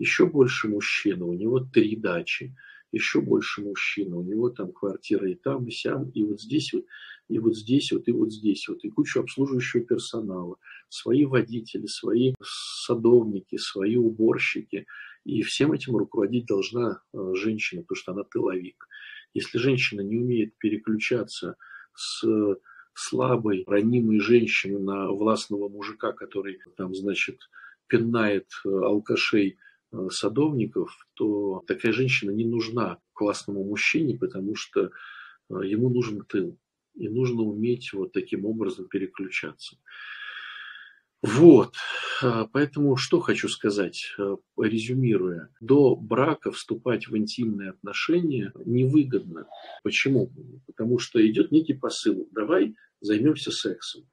Еще 0.00 0.26
больше 0.26 0.66
мужчина, 0.68 1.24
у 1.24 1.34
него 1.34 1.60
три 1.60 1.94
дачи 1.94 2.56
еще 2.92 3.20
больше 3.20 3.62
мужчина, 3.62 4.16
у 4.16 4.22
него 4.22 4.50
там 4.50 4.72
квартира 4.72 5.30
и 5.30 5.34
там, 5.34 5.66
и 5.66 5.70
сям, 5.70 6.10
и 6.10 6.24
вот 6.24 6.40
здесь 6.40 6.72
вот, 6.72 6.84
и 7.30 7.38
вот 7.38 7.56
здесь 7.56 7.92
вот, 7.92 8.08
и 8.08 8.12
вот 8.12 8.32
здесь 8.32 8.68
вот, 8.68 8.84
и 8.84 8.90
кучу 8.90 9.20
обслуживающего 9.20 9.84
персонала, 9.84 10.56
свои 10.88 11.24
водители, 11.24 11.86
свои 11.86 12.34
садовники, 12.42 13.56
свои 13.56 13.96
уборщики, 13.96 14.86
и 15.24 15.42
всем 15.42 15.72
этим 15.72 15.96
руководить 15.96 16.46
должна 16.46 17.02
э, 17.12 17.32
женщина, 17.34 17.82
потому 17.82 17.96
что 17.96 18.12
она 18.12 18.24
тыловик. 18.24 18.88
Если 19.34 19.58
женщина 19.58 20.00
не 20.00 20.18
умеет 20.18 20.56
переключаться 20.58 21.56
с 21.94 22.24
слабой, 22.94 23.64
ранимой 23.66 24.20
женщины 24.20 24.78
на 24.78 25.10
властного 25.10 25.68
мужика, 25.68 26.12
который 26.12 26.58
там, 26.76 26.94
значит, 26.94 27.38
пинает 27.86 28.48
э, 28.64 28.68
алкашей 28.68 29.58
Э, 29.92 30.08
садовников, 30.10 30.96
то 31.14 31.64
такая 31.66 31.92
женщина 31.92 32.30
не 32.30 32.44
нужна 32.44 32.98
классному 33.12 33.64
мужчине, 33.64 34.16
потому 34.16 34.54
что 34.54 34.84
э, 34.84 34.90
ему 35.64 35.88
нужен 35.88 36.24
тыл. 36.24 36.56
И 37.00 37.08
нужно 37.08 37.42
уметь 37.42 37.94
вот 37.94 38.12
таким 38.12 38.44
образом 38.44 38.86
переключаться. 38.86 39.78
Вот, 41.22 41.74
э, 42.22 42.44
поэтому 42.52 42.96
что 42.96 43.20
хочу 43.20 43.48
сказать, 43.48 44.14
резюмируя. 44.58 45.48
До 45.60 45.96
брака 45.96 46.52
вступать 46.52 47.08
в 47.08 47.16
интимные 47.16 47.70
отношения 47.70 48.52
невыгодно. 48.66 49.48
Почему? 49.82 50.30
Потому 50.66 50.98
что 50.98 51.26
идет 51.26 51.52
некий 51.52 51.72
посыл. 51.72 52.28
Давай 52.32 52.74
займемся 53.00 53.50
сексом. 53.50 54.06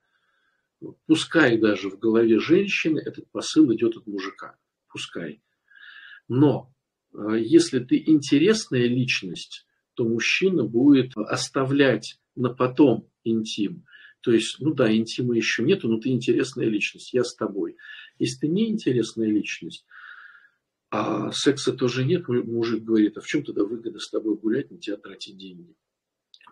Пускай 1.07 1.57
даже 1.57 1.89
в 1.89 1.99
голове 1.99 2.39
женщины 2.39 2.99
этот 2.99 3.29
посыл 3.31 3.73
идет 3.73 3.97
от 3.97 4.07
мужика. 4.07 4.55
Пускай. 4.87 5.41
Но 6.29 6.73
э, 7.13 7.37
если 7.39 7.79
ты 7.79 8.01
интересная 8.05 8.87
личность, 8.87 9.66
то 9.97 10.05
мужчина 10.05 10.63
будет 10.63 11.17
оставлять 11.17 12.19
на 12.35 12.53
потом 12.53 13.09
интим. 13.23 13.83
То 14.21 14.31
есть, 14.31 14.57
ну 14.59 14.73
да, 14.73 14.95
интима 14.95 15.35
еще 15.35 15.63
нету, 15.63 15.89
но 15.89 15.99
ты 15.99 16.09
интересная 16.09 16.67
личность, 16.67 17.13
я 17.13 17.23
с 17.23 17.35
тобой. 17.35 17.77
Если 18.19 18.41
ты 18.41 18.47
не 18.47 18.69
интересная 18.69 19.27
личность, 19.27 19.85
а 20.91 21.31
секса 21.31 21.73
тоже 21.73 22.05
нет, 22.05 22.27
мужик 22.27 22.83
говорит, 22.83 23.17
а 23.17 23.21
в 23.21 23.25
чем 23.25 23.43
тогда 23.43 23.63
выгода 23.63 23.99
с 23.99 24.09
тобой 24.09 24.37
гулять, 24.37 24.69
на 24.69 24.77
тебя 24.77 24.97
тратить 24.97 25.37
деньги? 25.37 25.75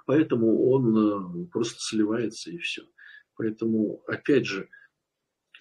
Поэтому 0.07 0.67
он 0.69 1.47
просто 1.47 1.77
сливается 1.79 2.49
и 2.51 2.57
все. 2.57 2.81
Поэтому, 3.35 4.01
опять 4.07 4.47
же, 4.47 4.69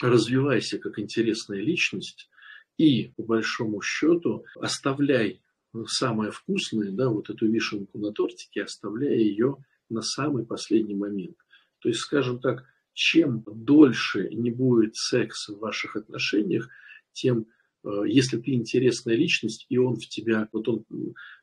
развивайся 0.01 0.78
как 0.78 0.99
интересная 0.99 1.61
личность 1.61 2.30
и, 2.78 3.12
по 3.16 3.24
большому 3.24 3.82
счету, 3.82 4.47
оставляй 4.57 5.43
самое 5.87 6.31
вкусное, 6.31 6.91
да, 6.91 7.09
вот 7.09 7.31
эту 7.31 7.47
вишенку 7.47 7.99
на 7.99 8.12
тортике, 8.12 8.62
оставляя 8.62 9.16
ее 9.16 9.57
на 9.89 10.03
самый 10.03 10.45
последний 10.45 10.95
момент. 10.95 11.37
То 11.81 11.89
есть, 11.89 12.01
скажем 12.01 12.41
так, 12.41 12.64
чем 12.93 13.45
дольше 13.47 14.29
не 14.31 14.51
будет 14.51 14.97
секса 14.97 15.53
в 15.53 15.59
ваших 15.59 15.97
отношениях, 15.97 16.68
тем, 17.12 17.47
э, 17.85 17.89
если 18.07 18.39
ты 18.39 18.53
интересная 18.53 19.16
личность, 19.16 19.66
и 19.68 19.79
он 19.79 19.97
в 19.97 20.07
тебя, 20.09 20.49
вот 20.53 20.68
он 20.68 20.85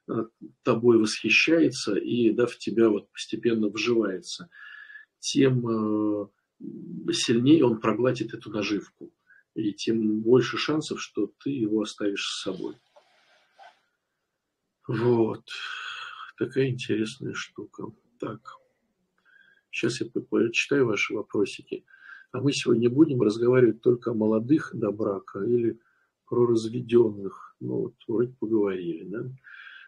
э, 0.07 0.13
тобой 0.63 0.97
восхищается 0.97 1.95
и 1.95 2.31
да, 2.31 2.45
в 2.45 2.57
тебя 2.57 2.89
вот 2.89 3.11
постепенно 3.11 3.69
вживается, 3.69 4.49
тем 5.19 5.67
э, 5.67 6.27
сильнее 7.11 7.65
он 7.65 7.79
проглотит 7.79 8.33
эту 8.33 8.49
наживку. 8.49 9.13
И 9.53 9.73
тем 9.73 10.21
больше 10.21 10.57
шансов, 10.57 11.01
что 11.01 11.29
ты 11.43 11.49
его 11.49 11.81
оставишь 11.81 12.23
с 12.23 12.43
собой. 12.43 12.75
Вот. 14.91 15.45
Такая 16.37 16.69
интересная 16.69 17.33
штука. 17.33 17.85
Так. 18.19 18.57
Сейчас 19.71 20.01
я 20.01 20.07
почитаю 20.07 20.85
ваши 20.85 21.13
вопросики. 21.13 21.85
А 22.33 22.41
мы 22.41 22.51
сегодня 22.51 22.89
будем 22.89 23.21
разговаривать 23.21 23.81
только 23.81 24.11
о 24.11 24.13
молодых 24.13 24.71
до 24.73 24.91
брака 24.91 25.39
или 25.43 25.79
про 26.25 26.45
разведенных. 26.45 27.55
Ну 27.61 27.75
вот, 27.83 27.93
вроде 28.05 28.33
поговорили, 28.33 29.05
да? 29.05 29.31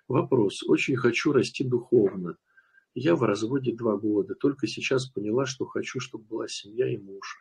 Вопрос. 0.07 0.63
Очень 0.63 0.95
хочу 0.95 1.33
расти 1.33 1.65
духовно. 1.65 2.37
Я 2.95 3.17
в 3.17 3.23
разводе 3.23 3.73
два 3.73 3.97
года. 3.97 4.35
Только 4.35 4.67
сейчас 4.67 5.07
поняла, 5.07 5.45
что 5.45 5.65
хочу, 5.65 5.99
чтобы 5.99 6.23
была 6.23 6.47
семья 6.47 6.87
и 6.87 6.97
муж. 6.97 7.39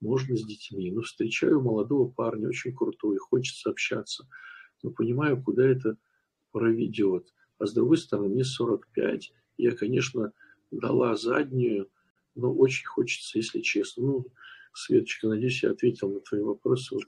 Можно 0.00 0.36
с 0.36 0.44
детьми. 0.44 0.92
Но 0.92 1.02
встречаю 1.02 1.60
молодого 1.60 2.08
парня, 2.08 2.48
очень 2.48 2.74
крутой, 2.74 3.18
хочется 3.18 3.70
общаться. 3.70 4.28
Но 4.84 4.90
понимаю, 4.90 5.42
куда 5.42 5.66
это 5.66 5.96
проведет. 6.52 7.32
А 7.58 7.66
с 7.66 7.72
другой 7.72 7.98
стороны, 7.98 8.28
мне 8.28 8.44
45. 8.44 9.32
Я, 9.58 9.72
конечно, 9.72 10.32
дала 10.70 11.16
заднюю, 11.16 11.90
но 12.34 12.52
очень 12.54 12.86
хочется, 12.86 13.38
если 13.38 13.60
честно. 13.60 14.04
Ну, 14.04 14.26
Светочка, 14.72 15.28
надеюсь, 15.28 15.62
я 15.62 15.70
ответил 15.70 16.12
на 16.12 16.20
твои 16.20 16.40
вопросы 16.40 16.94
вот 16.94 17.04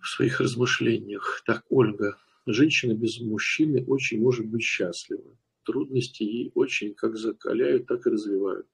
в 0.00 0.08
своих 0.08 0.40
размышлениях. 0.40 1.42
Так, 1.46 1.64
Ольга, 1.68 2.18
женщина 2.46 2.94
без 2.94 3.20
мужчины 3.20 3.84
очень 3.86 4.20
может 4.20 4.46
быть 4.46 4.62
счастлива. 4.62 5.36
Трудности 5.64 6.22
ей 6.22 6.50
очень 6.54 6.94
как 6.94 7.16
закаляют, 7.16 7.86
так 7.86 8.06
и 8.06 8.10
развивают. 8.10 8.66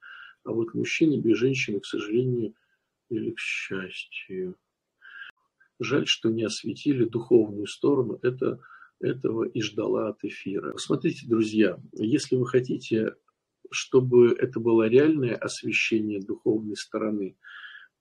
А 0.45 0.53
вот 0.53 0.75
мужчины 0.75 1.21
без 1.21 1.37
женщины, 1.37 1.81
к 1.81 1.87
сожалению, 1.87 2.55
или 3.11 3.31
к 3.33 3.39
счастью. 3.39 4.57
Жаль, 5.79 6.07
что 6.07 6.31
не 6.31 6.45
осветили 6.45 7.05
духовную 7.05 7.67
сторону. 7.67 8.19
Это 8.23 8.61
этого 9.01 9.45
и 9.45 9.61
ждала 9.63 10.09
от 10.09 10.25
эфира. 10.25 10.77
Смотрите, 10.77 11.27
друзья, 11.27 11.79
если 11.93 12.37
вы 12.37 12.47
хотите, 12.47 13.15
чтобы 13.71 14.33
это 14.33 14.61
было 14.61 14.89
реальное 14.89 15.35
освещение 15.35 16.21
духовной 16.21 16.77
стороны, 16.77 17.37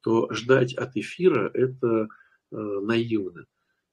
то 0.01 0.31
ждать 0.31 0.73
от 0.73 0.95
эфира– 0.95 1.51
это 1.53 2.07
э, 2.51 2.55
наивно, 2.55 3.45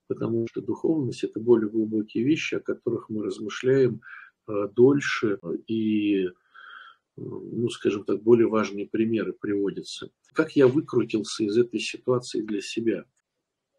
потому 0.07 0.47
что 0.49 0.61
духовность– 0.61 1.23
это 1.25 1.39
более 1.39 1.69
глубокие 1.69 2.23
вещи, 2.23 2.55
о 2.55 2.59
которых 2.59 3.09
мы 3.09 3.23
размышляем 3.23 4.01
э, 4.47 4.69
дольше 4.73 5.39
и, 5.67 6.29
ну, 7.17 7.69
скажем 7.69 8.03
так, 8.05 8.23
более 8.23 8.47
важные 8.47 8.87
примеры 8.87 9.33
приводятся. 9.33 10.09
Как 10.33 10.55
я 10.55 10.67
выкрутился 10.67 11.43
из 11.43 11.57
этой 11.57 11.79
ситуации 11.79 12.41
для 12.41 12.61
себя? 12.61 13.05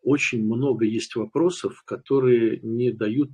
Очень 0.07 0.46
много 0.46 0.84
есть 0.84 1.16
вопросов, 1.16 1.82
которые 1.84 2.61
не 2.62 2.92
дают 2.92 3.32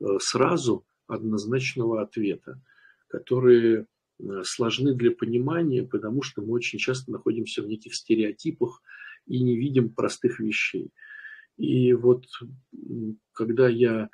э, 0.00 0.04
сразу 0.20 0.86
однозначного 1.08 2.02
ответа, 2.02 2.62
которые 3.08 3.80
э, 4.20 4.42
сложны 4.44 4.94
для 4.94 5.10
понимания, 5.10 5.82
потому 5.82 6.22
что 6.22 6.40
мы 6.40 6.52
очень 6.52 6.78
часто 6.78 7.10
находимся 7.10 7.62
в 7.62 7.66
неких 7.66 7.96
стереотипах 7.96 8.80
и 9.26 9.42
не 9.42 9.56
видим 9.56 9.92
простых 9.92 10.38
вещей. 10.38 10.92
И 11.56 11.92
вот 11.94 12.26
когда 13.32 13.68
я 13.68 14.08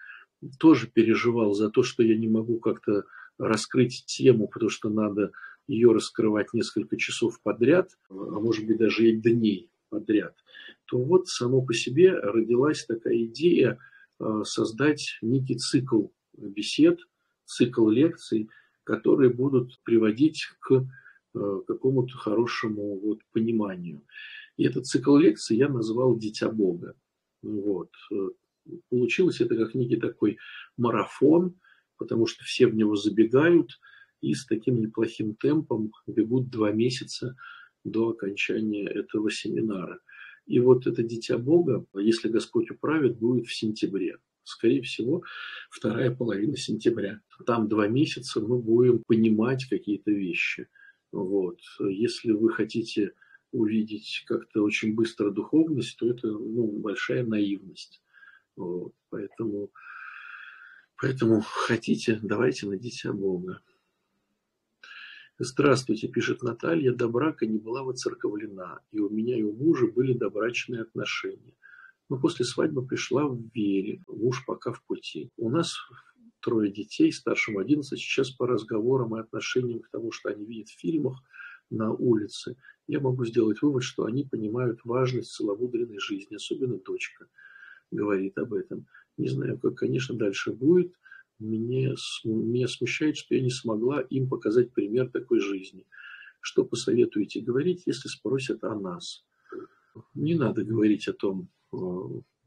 тоже 0.58 0.86
переживал 0.86 1.52
за 1.52 1.68
то, 1.68 1.82
что 1.82 2.02
я 2.02 2.16
не 2.16 2.28
могу 2.28 2.60
как-то 2.60 3.04
раскрыть 3.36 4.04
тему, 4.06 4.48
потому 4.48 4.70
что 4.70 4.88
надо 4.88 5.32
ее 5.66 5.92
раскрывать 5.92 6.54
несколько 6.54 6.96
часов 6.96 7.42
подряд, 7.42 7.90
а 8.08 8.14
может 8.14 8.66
быть 8.66 8.78
даже 8.78 9.10
и 9.10 9.12
дней 9.12 9.69
подряд– 9.90 10.34
то 10.90 10.98
вот 10.98 11.28
само 11.28 11.62
по 11.62 11.72
себе 11.72 12.12
родилась 12.12 12.84
такая 12.84 13.24
идея 13.26 13.78
э, 14.18 14.42
создать 14.44 15.18
некий 15.22 15.54
цикл 15.54 16.08
бесед, 16.36 16.98
цикл 17.44 17.88
лекций, 17.88 18.50
которые 18.82 19.30
будут 19.30 19.80
приводить 19.84 20.46
к 20.58 20.72
э, 20.72 21.60
какому-то 21.68 22.16
хорошему 22.16 22.98
вот 22.98 23.20
пониманию. 23.32 24.04
И 24.56 24.64
этот 24.64 24.86
цикл 24.86 25.16
лекций 25.16 25.56
я 25.56 25.68
назвал 25.68 26.18
«Дитя 26.18 26.50
Бога». 26.50 26.96
Вот. 27.42 27.90
Получилось 28.88 29.40
это 29.40 29.56
как 29.56 29.74
некий 29.74 29.96
такой 29.96 30.38
марафон, 30.76 31.54
потому 31.98 32.26
что 32.26 32.42
все 32.44 32.66
в 32.66 32.74
него 32.74 32.96
забегают 32.96 33.78
и 34.20 34.34
с 34.34 34.44
таким 34.44 34.80
неплохим 34.80 35.36
темпом 35.36 35.92
бегут 36.08 36.50
два 36.50 36.72
месяца 36.72 37.36
до 37.84 38.10
окончания 38.10 38.86
этого 38.86 39.30
семинара. 39.30 40.00
И 40.46 40.58
вот 40.58 40.86
это 40.86 41.02
Дитя 41.02 41.38
Бога, 41.38 41.84
если 41.94 42.28
Господь 42.28 42.70
управит, 42.70 43.18
будет 43.18 43.46
в 43.46 43.54
сентябре. 43.54 44.18
Скорее 44.42 44.82
всего, 44.82 45.22
вторая 45.70 46.10
половина 46.10 46.56
сентября. 46.56 47.20
Там 47.46 47.68
два 47.68 47.86
месяца 47.86 48.40
мы 48.40 48.58
будем 48.58 49.02
понимать 49.06 49.66
какие-то 49.66 50.10
вещи. 50.10 50.68
Вот. 51.12 51.60
Если 51.78 52.32
вы 52.32 52.50
хотите 52.50 53.12
увидеть 53.52 54.24
как-то 54.26 54.62
очень 54.62 54.94
быстро 54.94 55.30
духовность, 55.30 55.96
то 55.98 56.08
это 56.08 56.28
ну, 56.28 56.66
большая 56.66 57.24
наивность. 57.24 58.02
Вот. 58.56 58.92
Поэтому, 59.10 59.70
поэтому 61.00 61.42
хотите, 61.42 62.18
давайте 62.22 62.66
на 62.66 62.76
Дитя 62.76 63.12
Бога. 63.12 63.60
Здравствуйте, 65.42 66.06
пишет 66.06 66.42
Наталья, 66.42 66.92
до 66.92 67.08
брака 67.08 67.46
не 67.46 67.56
была 67.56 67.82
воцерковлена, 67.82 68.80
и 68.92 68.98
у 68.98 69.08
меня 69.08 69.38
и 69.38 69.42
у 69.42 69.54
мужа 69.54 69.86
были 69.86 70.12
добрачные 70.12 70.82
отношения. 70.82 71.54
Но 72.10 72.18
после 72.18 72.44
свадьбы 72.44 72.86
пришла 72.86 73.26
в 73.26 73.40
вере, 73.54 74.02
муж 74.06 74.44
пока 74.44 74.70
в 74.70 74.84
пути. 74.84 75.30
У 75.38 75.48
нас 75.48 75.78
трое 76.40 76.70
детей, 76.70 77.10
старшим 77.10 77.56
11, 77.56 77.98
сейчас 77.98 78.30
по 78.32 78.46
разговорам 78.46 79.16
и 79.16 79.20
отношениям 79.20 79.80
к 79.80 79.88
тому, 79.88 80.12
что 80.12 80.28
они 80.28 80.44
видят 80.44 80.68
в 80.68 80.78
фильмах 80.78 81.22
на 81.70 81.90
улице, 81.90 82.56
я 82.86 83.00
могу 83.00 83.24
сделать 83.24 83.62
вывод, 83.62 83.82
что 83.82 84.04
они 84.04 84.24
понимают 84.24 84.80
важность 84.84 85.32
целомудренной 85.32 86.00
жизни, 86.00 86.34
особенно 86.34 86.76
дочка 86.76 87.28
говорит 87.90 88.36
об 88.36 88.52
этом. 88.52 88.86
Не 89.16 89.28
знаю, 89.28 89.58
как, 89.58 89.76
конечно, 89.76 90.14
дальше 90.14 90.52
будет– 90.52 90.92
мне, 91.40 91.94
меня 92.24 92.68
смущает, 92.68 93.16
что 93.16 93.34
я 93.34 93.40
не 93.40 93.50
смогла 93.50 94.02
им 94.02 94.28
показать 94.28 94.72
пример 94.72 95.10
такой 95.10 95.40
жизни. 95.40 95.86
Что 96.40 96.64
посоветуете 96.64 97.40
говорить, 97.40 97.82
если 97.86 98.08
спросят 98.08 98.62
о 98.64 98.74
нас? 98.78 99.24
Не 100.14 100.34
надо 100.34 100.64
говорить 100.64 101.08
о 101.08 101.12
том, 101.12 101.48
э, 101.72 101.76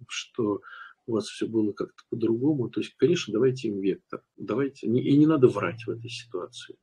что 0.08 0.62
у 1.06 1.14
вас 1.14 1.28
все 1.28 1.48
было 1.48 1.74
как-то 1.74 2.04
по-другому. 2.10 2.70
То 2.70 2.80
есть, 2.80 2.96
конечно, 2.96 3.34
давайте 3.34 3.68
им 3.68 3.82
вектор. 3.82 4.24
Давайте, 4.38 4.88
и 4.88 5.18
не 5.18 5.26
надо 5.26 5.48
врать 5.48 5.86
в 5.86 5.90
этой 5.90 6.10
ситуации. 6.10 6.78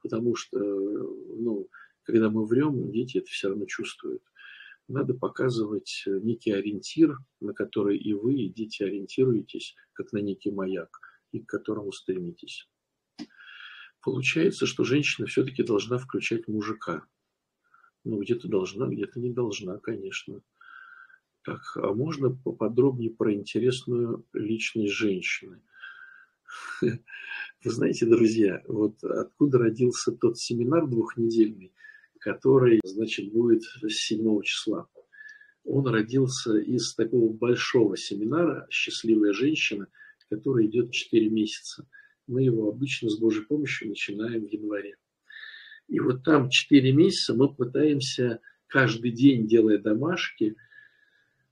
Потому 0.00 0.36
что, 0.36 0.58
ну, 0.58 1.68
когда 2.04 2.30
мы 2.30 2.46
врем, 2.46 2.92
дети 2.92 3.18
это 3.18 3.26
все 3.26 3.48
равно 3.48 3.64
чувствуют. 3.66 4.22
Надо 4.86 5.14
показывать 5.14 6.04
некий 6.06 6.52
ориентир, 6.52 7.16
на 7.40 7.54
который 7.54 7.96
и 7.96 8.12
вы, 8.12 8.34
и 8.34 8.52
дети 8.52 8.82
ориентируетесь, 8.82 9.74
как 9.94 10.12
на 10.12 10.18
некий 10.18 10.50
маяк 10.50 11.00
и 11.34 11.40
к 11.40 11.48
которому 11.48 11.92
стремитесь. 11.92 12.68
Получается, 14.00 14.66
что 14.66 14.84
женщина 14.84 15.26
все-таки 15.26 15.62
должна 15.62 15.98
включать 15.98 16.46
мужика. 16.46 17.04
Ну, 18.04 18.20
где-то 18.20 18.48
должна, 18.48 18.86
где-то 18.86 19.18
не 19.18 19.32
должна, 19.32 19.78
конечно. 19.78 20.42
Так, 21.42 21.60
а 21.76 21.92
можно 21.92 22.30
поподробнее 22.30 23.10
про 23.10 23.34
интересную 23.34 24.26
личность 24.32 24.92
женщины? 24.92 25.62
Вы 26.82 27.00
знаете, 27.70 28.06
друзья, 28.06 28.62
вот 28.68 29.02
откуда 29.02 29.58
родился 29.58 30.12
тот 30.12 30.38
семинар 30.38 30.86
двухнедельный, 30.86 31.74
который, 32.20 32.80
значит, 32.84 33.32
будет 33.32 33.62
с 33.62 33.88
7 33.88 34.42
числа. 34.42 34.88
Он 35.64 35.86
родился 35.86 36.58
из 36.58 36.94
такого 36.94 37.32
большого 37.32 37.96
семинара 37.96 38.66
«Счастливая 38.70 39.32
женщина», 39.32 39.88
который 40.30 40.66
идет 40.66 40.92
4 40.92 41.28
месяца. 41.28 41.86
Мы 42.26 42.42
его 42.42 42.68
обычно 42.68 43.10
с 43.10 43.18
Божьей 43.18 43.44
помощью 43.44 43.88
начинаем 43.88 44.46
в 44.46 44.52
январе. 44.52 44.96
И 45.88 46.00
вот 46.00 46.24
там 46.24 46.48
4 46.48 46.92
месяца 46.92 47.34
мы 47.34 47.52
пытаемся 47.52 48.40
каждый 48.66 49.10
день, 49.10 49.46
делая 49.46 49.78
домашки, 49.78 50.56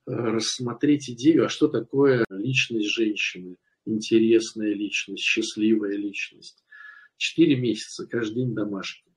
э, 0.07 0.11
рассмотреть 0.13 1.11
идею, 1.11 1.45
а 1.45 1.49
что 1.49 1.69
такое 1.69 2.25
личность 2.31 2.89
женщины, 2.89 3.57
интересная 3.85 4.73
личность, 4.73 5.23
счастливая 5.23 5.97
личность. 5.97 6.65
Четыре 7.17 7.57
месяца, 7.57 8.07
каждый 8.07 8.47
день 8.47 8.55
домашки. 8.55 9.13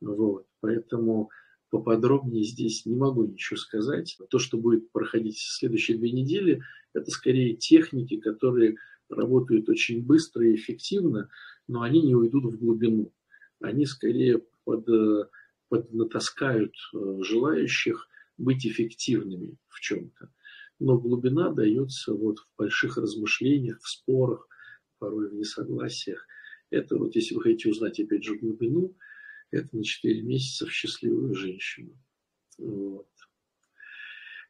Вот. 0.00 0.46
Поэтому 0.60 1.30
поподробнее 1.70 2.44
здесь 2.44 2.86
не 2.86 2.96
могу 2.96 3.26
ничего 3.26 3.56
сказать. 3.56 4.16
То, 4.30 4.38
что 4.38 4.58
будет 4.58 4.90
проходить 4.90 5.36
в 5.36 5.58
следующие 5.58 5.98
две 5.98 6.10
недели, 6.10 6.62
это 6.92 7.10
скорее 7.10 7.56
техники, 7.56 8.18
которые 8.18 8.76
работают 9.08 9.68
очень 9.68 10.02
быстро 10.02 10.46
и 10.46 10.54
эффективно, 10.54 11.30
но 11.68 11.82
они 11.82 12.02
не 12.02 12.14
уйдут 12.14 12.44
в 12.44 12.58
глубину. 12.58 13.12
Они 13.60 13.86
скорее 13.86 14.42
под, 14.64 14.88
поднатаскают 15.68 16.74
э, 16.92 17.18
желающих 17.22 18.08
быть 18.36 18.66
эффективными 18.66 19.56
в 19.68 19.80
чем-то. 19.80 20.30
Но 20.80 20.98
глубина 20.98 21.50
дается 21.50 22.14
вот 22.14 22.38
в 22.38 22.48
больших 22.58 22.96
размышлениях, 22.96 23.80
в 23.80 23.88
спорах, 23.88 24.48
порой 24.98 25.30
в 25.30 25.34
несогласиях. 25.34 26.26
Это 26.70 26.96
вот, 26.96 27.14
если 27.14 27.34
вы 27.34 27.42
хотите 27.42 27.70
узнать, 27.70 28.00
опять 28.00 28.24
же, 28.24 28.36
глубину, 28.36 28.96
это 29.50 29.68
на 29.72 29.84
4 29.84 30.22
месяца 30.22 30.66
в 30.66 30.72
счастливую 30.72 31.34
женщину. 31.34 31.96
Вот. 32.58 33.08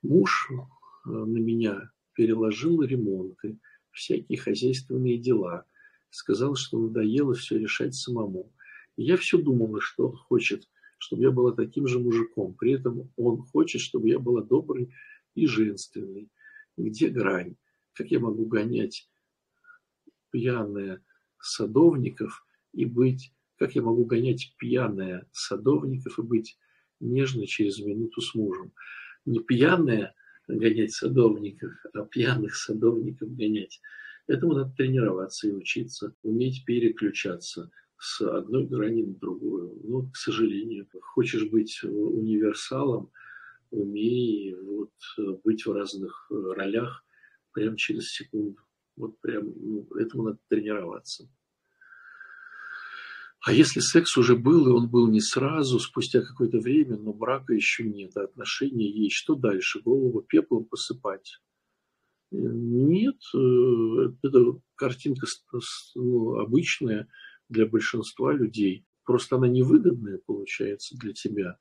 Муж 0.02 0.50
э, 0.50 1.10
на 1.10 1.38
меня 1.38 1.90
переложил 2.14 2.82
ремонты, 2.82 3.58
всякие 3.94 4.38
хозяйственные 4.38 5.18
дела. 5.18 5.64
Сказал, 6.10 6.54
что 6.54 6.78
надоело 6.78 7.34
все 7.34 7.58
решать 7.58 7.94
самому. 7.94 8.52
И 8.96 9.04
я 9.04 9.16
все 9.16 9.38
думала, 9.38 9.80
что 9.80 10.08
он 10.08 10.16
хочет, 10.16 10.68
чтобы 10.98 11.22
я 11.22 11.30
была 11.30 11.52
таким 11.52 11.88
же 11.88 11.98
мужиком. 11.98 12.54
При 12.54 12.72
этом 12.72 13.10
он 13.16 13.38
хочет, 13.38 13.80
чтобы 13.80 14.08
я 14.08 14.18
была 14.18 14.42
доброй 14.42 14.92
и 15.34 15.46
женственной. 15.46 16.28
Где 16.76 17.08
грань? 17.08 17.56
Как 17.94 18.10
я 18.10 18.20
могу 18.20 18.46
гонять 18.46 19.08
пьяная 20.30 21.02
садовников 21.38 22.46
и 22.72 22.84
быть 22.84 23.32
как 23.56 23.74
я 23.74 23.82
могу 23.82 24.04
гонять 24.04 24.54
пьяная 24.58 25.26
садовников 25.32 26.18
и 26.18 26.22
быть 26.22 26.58
нежной 27.00 27.46
через 27.46 27.78
минуту 27.78 28.20
с 28.20 28.34
мужем? 28.34 28.72
Не 29.24 29.40
пьяная 29.40 30.14
гонять 30.48 30.92
садовников, 30.92 31.72
а 31.92 32.04
пьяных 32.04 32.54
садовников 32.56 33.34
гонять. 33.36 33.80
Этому 34.26 34.54
надо 34.54 34.74
тренироваться 34.76 35.48
и 35.48 35.52
учиться, 35.52 36.14
уметь 36.22 36.64
переключаться 36.64 37.70
с 37.98 38.20
одной 38.22 38.66
грани 38.66 39.02
на 39.02 39.14
другую. 39.14 39.78
Но, 39.84 40.02
к 40.10 40.16
сожалению, 40.16 40.86
хочешь 41.00 41.48
быть 41.50 41.82
универсалом, 41.82 43.10
умей 43.70 44.54
вот, 44.54 44.92
быть 45.44 45.66
в 45.66 45.72
разных 45.72 46.26
ролях 46.30 47.04
прямо 47.52 47.76
через 47.76 48.10
секунду. 48.10 48.60
Вот 48.96 49.18
прям 49.20 49.52
ну, 49.56 49.86
этому 49.96 50.24
надо 50.24 50.38
тренироваться. 50.48 51.28
А 53.44 53.52
если 53.52 53.80
секс 53.80 54.16
уже 54.16 54.36
был, 54.36 54.66
и 54.68 54.70
он 54.70 54.88
был 54.88 55.06
не 55.06 55.20
сразу, 55.20 55.78
спустя 55.78 56.22
какое-то 56.22 56.60
время, 56.60 56.96
но 56.96 57.12
брака 57.12 57.52
еще 57.52 57.84
нет, 57.84 58.16
а 58.16 58.24
отношения 58.24 58.90
есть, 58.90 59.16
что 59.16 59.34
дальше? 59.34 59.82
Голову 59.82 60.22
пеплом 60.22 60.64
посыпать? 60.64 61.40
Нет, 62.30 63.16
э, 63.34 64.12
это 64.22 64.60
картинка 64.76 65.26
ну, 65.94 66.38
обычная 66.38 67.06
для 67.50 67.66
большинства 67.66 68.32
людей. 68.32 68.86
Просто 69.04 69.36
она 69.36 69.46
невыгодная, 69.46 70.20
получается, 70.24 70.96
для 70.96 71.12
тебя. 71.12 71.58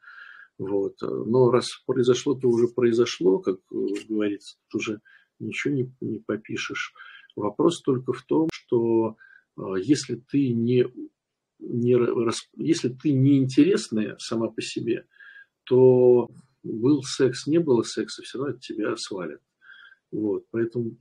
Вот. 0.58 0.96
Но 1.02 1.52
раз 1.52 1.84
произошло, 1.86 2.34
то 2.34 2.48
уже 2.48 2.70
произошло, 2.70 3.40
как 3.40 3.60
говорится, 4.08 4.56
тут 4.70 4.82
уже 4.82 5.02
ничего 5.40 5.74
не, 5.74 5.94
не 6.00 6.20
попишешь. 6.20 6.94
Вопрос 7.36 7.82
только 7.82 8.14
в 8.14 8.24
том, 8.24 8.48
что 8.54 9.18
э, 9.58 9.62
если 9.82 10.16
ты 10.16 10.54
не 10.54 10.86
не, 11.70 11.98
если 12.58 12.90
ты 12.90 13.12
не 13.12 13.38
интересная 13.38 14.18
сама 14.18 14.50
по 14.50 14.62
себе, 14.62 15.08
то 15.64 16.30
был 16.64 17.04
секс, 17.04 17.48
не 17.48 17.60
было 17.60 17.84
секса, 17.84 18.22
все 18.22 18.38
равно 18.38 18.56
от 18.56 18.62
тебя 18.62 18.96
свалят. 18.98 19.42
Вот, 20.12 20.46
поэтому 20.52 20.98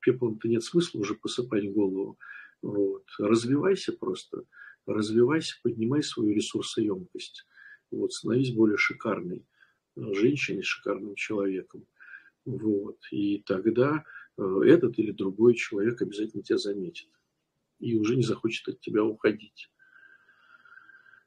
пеплом-то 0.00 0.48
нет 0.48 0.62
смысла 0.62 1.00
уже 1.00 1.14
посыпать 1.14 1.72
голову. 1.72 2.18
Вот. 2.60 3.04
Развивайся 3.18 3.92
просто, 3.92 4.44
развивайся, 4.86 5.56
поднимай 5.62 6.02
свою 6.02 6.32
ресурсоемкость. 6.32 7.46
Вот, 7.90 8.12
становись 8.12 8.54
более 8.54 8.76
шикарной 8.76 9.46
женщиной, 9.96 10.62
шикарным 10.62 11.14
человеком. 11.14 11.86
Вот. 12.44 12.98
И 13.10 13.42
тогда 13.46 14.04
э, 14.38 14.60
этот 14.64 14.98
или 14.98 15.12
другой 15.12 15.54
человек 15.54 16.00
обязательно 16.02 16.42
тебя 16.42 16.58
заметит 16.58 17.08
и 17.78 17.96
уже 17.96 18.16
не 18.16 18.22
захочет 18.22 18.68
от 18.68 18.80
тебя 18.80 19.04
уходить. 19.04 19.70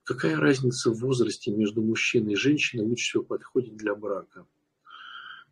Какая 0.05 0.37
разница 0.37 0.91
в 0.91 0.99
возрасте 0.99 1.49
между 1.49 1.81
мужчиной 1.81 2.33
и 2.33 2.37
женщиной 2.37 2.85
лучше 2.85 3.05
всего 3.05 3.23
подходит 3.23 3.75
для 3.75 3.95
брака? 3.95 4.45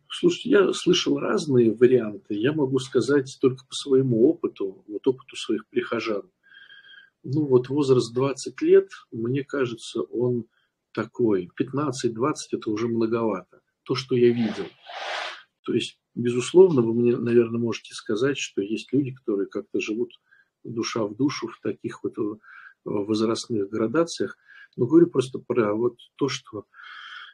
Слушайте, 0.08 0.50
я 0.50 0.72
слышал 0.72 1.18
разные 1.18 1.74
варианты. 1.74 2.34
Я 2.34 2.52
могу 2.52 2.78
сказать 2.78 3.36
только 3.40 3.66
по 3.66 3.74
своему 3.74 4.28
опыту, 4.28 4.84
вот 4.86 5.04
опыту 5.08 5.34
своих 5.34 5.66
прихожан. 5.66 6.30
Ну 7.24 7.46
вот 7.46 7.68
возраст 7.68 8.14
20 8.14 8.62
лет, 8.62 8.90
мне 9.10 9.42
кажется, 9.42 10.02
он 10.02 10.46
такой. 10.92 11.50
15-20 11.60 12.34
это 12.52 12.70
уже 12.70 12.86
многовато. 12.86 13.60
То, 13.82 13.96
что 13.96 14.14
я 14.14 14.28
видел. 14.28 14.68
То 15.62 15.74
есть, 15.74 15.98
безусловно, 16.14 16.80
вы 16.80 16.94
мне, 16.94 17.16
наверное, 17.16 17.58
можете 17.58 17.92
сказать, 17.92 18.38
что 18.38 18.62
есть 18.62 18.92
люди, 18.92 19.10
которые 19.10 19.48
как-то 19.48 19.80
живут 19.80 20.12
душа 20.62 21.04
в 21.04 21.16
душу 21.16 21.48
в 21.48 21.58
таких 21.60 22.04
вот 22.04 22.14
возрастных 22.84 23.68
градациях, 23.68 24.36
но 24.76 24.86
говорю 24.86 25.06
просто 25.08 25.38
про 25.38 25.74
вот 25.74 25.96
то, 26.16 26.28
что 26.28 26.66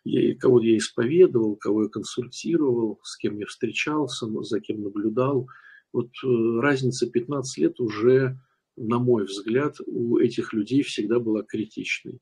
я, 0.05 0.35
кого 0.37 0.61
я 0.61 0.77
исповедовал, 0.77 1.57
кого 1.57 1.85
я 1.85 1.89
консультировал, 1.89 3.01
с 3.03 3.17
кем 3.17 3.39
я 3.39 3.47
встречался, 3.47 4.27
за 4.43 4.61
кем 4.61 4.83
наблюдал. 4.83 5.49
Вот 5.93 6.11
э, 6.25 6.61
разница 6.61 7.11
15 7.11 7.59
лет 7.59 7.81
уже, 7.81 8.39
на 8.77 8.99
мой 8.99 9.25
взгляд, 9.25 9.77
у 9.87 10.19
этих 10.19 10.53
людей 10.53 10.83
всегда 10.83 11.19
была 11.19 11.43
критичной. 11.43 12.21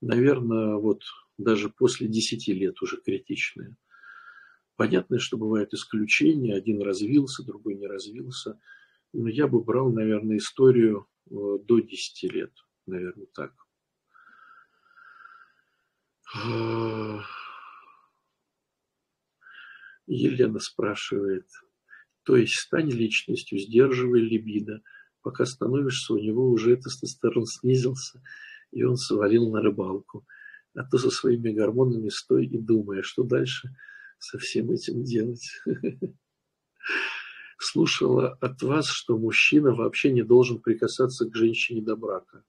Наверное, 0.00 0.76
вот 0.76 1.02
даже 1.36 1.68
после 1.70 2.08
10 2.08 2.48
лет 2.48 2.80
уже 2.82 3.00
критичная. 3.00 3.76
Понятно, 4.76 5.18
что 5.18 5.36
бывают 5.36 5.74
исключения. 5.74 6.54
Один 6.54 6.82
развился, 6.82 7.44
другой 7.44 7.74
не 7.74 7.86
развился. 7.86 8.60
Но 9.12 9.28
я 9.28 9.48
бы 9.48 9.62
брал, 9.62 9.92
наверное, 9.92 10.36
историю 10.36 11.06
Э, 11.17 11.17
до 11.30 11.80
10 11.80 12.32
лет, 12.32 12.52
наверное, 12.86 13.26
так. 13.34 13.52
А, 16.34 17.20
Елена 20.06 20.58
спрашивает, 20.58 21.46
то 22.24 22.36
есть 22.36 22.54
стань 22.54 22.90
личностью, 22.90 23.58
сдерживай 23.58 24.20
либидо, 24.20 24.82
пока 25.22 25.46
становишься, 25.46 26.14
у 26.14 26.18
него 26.18 26.50
уже 26.50 26.76
тестостерон 26.76 27.46
снизился, 27.46 28.22
и 28.70 28.84
он 28.84 28.96
свалил 28.96 29.50
на 29.50 29.62
рыбалку. 29.62 30.26
А 30.74 30.84
то 30.84 30.98
со 30.98 31.10
своими 31.10 31.50
гормонами 31.50 32.08
стой 32.08 32.46
и 32.46 32.58
думай, 32.58 33.00
а 33.00 33.02
что 33.02 33.24
дальше 33.24 33.74
со 34.18 34.38
всем 34.38 34.70
этим 34.70 35.02
делать. 35.02 35.60
слушала 37.62 38.38
от 38.40 38.62
вас, 38.62 38.88
что 38.88 39.18
мужчина 39.18 39.74
вообще 39.74 40.12
не 40.12 40.22
должен 40.22 40.60
прикасаться 40.60 41.28
к 41.28 41.34
женщине 41.34 41.82
до 41.82 41.96
брака. 41.96 42.44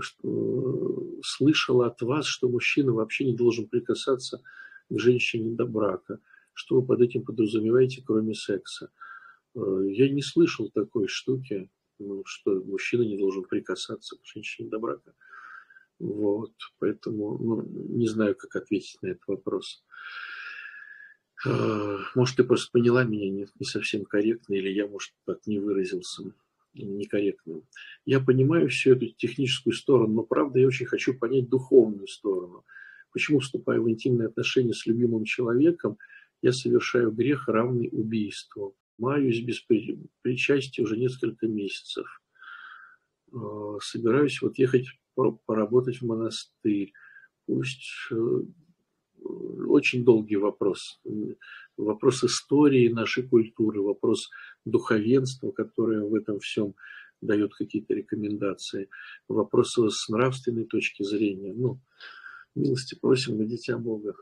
Что, 0.00 1.20
слышала 1.24 1.86
от 1.86 2.00
вас, 2.02 2.26
что 2.26 2.48
мужчина 2.48 2.92
вообще 2.92 3.24
не 3.24 3.36
должен 3.36 3.68
прикасаться 3.68 4.42
к 4.88 4.98
женщине 4.98 5.54
до 5.54 5.66
брака. 5.66 6.20
Что 6.52 6.80
вы 6.80 6.86
под 6.86 7.00
этим 7.00 7.24
подразумеваете, 7.24 8.02
кроме 8.04 8.34
секса? 8.34 8.90
Э, 9.54 9.82
я 9.88 10.08
не 10.10 10.22
слышал 10.22 10.70
такой 10.70 11.08
штуки, 11.08 11.70
что 12.24 12.62
мужчина 12.62 13.02
не 13.02 13.18
должен 13.18 13.44
прикасаться 13.44 14.16
к 14.16 14.20
женщине 14.24 14.68
до 14.68 14.78
брака. 14.78 15.14
Вот, 15.98 16.52
поэтому 16.78 17.38
ну, 17.38 17.62
не 17.62 18.08
знаю, 18.08 18.34
как 18.34 18.56
ответить 18.56 19.00
на 19.02 19.08
этот 19.08 19.26
вопрос. 19.26 19.84
А, 21.46 21.98
может, 22.14 22.36
ты 22.36 22.44
просто 22.44 22.70
поняла 22.72 23.04
меня 23.04 23.30
не, 23.30 23.46
не 23.58 23.66
совсем 23.66 24.04
корректно, 24.04 24.54
или 24.54 24.70
я, 24.70 24.86
может, 24.86 25.12
так 25.26 25.46
не 25.46 25.58
выразился 25.58 26.32
некорректно. 26.74 27.62
Я 28.04 28.20
понимаю 28.20 28.68
всю 28.68 28.92
эту 28.92 29.06
техническую 29.08 29.72
сторону, 29.72 30.14
но, 30.14 30.22
правда, 30.22 30.58
я 30.60 30.66
очень 30.66 30.86
хочу 30.86 31.18
понять 31.18 31.48
духовную 31.48 32.06
сторону. 32.06 32.64
Почему, 33.12 33.40
вступая 33.40 33.80
в 33.80 33.90
интимные 33.90 34.28
отношения 34.28 34.72
с 34.72 34.86
любимым 34.86 35.24
человеком, 35.24 35.98
я 36.42 36.52
совершаю 36.52 37.10
грех, 37.10 37.48
равный 37.48 37.88
убийству? 37.90 38.76
Маюсь 38.98 39.40
без 39.40 39.64
причастия 40.22 40.82
уже 40.82 40.96
несколько 40.96 41.48
месяцев. 41.48 42.22
собираюсь 43.82 44.40
вот 44.42 44.58
ехать 44.58 44.86
поработать 45.46 46.00
в 46.00 46.06
монастырь. 46.06 46.92
Пусть 47.46 48.10
очень 49.68 50.04
долгий 50.04 50.36
вопрос. 50.36 51.00
Вопрос 51.76 52.24
истории 52.24 52.88
нашей 52.88 53.22
культуры, 53.28 53.80
вопрос 53.80 54.28
духовенства, 54.64 55.50
которое 55.50 56.02
в 56.04 56.14
этом 56.14 56.38
всем 56.40 56.74
дает 57.20 57.54
какие-то 57.54 57.94
рекомендации, 57.94 58.88
вопрос 59.28 59.76
с 59.76 60.08
нравственной 60.08 60.64
точки 60.64 61.02
зрения. 61.02 61.52
Ну, 61.52 61.80
милости 62.54 62.96
просим 63.00 63.38
на 63.38 63.44
дитя 63.44 63.78
Бога. 63.78 64.14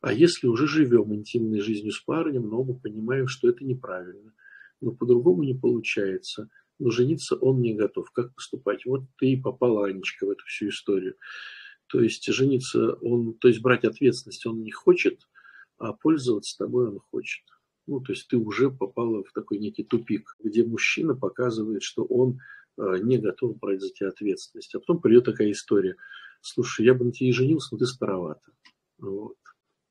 А 0.00 0.12
если 0.12 0.48
уже 0.48 0.66
живем 0.66 1.14
интимной 1.14 1.60
жизнью 1.60 1.92
с 1.92 2.00
парнем, 2.00 2.48
но 2.48 2.64
мы 2.64 2.74
понимаем, 2.74 3.28
что 3.28 3.48
это 3.48 3.64
неправильно, 3.64 4.32
но 4.80 4.90
по-другому 4.92 5.44
не 5.44 5.54
получается, 5.54 6.48
но 6.78 6.90
жениться 6.90 7.36
он 7.36 7.60
не 7.60 7.74
готов. 7.74 8.10
Как 8.10 8.34
поступать? 8.34 8.84
Вот 8.84 9.04
ты 9.18 9.32
и 9.32 9.40
попала, 9.40 9.86
Анечка, 9.86 10.26
в 10.26 10.30
эту 10.30 10.44
всю 10.46 10.68
историю. 10.68 11.14
То 11.92 12.00
есть 12.00 12.24
жениться 12.24 12.94
он, 13.02 13.34
то 13.34 13.48
есть 13.48 13.60
брать 13.60 13.84
ответственность 13.84 14.46
он 14.46 14.62
не 14.62 14.70
хочет, 14.70 15.28
а 15.76 15.92
пользоваться 15.92 16.56
тобой 16.56 16.88
он 16.88 17.00
хочет. 17.10 17.44
Ну, 17.86 18.00
то 18.00 18.14
есть 18.14 18.28
ты 18.28 18.38
уже 18.38 18.70
попала 18.70 19.22
в 19.22 19.32
такой 19.32 19.58
некий 19.58 19.84
тупик, 19.84 20.34
где 20.42 20.64
мужчина 20.64 21.14
показывает, 21.14 21.82
что 21.82 22.04
он 22.04 22.40
э, 22.78 22.96
не 23.02 23.18
готов 23.18 23.58
брать 23.58 23.82
за 23.82 23.90
тебя 23.90 24.08
ответственность. 24.08 24.74
А 24.74 24.80
потом 24.80 25.02
придет 25.02 25.26
такая 25.26 25.50
история. 25.50 25.96
Слушай, 26.40 26.86
я 26.86 26.94
бы 26.94 27.04
на 27.04 27.12
тебе 27.12 27.28
и 27.28 27.34
женился, 27.34 27.68
но 27.72 27.78
ты 27.78 27.84
старовато. 27.84 28.52
Вот. 28.96 29.36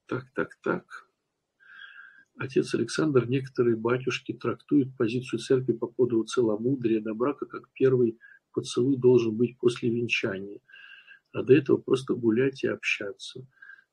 Так, 0.07 0.25
так, 0.33 0.57
так. 0.63 1.07
Отец 2.35 2.73
Александр, 2.73 3.29
некоторые 3.29 3.75
батюшки 3.75 4.33
трактуют 4.33 4.97
позицию 4.97 5.39
церкви 5.39 5.73
по 5.73 5.85
поводу 5.85 6.23
целомудрия 6.23 6.99
до 6.99 7.13
брака, 7.13 7.45
как 7.45 7.69
первый 7.73 8.17
поцелуй 8.53 8.97
должен 8.97 9.35
быть 9.35 9.59
после 9.59 9.91
венчания– 9.91 10.61
а 11.33 11.43
до 11.43 11.53
этого 11.53 11.77
просто 11.77 12.13
гулять 12.13 12.63
и 12.63 12.67
общаться. 12.67 13.45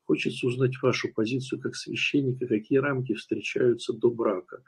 Хочется 0.03 0.47
узнать 0.47 0.81
вашу 0.81 1.13
позицию 1.13 1.61
как 1.61 1.75
священника, 1.75 2.47
какие 2.47 2.79
рамки 2.79 3.13
встречаются 3.13 3.93
до 3.93 4.09
брака. 4.09 4.63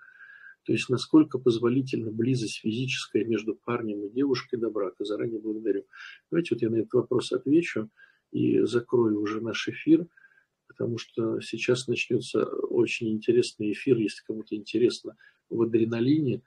То 0.63 0.73
есть, 0.73 0.89
насколько 0.89 1.39
позволительна 1.39 2.11
близость 2.11 2.59
физическая 2.59 3.25
между 3.25 3.55
парнем 3.55 4.05
и 4.05 4.11
девушкой 4.11 4.57
до 4.57 4.69
брака. 4.69 5.03
Заранее 5.03 5.39
благодарю. 5.39 5.85
Давайте 6.29 6.53
вот 6.53 6.61
я 6.61 6.69
на 6.69 6.75
этот 6.75 6.93
вопрос 6.93 7.31
отвечу 7.31 7.89
и 8.31 8.61
закрою 8.61 9.19
уже 9.19 9.41
наш 9.41 9.67
эфир, 9.67 10.05
потому 10.67 10.99
что 10.99 11.41
сейчас 11.41 11.87
начнется 11.87 12.45
очень 12.45 13.11
интересный 13.11 13.71
эфир, 13.71 13.97
если 13.97 14.23
кому-то 14.23 14.55
интересно, 14.55 15.17
в 15.49 15.61
адреналине. 15.63 16.43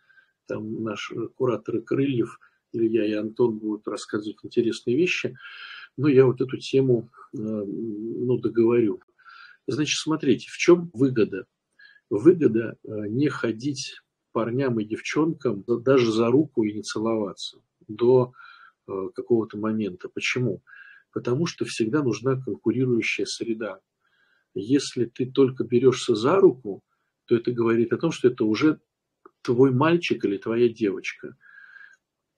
Там 0.47 0.85
наши 0.85 1.29
кураторы 1.29 1.83
крыльев, 1.83 2.39
Илья 2.73 3.05
и 3.07 3.13
Антон 3.13 3.59
будут 3.59 3.87
рассказывать 3.89 4.39
интересные 4.43 4.97
вещи. 4.97 5.37
Но 5.97 6.09
я 6.09 6.27
вот 6.27 6.41
эту 6.41 6.57
тему 6.57 7.11
э, 7.33 7.37
ну, 7.39 8.39
договорю. 8.39 9.01
Значит, 9.67 9.99
смотрите, 9.99 10.49
в 10.51 10.57
чем 10.57 10.91
выгода? 10.93 11.47
Выгода 12.11 12.77
э, 12.83 13.07
не 13.09 13.29
ходить 13.29 14.01
парням 14.33 14.81
и 14.81 14.85
девчонкам 14.85 15.65
даже 15.67 16.11
за 16.11 16.29
руку 16.31 16.65
и 16.65 16.73
не 16.73 16.83
целоваться 16.83 17.59
до 17.87 18.33
э, 18.87 19.09
какого-то 19.15 19.57
момента. 19.57 20.09
Почему? 20.09 20.63
Потому 21.13 21.47
что 21.47 21.65
всегда 21.65 22.03
нужна 22.03 22.41
конкурирующая 22.41 23.27
среда. 23.27 23.81
Если 24.55 25.07
ты 25.07 25.31
только 25.31 25.65
берешься 25.65 26.15
за 26.15 26.37
руку, 26.37 26.83
то 27.27 27.37
это 27.37 27.53
говорит 27.53 27.93
о 27.93 27.99
том, 27.99 28.11
что 28.11 28.29
это 28.29 28.45
уже 28.45 28.81
твой 29.43 29.71
мальчик 29.71 30.25
или 30.25 30.37
твоя 30.37 30.69
девочка. 30.69 31.37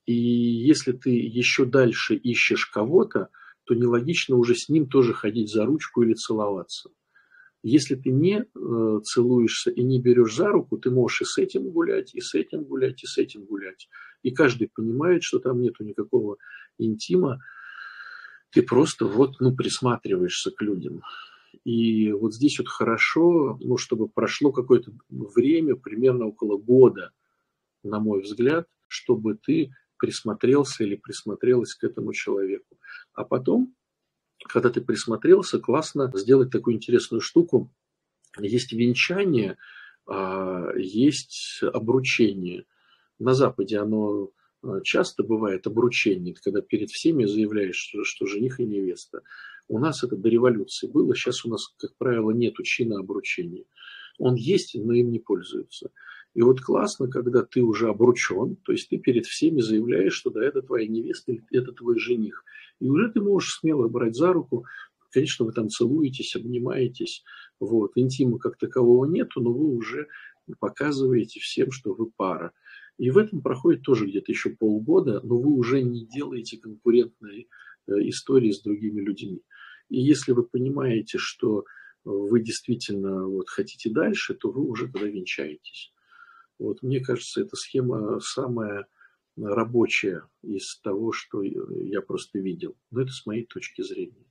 И 0.04 0.14
если 0.14 0.92
ты 0.92 1.10
еще 1.10 1.64
дальше 1.64 2.14
ищешь 2.14 2.66
кого-то, 2.66 3.30
то 3.66 3.74
нелогично 3.74 4.36
уже 4.36 4.54
с 4.54 4.68
ним 4.68 4.88
тоже 4.88 5.12
ходить 5.12 5.52
за 5.52 5.66
ручку 5.66 6.02
или 6.02 6.14
целоваться. 6.14 6.90
Если 7.62 7.96
ты 7.96 8.10
не 8.10 8.44
э, 8.44 9.00
целуешься 9.02 9.70
и 9.70 9.82
не 9.82 10.00
берешь 10.00 10.36
за 10.36 10.48
руку, 10.48 10.78
ты 10.78 10.90
можешь 10.90 11.22
и 11.22 11.24
с 11.24 11.38
этим 11.38 11.68
гулять, 11.70 12.14
и 12.14 12.20
с 12.20 12.34
этим 12.34 12.62
гулять, 12.62 13.02
и 13.02 13.06
с 13.06 13.18
этим 13.18 13.44
гулять. 13.44 13.88
И 14.22 14.30
каждый 14.30 14.68
понимает, 14.72 15.24
что 15.24 15.40
там 15.40 15.60
нету 15.60 15.82
никакого 15.82 16.36
интима. 16.78 17.40
Ты 18.50 18.62
просто 18.62 19.04
вот, 19.04 19.40
ну, 19.40 19.54
присматриваешься 19.54 20.52
к 20.52 20.62
людям. 20.62 21.02
И 21.64 22.12
вот 22.12 22.34
здесь 22.34 22.60
вот 22.60 22.68
хорошо, 22.68 23.58
ну, 23.60 23.76
чтобы 23.76 24.08
прошло 24.08 24.52
какое-то 24.52 24.92
время, 25.08 25.74
примерно 25.74 26.26
около 26.26 26.56
года, 26.56 27.10
на 27.82 27.98
мой 27.98 28.22
взгляд, 28.22 28.68
чтобы 28.86 29.34
ты 29.34 29.72
присмотрелся 29.98 30.84
или 30.84 30.94
присмотрелась 30.94 31.74
к 31.74 31.82
этому 31.82 32.12
человеку. 32.12 32.78
А 33.16 33.24
потом, 33.24 33.74
когда 34.44 34.70
ты 34.70 34.80
присмотрелся, 34.80 35.58
классно 35.58 36.12
сделать 36.14 36.50
такую 36.52 36.76
интересную 36.76 37.20
штуку. 37.20 37.72
Есть 38.38 38.72
венчание, 38.72 39.56
а, 40.06 40.70
есть 40.76 41.60
обручение. 41.62 42.66
На 43.18 43.32
Западе 43.32 43.78
оно 43.78 44.30
а, 44.62 44.82
часто 44.82 45.24
бывает 45.24 45.66
обручение, 45.66 46.34
когда 46.34 46.60
перед 46.60 46.90
всеми 46.90 47.24
заявляешь, 47.24 47.76
что, 47.76 48.04
что 48.04 48.26
жених 48.26 48.60
и 48.60 48.66
невеста. 48.66 49.22
У 49.66 49.78
нас 49.78 50.04
это 50.04 50.14
до 50.14 50.28
революции 50.28 50.86
было, 50.86 51.16
сейчас 51.16 51.44
у 51.46 51.48
нас, 51.48 51.74
как 51.78 51.96
правило, 51.96 52.30
нет 52.30 52.54
чина 52.62 52.98
обручения. 53.00 53.64
Он 54.18 54.34
есть, 54.34 54.74
но 54.74 54.92
им 54.92 55.10
не 55.10 55.18
пользуются. 55.18 55.90
И 56.36 56.42
вот 56.42 56.60
классно, 56.60 57.08
когда 57.08 57.42
ты 57.42 57.62
уже 57.62 57.88
обручен, 57.88 58.56
то 58.56 58.72
есть 58.72 58.90
ты 58.90 58.98
перед 58.98 59.24
всеми 59.24 59.62
заявляешь, 59.62 60.12
что 60.12 60.28
да, 60.28 60.44
это 60.44 60.60
твоя 60.60 60.86
невеста, 60.86 61.32
это 61.50 61.72
твой 61.72 61.98
жених. 61.98 62.44
И 62.78 62.90
уже 62.90 63.10
ты 63.10 63.22
можешь 63.22 63.54
смело 63.54 63.88
брать 63.88 64.14
за 64.14 64.34
руку, 64.34 64.66
конечно, 65.10 65.46
вы 65.46 65.52
там 65.52 65.70
целуетесь, 65.70 66.36
обнимаетесь, 66.36 67.24
вот, 67.58 67.92
интима 67.94 68.38
как 68.38 68.58
такового 68.58 69.06
нету, 69.06 69.40
но 69.40 69.50
вы 69.50 69.64
уже 69.64 70.08
показываете 70.60 71.40
всем, 71.40 71.70
что 71.70 71.94
вы 71.94 72.10
пара. 72.14 72.52
И 72.98 73.10
в 73.10 73.16
этом 73.16 73.40
проходит 73.40 73.80
тоже 73.80 74.04
где-то 74.04 74.30
еще 74.30 74.50
полгода, 74.50 75.22
но 75.24 75.38
вы 75.38 75.54
уже 75.54 75.80
не 75.80 76.04
делаете 76.04 76.58
конкурентной 76.58 77.48
э, 77.86 77.92
истории 78.10 78.50
с 78.50 78.60
другими 78.60 79.00
людьми. 79.00 79.40
И 79.88 80.02
если 80.02 80.32
вы 80.32 80.44
понимаете, 80.44 81.16
что 81.16 81.64
вы 82.04 82.42
действительно 82.42 83.26
вот 83.26 83.48
хотите 83.48 83.88
дальше, 83.88 84.34
то 84.34 84.50
вы 84.50 84.60
уже 84.68 84.86
тогда 84.92 85.08
венчаетесь. 85.08 85.94
Вот 86.58 86.82
мне 86.82 87.00
кажется, 87.00 87.42
эта 87.42 87.56
схема 87.56 88.18
самая 88.20 88.86
рабочая 89.36 90.22
из 90.42 90.78
того, 90.80 91.12
что 91.12 91.42
я 91.42 92.00
просто 92.00 92.38
видел. 92.38 92.76
Но 92.90 93.02
это 93.02 93.12
с 93.12 93.26
моей 93.26 93.44
точки 93.44 93.82
зрения. 93.82 94.26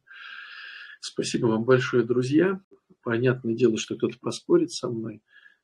Спасибо 0.99 1.47
вам 1.47 1.65
большое, 1.65 2.03
друзья. 2.03 2.59
Понятное 3.03 3.53
дело, 3.53 3.78
что 3.78 3.95
кто-то 3.95 4.17
поспорит 4.19 4.71
со 4.71 4.89
мной. 4.89 5.21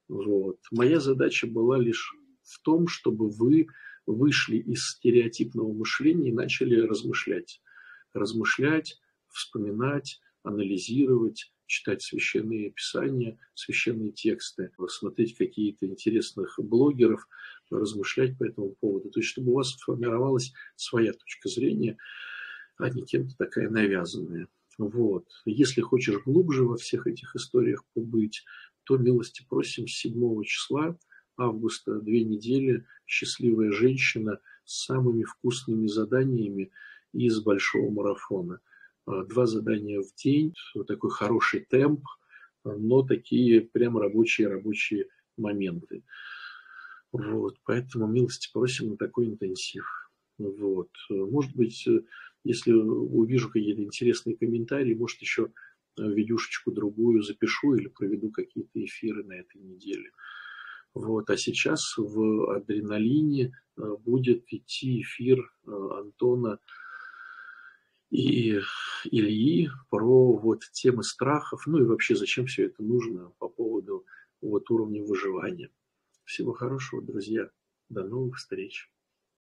Вот. 0.08 0.60
Моя 0.70 1.00
задача 1.00 1.48
была 1.48 1.80
лишь 1.80 2.16
в 2.44 2.62
том, 2.62 2.88
чтобы 2.88 3.30
вы 3.30 3.68
вышли 4.06 4.58
из 4.58 4.88
стереотипного 4.88 5.74
мышления 5.74 6.30
и 6.30 6.34
начали 6.34 6.76
размышлять. 6.80 7.62
Размышлять, 8.14 9.00
вспоминать, 9.30 10.20
анализировать, 10.44 11.52
читать 11.66 12.02
священные 12.02 12.72
писания, 12.72 13.38
священные 13.54 14.12
тексты, 14.12 14.72
смотреть 14.88 15.38
какие-то 15.38 15.86
интересных 15.86 16.60
блогеров, 16.62 17.28
размышлять 17.70 18.38
по 18.38 18.44
этому 18.44 18.76
поводу. 18.80 19.10
То 19.10 19.20
есть, 19.20 19.30
чтобы 19.30 19.52
у 19.52 19.56
вас 19.56 19.70
сформировалась 19.70 20.52
своя 20.76 21.14
точка 21.14 21.48
зрения, 21.48 21.98
а 22.78 22.90
не 22.90 23.04
кем-то 23.04 23.36
такая 23.38 23.70
навязанная. 23.70 24.48
Вот. 24.78 25.28
Если 25.46 25.82
хочешь 25.82 26.24
глубже 26.26 26.64
во 26.64 26.76
всех 26.76 27.08
этих 27.08 27.36
историях 27.36 27.86
побыть, 27.94 28.44
то 28.84 28.98
милости 28.98 29.46
просим 29.48 29.88
с 29.88 29.94
7 30.00 30.44
числа 30.44 30.98
августа, 31.38 32.00
две 32.00 32.24
недели, 32.24 32.86
счастливая 33.06 33.72
женщина 33.72 34.40
с 34.66 34.86
самыми 34.86 35.24
вкусными 35.24 35.88
заданиями 35.88 36.72
из 37.14 37.40
большого 37.42 37.92
марафона– 37.92 38.60
два 39.06 39.46
задания 39.46 40.02
в 40.02 40.14
день, 40.16 40.54
такой 40.88 41.12
хороший 41.12 41.62
темп, 41.62 42.04
но 42.64 43.04
такие 43.04 43.62
прям 43.62 43.98
рабочие-рабочие 43.98 45.08
моменты. 45.38 46.04
Вот, 47.12 47.58
поэтому 47.66 48.08
милости 48.08 48.50
просим 48.54 48.92
на 48.92 48.98
такой 48.98 49.28
интенсив. 49.28 49.86
Вот. 50.38 50.90
Может 51.10 51.56
быть, 51.56 51.88
если 52.44 52.72
увижу 52.72 53.50
какие-то 53.50 53.82
интересные 53.84 54.38
комментарии, 54.38 54.94
может, 54.96 55.20
еще 55.20 55.52
видюшечку 55.98 56.72
другую 56.72 57.22
запишу 57.22 57.76
или 57.76 57.88
проведу 57.88 58.32
какие-то 58.32 58.84
эфиры 58.84 59.24
на 59.24 59.34
этой 59.34 59.62
неделе. 59.62 60.12
Вот. 60.94 61.30
А 61.30 61.38
сейчас 61.38 61.96
в 61.98 62.56
адреналине 62.56 63.52
э, 63.78 63.96
будет 64.00 64.46
идти 64.48 65.02
эфир 65.02 65.40
э, 65.40 65.72
Антона 65.72 66.60
и 68.12 68.60
Ильи 69.06 69.70
про 69.90 70.34
вот 70.34 70.64
темы 70.74 71.02
страхов, 71.04 71.66
ну 71.66 71.80
и 71.80 71.86
вообще 71.86 72.16
зачем 72.16 72.46
все 72.46 72.66
это 72.66 72.84
нужно 72.84 73.32
по 73.40 73.48
поводу 73.48 74.06
вот 74.42 74.70
уровня 74.70 75.04
выживания. 75.04 75.70
Всего 76.26 76.54
хорошего, 76.54 77.02
друзья. 77.02 77.50
До 77.90 78.04
новых 78.04 78.38
встреч. 78.38 78.92